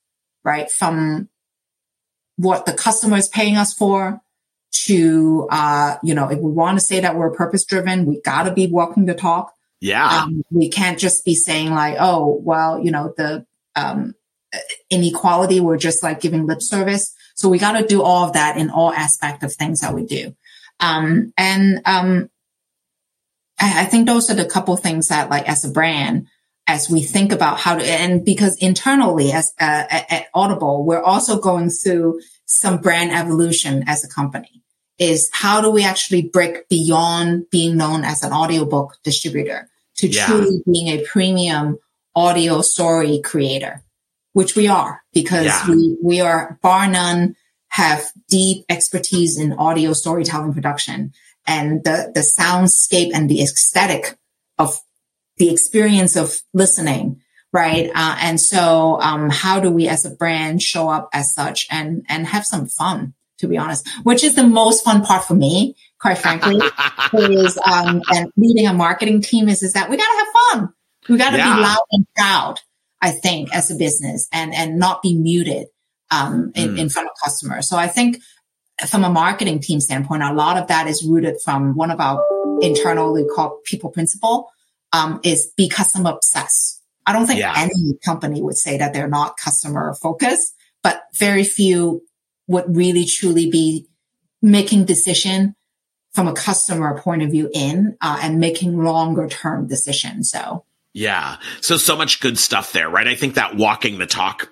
right? 0.44 0.70
From 0.70 1.28
what 2.36 2.64
the 2.64 2.72
customer 2.72 3.18
is 3.18 3.28
paying 3.28 3.56
us 3.56 3.74
for 3.74 4.20
to, 4.72 5.46
uh, 5.50 5.96
you 6.02 6.14
know, 6.14 6.28
if 6.30 6.38
we 6.38 6.50
want 6.50 6.78
to 6.78 6.84
say 6.84 7.00
that 7.00 7.16
we're 7.16 7.30
purpose 7.30 7.64
driven, 7.64 8.06
we 8.06 8.20
got 8.22 8.44
to 8.44 8.52
be 8.52 8.66
walking 8.66 9.06
the 9.06 9.14
talk. 9.14 9.52
Yeah. 9.80 10.06
Um, 10.06 10.42
we 10.50 10.70
can't 10.70 10.98
just 10.98 11.24
be 11.24 11.34
saying 11.34 11.70
like, 11.70 11.96
oh, 11.98 12.40
well, 12.42 12.78
you 12.82 12.90
know, 12.92 13.12
the, 13.16 13.44
um, 13.76 14.14
inequality, 14.88 15.60
we're 15.60 15.76
just 15.76 16.02
like 16.02 16.20
giving 16.20 16.46
lip 16.46 16.62
service. 16.62 17.14
So 17.40 17.48
we 17.48 17.58
got 17.58 17.72
to 17.80 17.86
do 17.86 18.02
all 18.02 18.26
of 18.26 18.34
that 18.34 18.58
in 18.58 18.68
all 18.68 18.92
aspect 18.92 19.42
of 19.42 19.54
things 19.54 19.80
that 19.80 19.94
we 19.94 20.04
do. 20.04 20.36
Um, 20.78 21.32
and, 21.38 21.80
um, 21.86 22.28
I, 23.58 23.80
I, 23.80 23.84
think 23.86 24.06
those 24.06 24.28
are 24.28 24.34
the 24.34 24.44
couple 24.44 24.76
things 24.76 25.08
that 25.08 25.30
like 25.30 25.48
as 25.48 25.64
a 25.64 25.70
brand, 25.70 26.26
as 26.66 26.90
we 26.90 27.02
think 27.02 27.32
about 27.32 27.58
how 27.58 27.76
to, 27.76 27.82
and 27.82 28.26
because 28.26 28.58
internally 28.58 29.32
as, 29.32 29.54
uh, 29.58 29.84
at, 29.88 30.12
at 30.12 30.26
Audible, 30.34 30.84
we're 30.84 31.02
also 31.02 31.40
going 31.40 31.70
through 31.70 32.20
some 32.44 32.76
brand 32.76 33.10
evolution 33.10 33.84
as 33.86 34.04
a 34.04 34.08
company 34.08 34.62
is 34.98 35.30
how 35.32 35.62
do 35.62 35.70
we 35.70 35.82
actually 35.82 36.20
break 36.20 36.68
beyond 36.68 37.48
being 37.48 37.74
known 37.74 38.04
as 38.04 38.22
an 38.22 38.34
audiobook 38.34 38.98
distributor 39.02 39.70
to 39.96 40.08
yeah. 40.08 40.26
truly 40.26 40.62
being 40.70 40.88
a 40.88 41.02
premium 41.06 41.78
audio 42.14 42.60
story 42.60 43.18
creator? 43.24 43.82
Which 44.32 44.56
we 44.56 44.68
are 44.68 45.02
because 45.12 45.46
yeah. 45.46 45.68
we, 45.68 45.96
we 46.02 46.20
are 46.20 46.58
bar 46.62 46.88
none 46.88 47.34
have 47.68 48.04
deep 48.28 48.64
expertise 48.68 49.38
in 49.38 49.52
audio 49.54 49.92
storytelling 49.92 50.52
production 50.52 51.12
and 51.46 51.82
the, 51.84 52.10
the 52.14 52.20
soundscape 52.20 53.10
and 53.14 53.28
the 53.28 53.42
aesthetic 53.42 54.18
of 54.58 54.76
the 55.38 55.50
experience 55.50 56.16
of 56.16 56.40
listening. 56.52 57.20
Right. 57.52 57.90
Uh, 57.92 58.16
and 58.20 58.40
so, 58.40 59.00
um, 59.00 59.28
how 59.28 59.58
do 59.58 59.70
we 59.70 59.88
as 59.88 60.04
a 60.04 60.10
brand 60.10 60.62
show 60.62 60.88
up 60.88 61.08
as 61.12 61.34
such 61.34 61.66
and, 61.68 62.04
and 62.08 62.26
have 62.26 62.46
some 62.46 62.66
fun? 62.66 63.14
To 63.38 63.48
be 63.48 63.56
honest, 63.56 63.88
which 64.02 64.22
is 64.22 64.34
the 64.34 64.46
most 64.46 64.84
fun 64.84 65.02
part 65.02 65.24
for 65.24 65.32
me, 65.32 65.74
quite 65.98 66.18
frankly, 66.18 66.56
is, 67.14 67.56
um, 67.56 68.02
and 68.12 68.30
leading 68.36 68.66
a 68.66 68.74
marketing 68.74 69.22
team 69.22 69.48
is, 69.48 69.62
is 69.62 69.72
that 69.72 69.88
we 69.88 69.96
got 69.96 70.04
to 70.04 70.18
have 70.18 70.28
fun. 70.60 70.74
We 71.08 71.16
got 71.16 71.30
to 71.30 71.38
yeah. 71.38 71.56
be 71.56 71.62
loud 71.62 71.80
and 71.90 72.06
proud 72.14 72.60
I 73.02 73.10
think, 73.10 73.54
as 73.54 73.70
a 73.70 73.74
business 73.74 74.28
and, 74.32 74.54
and 74.54 74.78
not 74.78 75.02
be 75.02 75.14
muted, 75.14 75.68
um, 76.10 76.52
in, 76.54 76.74
mm. 76.74 76.78
in 76.78 76.88
front 76.88 77.08
of 77.08 77.14
customers. 77.22 77.68
So 77.68 77.76
I 77.76 77.86
think 77.86 78.18
from 78.88 79.04
a 79.04 79.10
marketing 79.10 79.60
team 79.60 79.80
standpoint, 79.80 80.22
a 80.22 80.32
lot 80.32 80.56
of 80.56 80.68
that 80.68 80.86
is 80.86 81.04
rooted 81.04 81.36
from 81.44 81.74
one 81.76 81.90
of 81.90 82.00
our 82.00 82.24
internally 82.60 83.24
called 83.34 83.62
people 83.64 83.90
principle, 83.90 84.50
um, 84.92 85.20
is 85.22 85.52
be 85.56 85.68
customer 85.68 86.10
obsessed. 86.10 86.82
I 87.06 87.12
don't 87.12 87.26
think 87.26 87.40
yeah. 87.40 87.54
any 87.56 87.98
company 88.04 88.42
would 88.42 88.56
say 88.56 88.78
that 88.78 88.92
they're 88.92 89.08
not 89.08 89.36
customer 89.36 89.94
focused, 89.94 90.54
but 90.82 91.02
very 91.18 91.44
few 91.44 92.02
would 92.46 92.76
really 92.76 93.04
truly 93.04 93.50
be 93.50 93.86
making 94.42 94.84
decision 94.84 95.54
from 96.12 96.26
a 96.26 96.32
customer 96.32 96.98
point 97.00 97.22
of 97.22 97.30
view 97.30 97.48
in 97.54 97.96
uh, 98.00 98.18
and 98.22 98.40
making 98.40 98.76
longer 98.82 99.28
term 99.28 99.66
decisions. 99.66 100.30
So 100.30 100.64
yeah. 100.92 101.36
So, 101.60 101.76
so 101.76 101.96
much 101.96 102.20
good 102.20 102.38
stuff 102.38 102.72
there, 102.72 102.88
right? 102.88 103.06
I 103.06 103.14
think 103.14 103.34
that 103.34 103.56
walking 103.56 103.98
the 103.98 104.06
talk 104.06 104.50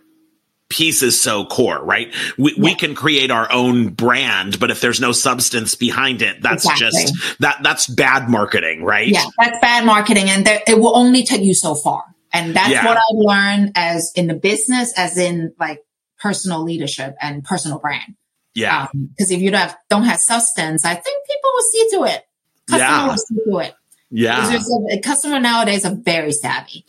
piece 0.68 1.02
is 1.02 1.20
so 1.20 1.46
core, 1.46 1.82
right? 1.82 2.14
We, 2.36 2.54
yeah. 2.54 2.62
we 2.62 2.74
can 2.74 2.94
create 2.94 3.30
our 3.30 3.50
own 3.50 3.88
brand, 3.88 4.60
but 4.60 4.70
if 4.70 4.80
there's 4.80 5.00
no 5.00 5.12
substance 5.12 5.74
behind 5.74 6.20
it, 6.22 6.42
that's 6.42 6.64
exactly. 6.68 7.04
just, 7.04 7.40
that, 7.40 7.62
that's 7.62 7.86
bad 7.86 8.28
marketing, 8.28 8.84
right? 8.84 9.08
Yeah. 9.08 9.24
That's 9.38 9.58
bad 9.60 9.86
marketing 9.86 10.28
and 10.28 10.46
there, 10.46 10.60
it 10.66 10.78
will 10.78 10.96
only 10.96 11.24
take 11.24 11.42
you 11.42 11.54
so 11.54 11.74
far. 11.74 12.04
And 12.32 12.54
that's 12.54 12.70
yeah. 12.70 12.84
what 12.84 12.98
I've 12.98 13.16
learned 13.16 13.72
as 13.74 14.12
in 14.14 14.26
the 14.26 14.34
business, 14.34 14.92
as 14.96 15.16
in 15.16 15.54
like 15.58 15.82
personal 16.18 16.62
leadership 16.62 17.16
and 17.20 17.42
personal 17.42 17.78
brand. 17.78 18.14
Yeah. 18.54 18.88
Because 18.92 19.30
um, 19.32 19.36
if 19.36 19.40
you 19.40 19.50
don't 19.50 19.60
have, 19.60 19.78
don't 19.88 20.04
have 20.04 20.20
substance, 20.20 20.84
I 20.84 20.94
think 20.94 21.26
people 21.26 21.50
will 21.54 21.62
see 21.62 21.88
to 21.92 22.04
it. 22.04 22.24
Customer 22.68 22.90
yeah. 22.90 23.08
will 23.08 23.16
see 23.16 23.34
to 23.50 23.58
it. 23.60 23.74
Yeah. 24.10 24.58
A, 24.90 25.00
customer 25.00 25.38
nowadays 25.38 25.84
are 25.84 25.94
very 25.94 26.32
savvy. 26.32 26.84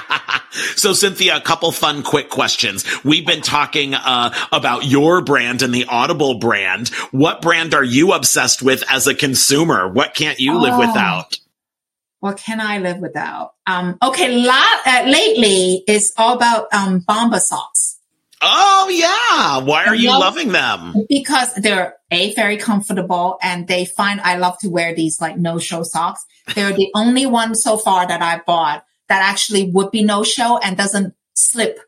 so 0.76 0.92
Cynthia, 0.92 1.36
a 1.36 1.40
couple 1.40 1.70
fun 1.72 2.02
quick 2.02 2.30
questions. 2.30 2.84
We've 3.04 3.26
been 3.26 3.42
talking 3.42 3.94
uh, 3.94 4.34
about 4.50 4.86
your 4.86 5.20
brand 5.20 5.62
and 5.62 5.74
the 5.74 5.84
Audible 5.86 6.38
brand. 6.38 6.88
What 7.10 7.42
brand 7.42 7.74
are 7.74 7.84
you 7.84 8.12
obsessed 8.12 8.62
with 8.62 8.82
as 8.90 9.06
a 9.06 9.14
consumer? 9.14 9.88
What 9.88 10.14
can't 10.14 10.40
you 10.40 10.58
live 10.58 10.74
oh, 10.74 10.78
without? 10.78 11.38
What 12.20 12.38
can 12.38 12.60
I 12.60 12.78
live 12.78 12.98
without? 12.98 13.54
Um, 13.66 13.98
okay, 14.02 14.44
la- 14.44 14.80
uh, 14.86 15.04
lately 15.06 15.84
it's 15.86 16.12
all 16.16 16.34
about 16.34 16.72
um, 16.72 17.00
Bombas 17.02 17.42
socks. 17.42 17.97
Oh 18.40 18.88
yeah. 18.90 19.64
Why 19.64 19.86
are 19.86 19.94
you 19.94 20.10
loving 20.10 20.52
them? 20.52 20.94
Because 21.08 21.54
they're 21.54 21.96
a 22.10 22.34
very 22.34 22.56
comfortable 22.56 23.38
and 23.42 23.66
they 23.66 23.84
find 23.84 24.20
I 24.20 24.36
love 24.36 24.58
to 24.60 24.68
wear 24.68 24.94
these 24.94 25.20
like 25.20 25.36
no 25.36 25.58
show 25.58 25.82
socks. 25.82 26.24
They're 26.54 26.72
the 26.72 26.90
only 26.94 27.26
one 27.26 27.54
so 27.54 27.76
far 27.76 28.06
that 28.06 28.22
I 28.22 28.40
bought 28.46 28.84
that 29.08 29.22
actually 29.22 29.70
would 29.70 29.90
be 29.90 30.02
no 30.02 30.22
show 30.22 30.58
and 30.58 30.76
doesn't 30.76 31.14
slip 31.34 31.80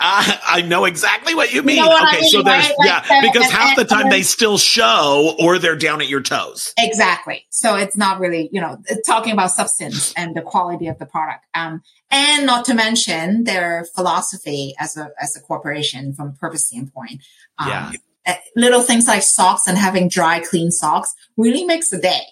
uh, 0.00 0.36
I 0.46 0.62
know 0.62 0.84
exactly 0.84 1.34
what 1.34 1.52
you 1.52 1.62
mean. 1.62 1.76
You 1.76 1.82
know 1.82 1.88
what 1.88 2.08
okay, 2.08 2.18
I 2.18 2.20
mean, 2.20 2.30
so 2.30 2.42
there's 2.42 2.64
right? 2.64 2.74
like 2.78 3.08
yeah, 3.08 3.20
because 3.22 3.44
and, 3.44 3.52
half 3.52 3.76
the 3.76 3.84
time 3.84 4.04
and, 4.04 4.12
they 4.12 4.22
still 4.22 4.58
show 4.58 5.34
or 5.38 5.58
they're 5.58 5.76
down 5.76 6.00
at 6.00 6.08
your 6.08 6.22
toes. 6.22 6.72
Exactly. 6.78 7.46
So 7.50 7.76
it's 7.76 7.96
not 7.96 8.20
really, 8.20 8.48
you 8.52 8.60
know, 8.60 8.78
talking 9.06 9.32
about 9.32 9.50
substance 9.50 10.12
and 10.16 10.34
the 10.34 10.42
quality 10.42 10.88
of 10.88 10.98
the 10.98 11.06
product. 11.06 11.44
Um, 11.54 11.82
and 12.10 12.46
not 12.46 12.64
to 12.66 12.74
mention 12.74 13.44
their 13.44 13.86
philosophy 13.94 14.74
as 14.78 14.96
a 14.96 15.10
as 15.20 15.36
a 15.36 15.40
corporation 15.40 16.12
from 16.14 16.28
a 16.28 16.32
purpose 16.32 16.66
standpoint. 16.66 17.22
Um, 17.58 17.68
yeah. 17.68 17.92
Eh, 18.26 18.36
little 18.56 18.82
things 18.82 19.06
like 19.06 19.22
socks 19.22 19.66
and 19.66 19.78
having 19.78 20.08
dry, 20.08 20.40
clean 20.40 20.70
socks 20.70 21.14
really 21.36 21.64
makes 21.64 21.88
the 21.88 21.98
day. 21.98 22.22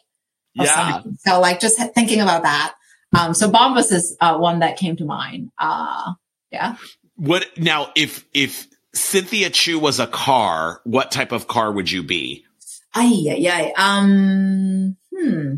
Yeah. 0.54 1.02
So 1.20 1.40
like 1.40 1.60
just 1.60 1.78
thinking 1.94 2.20
about 2.20 2.42
that. 2.42 2.74
Um, 3.16 3.32
so 3.32 3.50
Bombas 3.50 3.92
is 3.92 4.16
uh, 4.20 4.36
one 4.36 4.58
that 4.58 4.76
came 4.76 4.96
to 4.96 5.04
mind. 5.04 5.50
Uh, 5.58 6.12
yeah. 6.50 6.76
What 7.18 7.46
now? 7.58 7.90
If 7.96 8.24
if 8.32 8.68
Cynthia 8.94 9.50
Chu 9.50 9.78
was 9.80 9.98
a 9.98 10.06
car, 10.06 10.80
what 10.84 11.10
type 11.10 11.32
of 11.32 11.48
car 11.48 11.72
would 11.72 11.90
you 11.90 12.04
be? 12.04 12.44
Ay, 12.94 13.26
ay, 13.28 13.48
ay. 13.48 13.72
Um, 13.76 14.96
hmm. 15.12 15.54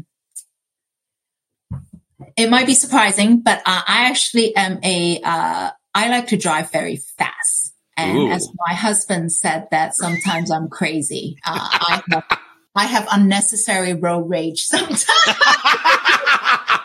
It 2.37 2.49
might 2.49 2.67
be 2.67 2.75
surprising, 2.75 3.41
but 3.41 3.59
uh, 3.59 3.83
I 3.87 4.09
actually 4.09 4.57
am 4.57 4.81
a. 4.83 5.21
Uh, 5.23 5.71
I 5.95 6.09
like 6.09 6.29
to 6.29 6.39
drive 6.39 6.73
very 6.73 6.97
fast, 6.97 7.75
and 7.95 8.17
Ooh. 8.17 8.31
as 8.31 8.49
my 8.67 8.75
husband 8.75 9.31
said, 9.31 9.69
that 9.71 9.95
sometimes 9.95 10.51
I'm 10.51 10.69
crazy. 10.71 11.37
Uh, 11.45 11.59
I 11.61 12.03
have, 12.11 12.39
I 12.75 12.87
have 12.87 13.07
unnecessary 13.13 13.93
road 13.93 14.31
rage 14.31 14.63
sometimes. 14.65 15.05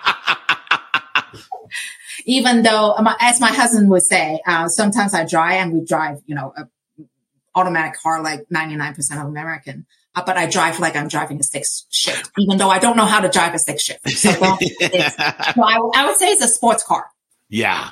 even 2.25 2.63
though, 2.63 2.95
as 3.19 3.39
my 3.39 3.51
husband 3.51 3.89
would 3.89 4.03
say, 4.03 4.41
uh, 4.45 4.67
sometimes 4.67 5.13
I 5.13 5.25
drive 5.25 5.61
and 5.61 5.73
we 5.73 5.85
drive, 5.85 6.17
you 6.25 6.35
know, 6.35 6.53
a 6.57 6.67
automatic 7.55 7.97
car 7.99 8.21
like 8.21 8.45
99% 8.53 9.21
of 9.21 9.27
American. 9.27 9.85
Uh, 10.13 10.23
but 10.25 10.37
I 10.37 10.49
drive 10.49 10.79
like 10.79 10.95
I'm 10.95 11.07
driving 11.07 11.39
a 11.39 11.43
stick 11.43 11.63
shift, 11.89 12.31
even 12.37 12.57
though 12.57 12.69
I 12.69 12.79
don't 12.79 12.97
know 12.97 13.05
how 13.05 13.19
to 13.21 13.29
drive 13.29 13.53
a 13.53 13.59
stick 13.59 13.79
shift. 13.79 14.09
So, 14.09 14.31
so 14.31 14.41
I, 14.41 15.79
I, 15.95 16.05
would 16.05 16.15
say 16.17 16.27
it's 16.27 16.43
a 16.43 16.47
sports 16.47 16.83
car. 16.83 17.05
Yeah. 17.49 17.89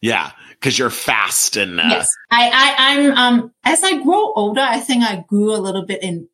Yeah. 0.00 0.30
Cause 0.60 0.78
you're 0.78 0.90
fast 0.90 1.56
and, 1.56 1.80
uh... 1.80 1.84
yes, 1.88 2.08
I, 2.30 2.50
I, 2.50 2.74
I'm, 2.78 3.12
um, 3.12 3.52
as 3.64 3.82
I 3.82 4.02
grow 4.02 4.32
older, 4.32 4.60
I 4.60 4.80
think 4.80 5.02
I 5.04 5.24
grew 5.26 5.54
a 5.54 5.58
little 5.58 5.84
bit 5.84 6.02
in 6.02 6.28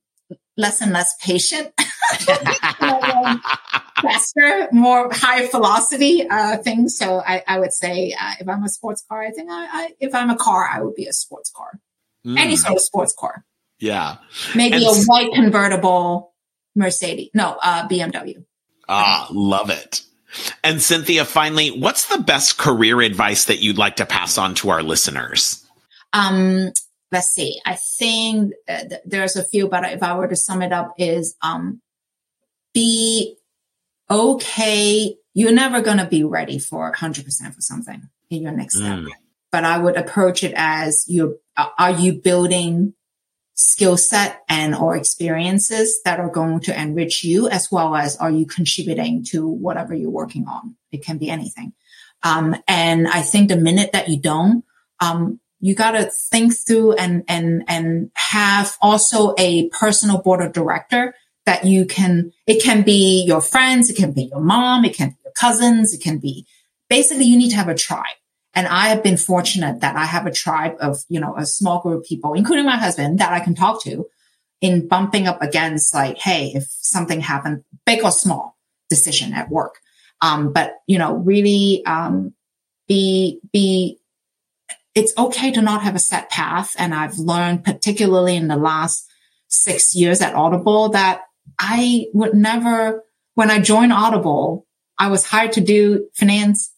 less 0.56 0.80
and 0.80 0.92
less 0.92 1.14
patient. 1.20 1.72
faster, 4.02 4.68
more 4.72 5.10
high 5.12 5.46
velocity 5.48 6.26
uh, 6.28 6.58
things. 6.58 6.96
So 6.96 7.20
I, 7.26 7.42
I 7.46 7.58
would 7.58 7.72
say 7.72 8.14
uh, 8.20 8.34
if 8.40 8.48
I'm 8.48 8.64
a 8.64 8.68
sports 8.68 9.04
car, 9.08 9.22
I 9.22 9.30
think 9.30 9.50
I, 9.50 9.66
I, 9.70 9.94
if 10.00 10.14
I'm 10.14 10.30
a 10.30 10.36
car, 10.36 10.68
I 10.72 10.82
would 10.82 10.94
be 10.94 11.06
a 11.06 11.12
sports 11.12 11.50
car, 11.54 11.78
mm. 12.26 12.38
any 12.38 12.56
sort 12.56 12.76
of 12.76 12.82
sports 12.82 13.14
car. 13.18 13.44
Yeah, 13.78 14.16
maybe 14.54 14.76
and 14.76 14.84
a 14.84 15.04
white 15.04 15.32
convertible 15.32 16.34
Mercedes, 16.74 17.30
no 17.34 17.58
uh, 17.62 17.88
BMW. 17.88 18.44
Ah, 18.88 19.28
love 19.30 19.70
it. 19.70 20.02
And 20.62 20.80
Cynthia, 20.80 21.24
finally, 21.24 21.70
what's 21.70 22.06
the 22.06 22.22
best 22.22 22.58
career 22.58 23.00
advice 23.00 23.46
that 23.46 23.60
you'd 23.60 23.78
like 23.78 23.96
to 23.96 24.06
pass 24.06 24.38
on 24.38 24.54
to 24.56 24.70
our 24.70 24.82
listeners? 24.82 25.66
Um, 26.12 26.72
let's 27.10 27.28
see. 27.28 27.60
I 27.64 27.76
think 27.76 28.54
uh, 28.68 28.80
th- 28.80 29.00
there's 29.04 29.36
a 29.36 29.44
few, 29.44 29.68
but 29.68 29.84
if 29.92 30.02
I 30.02 30.16
were 30.16 30.28
to 30.28 30.36
sum 30.36 30.62
it 30.62 30.72
up, 30.72 30.94
is 30.98 31.36
um, 31.42 31.80
be 32.74 33.36
okay. 34.10 35.16
You're 35.34 35.52
never 35.52 35.80
going 35.80 35.98
to 35.98 36.06
be 36.06 36.24
ready 36.24 36.58
for 36.58 36.92
100% 36.92 37.54
for 37.54 37.60
something 37.60 38.08
in 38.30 38.42
your 38.42 38.52
next 38.52 38.76
step. 38.76 38.98
Mm. 38.98 39.08
But 39.52 39.64
I 39.64 39.78
would 39.78 39.96
approach 39.96 40.44
it 40.44 40.52
as 40.56 41.04
you 41.08 41.40
are 41.56 41.90
you 41.90 42.14
building 42.14 42.94
skill 43.54 43.96
set 43.96 44.42
and 44.48 44.74
or 44.74 44.96
experiences 44.96 46.00
that 46.04 46.18
are 46.18 46.30
going 46.30 46.60
to 46.60 46.80
enrich 46.80 47.22
you 47.22 47.48
as 47.48 47.70
well 47.70 47.94
as 47.94 48.16
are 48.16 48.30
you 48.30 48.46
contributing 48.46 49.22
to 49.22 49.46
whatever 49.46 49.94
you're 49.94 50.10
working 50.10 50.46
on? 50.46 50.76
It 50.90 51.04
can 51.04 51.18
be 51.18 51.28
anything. 51.28 51.74
Um, 52.22 52.56
and 52.66 53.06
I 53.06 53.22
think 53.22 53.48
the 53.48 53.56
minute 53.56 53.92
that 53.92 54.08
you 54.08 54.18
don't, 54.18 54.64
um, 55.00 55.40
you 55.60 55.74
got 55.74 55.92
to 55.92 56.10
think 56.10 56.54
through 56.56 56.94
and, 56.94 57.24
and, 57.28 57.64
and 57.68 58.10
have 58.14 58.76
also 58.80 59.34
a 59.38 59.68
personal 59.68 60.22
board 60.22 60.40
of 60.40 60.52
director 60.52 61.14
that 61.46 61.64
you 61.64 61.84
can, 61.84 62.32
it 62.46 62.62
can 62.62 62.82
be 62.82 63.24
your 63.26 63.40
friends, 63.40 63.90
it 63.90 63.96
can 63.96 64.12
be 64.12 64.24
your 64.24 64.40
mom, 64.40 64.84
it 64.84 64.94
can 64.94 65.10
be 65.10 65.16
your 65.24 65.32
cousins, 65.32 65.94
it 65.94 66.02
can 66.02 66.18
be 66.18 66.46
basically 66.88 67.24
you 67.24 67.38
need 67.38 67.50
to 67.50 67.56
have 67.56 67.68
a 67.68 67.74
tribe. 67.74 68.04
And 68.52 68.66
I 68.66 68.88
have 68.88 69.02
been 69.02 69.16
fortunate 69.16 69.80
that 69.80 69.96
I 69.96 70.04
have 70.04 70.26
a 70.26 70.32
tribe 70.32 70.74
of, 70.80 70.98
you 71.08 71.20
know, 71.20 71.36
a 71.36 71.46
small 71.46 71.80
group 71.80 72.00
of 72.00 72.08
people, 72.08 72.34
including 72.34 72.66
my 72.66 72.76
husband 72.76 73.20
that 73.20 73.32
I 73.32 73.40
can 73.40 73.54
talk 73.54 73.82
to 73.84 74.06
in 74.60 74.88
bumping 74.88 75.26
up 75.26 75.40
against 75.40 75.94
like, 75.94 76.18
Hey, 76.18 76.52
if 76.54 76.64
something 76.68 77.20
happened, 77.20 77.64
big 77.86 78.04
or 78.04 78.10
small 78.10 78.58
decision 78.90 79.32
at 79.32 79.48
work. 79.48 79.76
Um, 80.20 80.52
but 80.52 80.74
you 80.86 80.98
know, 80.98 81.14
really, 81.14 81.84
um, 81.86 82.34
be, 82.88 83.40
be, 83.52 83.98
it's 84.96 85.16
okay 85.16 85.52
to 85.52 85.62
not 85.62 85.82
have 85.82 85.94
a 85.94 86.00
set 86.00 86.28
path. 86.28 86.74
And 86.76 86.92
I've 86.92 87.18
learned 87.18 87.64
particularly 87.64 88.36
in 88.36 88.48
the 88.48 88.56
last 88.56 89.06
six 89.46 89.94
years 89.94 90.20
at 90.20 90.34
Audible 90.34 90.88
that 90.90 91.22
I 91.60 92.06
would 92.14 92.34
never, 92.34 93.04
when 93.34 93.50
I 93.50 93.60
joined 93.60 93.92
Audible, 93.92 94.66
I 94.98 95.08
was 95.08 95.26
hired 95.26 95.52
to 95.52 95.60
do 95.60 96.08
finance. 96.14 96.72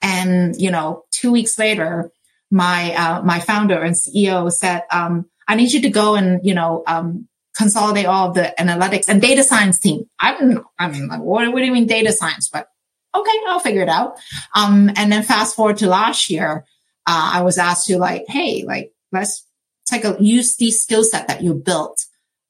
And, 0.00 0.58
you 0.60 0.70
know, 0.70 1.04
two 1.10 1.30
weeks 1.30 1.58
later, 1.58 2.10
my, 2.50 2.94
uh, 2.94 3.22
my 3.22 3.38
founder 3.38 3.80
and 3.82 3.94
CEO 3.94 4.50
said, 4.50 4.84
um, 4.90 5.26
I 5.46 5.56
need 5.56 5.72
you 5.72 5.82
to 5.82 5.90
go 5.90 6.14
and, 6.14 6.40
you 6.42 6.54
know, 6.54 6.82
um, 6.86 7.28
consolidate 7.54 8.06
all 8.06 8.28
of 8.28 8.34
the 8.34 8.54
analytics 8.58 9.08
and 9.08 9.20
data 9.20 9.44
science 9.44 9.78
team. 9.78 10.08
I 10.18 10.32
don't. 10.32 10.64
I 10.78 10.88
mean, 10.88 11.08
like, 11.08 11.20
what, 11.20 11.52
what 11.52 11.58
do 11.58 11.64
you 11.66 11.72
mean 11.72 11.86
data 11.86 12.12
science? 12.12 12.48
But 12.48 12.68
okay, 13.14 13.32
I'll 13.48 13.60
figure 13.60 13.82
it 13.82 13.88
out. 13.88 14.18
Um, 14.54 14.90
and 14.96 15.10
then 15.10 15.24
fast 15.24 15.56
forward 15.56 15.78
to 15.78 15.88
last 15.88 16.30
year, 16.30 16.64
uh, 17.06 17.30
I 17.34 17.42
was 17.42 17.58
asked 17.58 17.88
to 17.88 17.98
like, 17.98 18.24
Hey, 18.28 18.64
like, 18.64 18.92
let's 19.10 19.44
take 19.86 20.04
a, 20.04 20.16
use 20.20 20.56
the 20.56 20.70
skill 20.70 21.02
set 21.02 21.28
that 21.28 21.42
you 21.42 21.54
built 21.54 22.06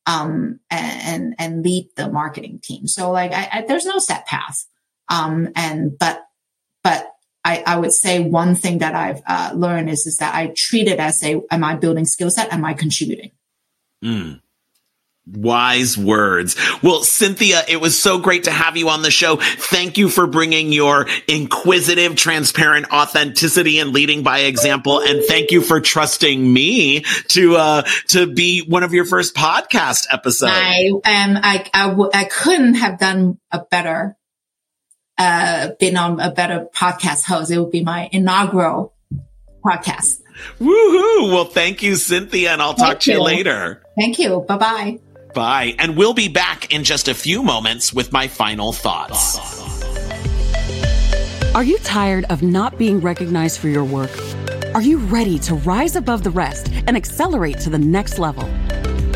um, 0.09 0.59
and 0.71 1.35
and 1.39 1.63
lead 1.63 1.91
the 1.95 2.11
marketing 2.11 2.61
team. 2.65 2.87
So 2.87 3.13
like, 3.13 3.33
I, 3.33 3.49
I, 3.53 3.65
there's 3.69 3.85
no 3.85 3.99
set 3.99 4.27
path. 4.27 4.67
Um, 5.11 5.51
and 5.55 5.97
but 5.99 6.25
but 6.83 7.13
I, 7.45 7.63
I 7.67 7.77
would 7.77 7.93
say 7.93 8.21
one 8.21 8.55
thing 8.55 8.79
that 8.79 8.95
I've 8.95 9.23
uh, 9.27 9.53
learned 9.55 9.91
is 9.91 10.07
is 10.07 10.17
that 10.19 10.35
I 10.35 10.53
treat 10.57 10.89
it 10.89 10.99
as 10.99 11.23
a, 11.23 11.41
am 11.51 11.63
I 11.63 11.77
building 11.77 12.07
skill 12.07 12.31
set? 12.31 12.53
Am 12.53 12.65
I 12.65 12.73
contributing? 12.73 13.33
Mm. 14.03 14.41
Wise 15.31 15.99
words. 15.99 16.57
Well, 16.83 17.03
Cynthia, 17.03 17.63
it 17.69 17.81
was 17.81 18.01
so 18.01 18.19
great 18.19 18.45
to 18.45 18.51
have 18.51 18.77
you 18.77 18.89
on 18.89 19.03
the 19.03 19.11
show. 19.11 19.37
Thank 19.37 19.99
you 19.99 20.09
for 20.09 20.27
bringing 20.27 20.73
your 20.73 21.07
inquisitive, 21.27 22.17
transparent 22.17 22.91
authenticity 22.93 23.79
and 23.79 23.93
leading 23.93 24.23
by 24.23 24.41
example. 24.41 25.01
And 25.01 25.23
thank 25.25 25.51
you 25.51 25.61
for 25.61 25.81
trusting 25.81 26.53
me 26.53 27.05
to, 27.29 27.57
uh, 27.57 27.83
to 28.09 28.27
be 28.27 28.63
one 28.63 28.83
of 28.83 28.95
your 28.95 29.05
first 29.05 29.35
podcast 29.35 30.07
episodes. 30.11 30.53
I, 30.55 30.89
um, 30.89 31.39
I, 31.43 31.69
I, 31.75 31.89
w- 31.89 32.11
I 32.15 32.25
couldn't 32.25 32.75
have 32.75 32.99
done 32.99 33.39
a 33.51 33.61
better, 33.71 34.17
uh, 35.19 35.71
been 35.79 35.97
on 35.97 36.21
a 36.21 36.31
better 36.31 36.69
podcast 36.75 37.25
host. 37.25 37.51
It 37.51 37.59
would 37.59 37.73
be 37.73 37.85
my 37.85 38.09
inaugural 38.13 38.95
podcast. 39.65 40.23
Woohoo! 40.61 41.33
Well, 41.33 41.45
thank 41.45 41.83
you, 41.83 41.97
Cynthia, 41.97 42.53
and 42.53 42.63
I'll 42.63 42.75
thank 42.75 42.95
talk 42.95 43.01
to 43.01 43.13
you 43.13 43.23
later. 43.23 43.83
Thank 43.99 44.19
you. 44.19 44.41
Bye 44.47 44.57
bye. 44.57 44.99
And 45.79 45.97
we'll 45.97 46.15
be 46.15 46.29
back 46.29 46.73
in 46.73 46.85
just 46.85 47.09
a 47.09 47.15
few 47.15 47.43
moments 47.43 47.93
with 47.93 48.13
my 48.13 48.29
final 48.29 48.73
thoughts. 48.73 49.39
Are 51.55 51.65
you 51.65 51.79
tired 51.79 52.25
of 52.29 52.43
not 52.43 52.79
being 52.79 53.01
recognized 53.01 53.59
for 53.59 53.69
your 53.69 53.85
work? 53.85 54.11
Are 54.75 54.83
you 54.83 54.99
ready 54.99 55.39
to 55.41 55.55
rise 55.55 55.97
above 55.97 56.23
the 56.23 56.31
rest 56.31 56.69
and 56.87 56.97
accelerate 56.97 57.59
to 57.61 57.71
the 57.71 57.79
next 57.79 58.19
level? 58.19 58.49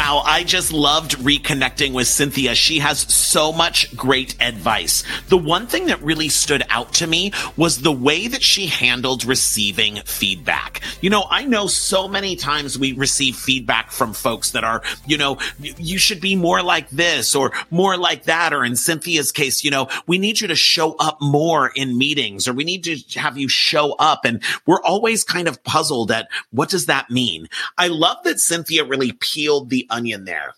Wow, 0.00 0.22
I 0.24 0.44
just 0.44 0.72
loved 0.72 1.18
reconnecting 1.18 1.92
with 1.92 2.06
Cynthia. 2.06 2.54
She 2.54 2.78
has 2.78 3.00
so 3.00 3.52
much 3.52 3.94
great 3.94 4.34
advice. 4.40 5.04
The 5.28 5.36
one 5.36 5.66
thing 5.66 5.88
that 5.88 6.02
really 6.02 6.30
stood 6.30 6.62
out 6.70 6.94
to 6.94 7.06
me 7.06 7.32
was 7.54 7.82
the 7.82 7.92
way 7.92 8.26
that 8.26 8.42
she 8.42 8.64
handled 8.64 9.26
receiving 9.26 9.96
feedback. 10.06 10.80
You 11.02 11.10
know, 11.10 11.26
I 11.28 11.44
know 11.44 11.66
so 11.66 12.08
many 12.08 12.34
times 12.34 12.78
we 12.78 12.94
receive 12.94 13.36
feedback 13.36 13.92
from 13.92 14.14
folks 14.14 14.52
that 14.52 14.64
are, 14.64 14.82
you 15.06 15.18
know, 15.18 15.36
you 15.60 15.98
should 15.98 16.22
be 16.22 16.34
more 16.34 16.62
like 16.62 16.88
this 16.88 17.34
or 17.34 17.52
more 17.70 17.98
like 17.98 18.24
that. 18.24 18.54
Or 18.54 18.64
in 18.64 18.76
Cynthia's 18.76 19.30
case, 19.30 19.64
you 19.64 19.70
know, 19.70 19.88
we 20.06 20.16
need 20.16 20.40
you 20.40 20.48
to 20.48 20.56
show 20.56 20.94
up 20.98 21.18
more 21.20 21.72
in 21.76 21.98
meetings 21.98 22.48
or 22.48 22.54
we 22.54 22.64
need 22.64 22.84
to 22.84 23.20
have 23.20 23.36
you 23.36 23.50
show 23.50 23.92
up. 23.98 24.24
And 24.24 24.42
we're 24.64 24.82
always 24.82 25.24
kind 25.24 25.46
of 25.46 25.62
puzzled 25.62 26.10
at 26.10 26.28
what 26.52 26.70
does 26.70 26.86
that 26.86 27.10
mean? 27.10 27.48
I 27.76 27.88
love 27.88 28.16
that 28.24 28.40
Cynthia 28.40 28.86
really 28.86 29.12
peeled 29.12 29.68
the 29.68 29.88
onion 29.90 30.24
there. 30.24 30.54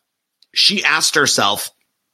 She 0.54 0.84
asked 0.84 1.14
herself, 1.14 1.70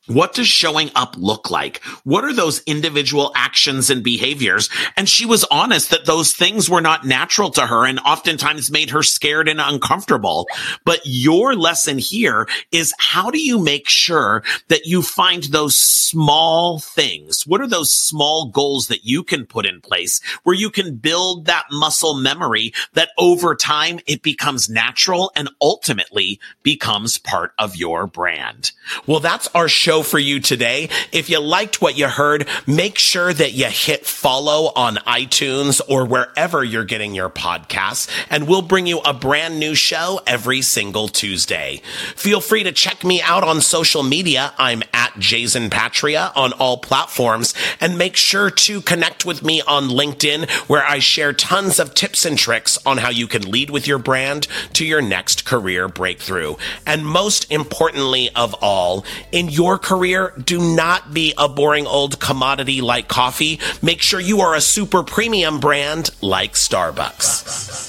what 0.09 0.35
does 0.35 0.49
showing 0.49 0.91
up 0.95 1.15
look 1.17 1.51
like? 1.51 1.83
What 2.05 2.25
are 2.25 2.33
those 2.33 2.63
individual 2.65 3.31
actions 3.37 3.91
and 3.91 4.03
behaviors? 4.03 4.71
And 4.97 5.09
she 5.09 5.27
was 5.27 5.45
honest 5.51 5.91
that 5.91 6.07
those 6.07 6.33
things 6.33 6.69
were 6.69 6.81
not 6.81 7.07
natural 7.07 7.51
to 7.51 7.67
her 7.67 7.85
and 7.87 8.01
oftentimes 8.01 8.71
made 8.71 8.91
her 8.91 9.03
scared 9.03 9.49
and 9.49 9.61
uncomfortable. 9.61 10.49
But 10.85 11.01
your 11.05 11.55
lesson 11.55 11.99
here 11.99 12.49
is 12.73 12.95
how 12.99 13.31
do 13.31 13.39
you 13.39 13.59
make 13.59 13.89
sure 13.89 14.43
that 14.69 14.87
you 14.87 15.03
find 15.03 15.45
those 15.45 15.79
small 15.79 16.79
things? 16.79 17.47
What 17.47 17.61
are 17.61 17.67
those 17.67 17.93
small 17.93 18.51
goals 18.51 18.89
that 18.89 19.05
you 19.05 19.23
can 19.23 19.45
put 19.45 19.67
in 19.67 19.81
place 19.81 20.21
where 20.43 20.57
you 20.57 20.71
can 20.71 20.97
build 20.97 21.47
that 21.47 21.67
muscle 21.71 22.15
memory 22.15 22.73
that 22.95 23.11
over 23.19 23.55
time 23.55 24.01
it 24.07 24.23
becomes 24.23 24.71
natural 24.71 25.31
and 25.37 25.51
ultimately 25.61 26.41
becomes 26.63 27.19
part 27.19 27.53
of 27.59 27.77
your 27.77 28.07
brand? 28.07 28.73
Well, 29.07 29.21
that's 29.21 29.49
our 29.49 29.69
show 29.69 29.98
show 29.99 30.03
for 30.09 30.19
you 30.19 30.41
today. 30.41 30.89
If 31.13 31.31
you 31.31 31.41
liked 31.41 31.81
what 31.81 31.97
you 31.97 32.09
heard, 32.09 32.47
make 32.67 32.99
sure 32.99 33.33
that 33.33 33.53
you 33.53 33.67
hit 33.67 34.07
follow 34.07 34.73
on 34.75 34.97
iTunes 34.97 35.81
or 35.89 36.05
wherever 36.05 36.63
you're 36.65 36.85
getting 36.85 37.15
your 37.15 37.31
podcasts, 37.31 38.09
and 38.31 38.47
we'll 38.47 38.63
bring 38.63 38.87
you 38.87 39.01
a 39.01 39.13
brand 39.13 39.59
new 39.59 39.75
show 39.75 40.21
every 40.27 40.63
single 40.63 41.09
Tuesday. 41.09 41.81
Feel 42.15 42.41
free 42.41 42.63
to 42.63 42.73
check 42.73 43.05
me 43.05 43.21
out 43.23 43.45
on 43.45 43.61
social 43.61 44.03
media. 44.03 44.53
I'm 44.59 44.83
at 44.93 45.19
Jason 45.19 45.71
Patria 45.71 46.33
on 46.37 46.53
all 46.53 46.79
platforms, 46.79 47.55
and 47.81 47.99
make 47.99 48.17
sure 48.17 48.51
to 48.51 48.81
connect 48.83 49.25
with 49.25 49.43
me 49.43 49.63
on 49.63 49.89
LinkedIn, 49.89 50.49
where 50.69 50.85
I 50.87 50.99
share 50.99 51.33
tons 51.33 51.79
of 51.79 51.95
tips 51.95 52.25
and 52.25 52.39
tricks 52.39 52.79
on 52.87 52.99
how 52.99 53.11
you 53.11 53.27
can 53.27 53.51
lead 53.51 53.71
with 53.71 53.87
your 53.87 53.99
brand 53.99 54.47
to 54.75 54.85
your 54.85 55.03
next 55.03 55.45
career 55.45 55.89
breakthrough. 55.89 56.57
And 56.87 57.07
most 57.07 57.51
importantly 57.51 58.31
of 58.37 58.55
all, 58.63 59.05
in 59.33 59.49
your 59.49 59.79
career, 59.89 60.35
do 60.45 60.61
not 60.77 61.15
be 61.15 61.33
a 61.39 61.49
boring 61.49 61.87
old 61.87 62.21
commodity 62.21 62.83
like 62.83 63.09
coffee. 63.09 63.59
Make 63.81 64.03
sure 64.03 64.21
you 64.21 64.43
are 64.43 64.55
a 64.55 64.61
super 64.61 65.03
premium 65.03 65.61
brand 65.61 66.11
like 66.21 66.53
Starbucks. 66.53 67.87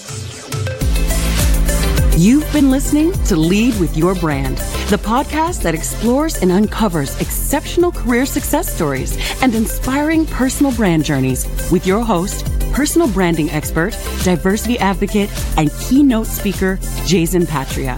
You've 2.18 2.50
been 2.54 2.72
listening 2.72 3.12
to 3.26 3.36
Lead 3.36 3.78
with 3.82 3.98
Your 3.98 4.16
Brand, 4.16 4.60
the 4.90 4.98
podcast 4.98 5.62
that 5.64 5.76
explores 5.76 6.42
and 6.42 6.54
uncovers 6.54 7.20
exceptional 7.20 7.92
career 7.92 8.26
success 8.26 8.74
stories 8.74 9.18
and 9.44 9.54
inspiring 9.54 10.26
personal 10.26 10.72
brand 10.72 11.04
journeys 11.04 11.46
with 11.70 11.86
your 11.86 12.06
host, 12.06 12.46
personal 12.72 13.10
branding 13.10 13.50
expert, 13.50 13.92
diversity 14.24 14.80
advocate, 14.80 15.30
and 15.58 15.70
keynote 15.82 16.28
speaker, 16.28 16.80
Jason 17.06 17.46
Patria. 17.46 17.98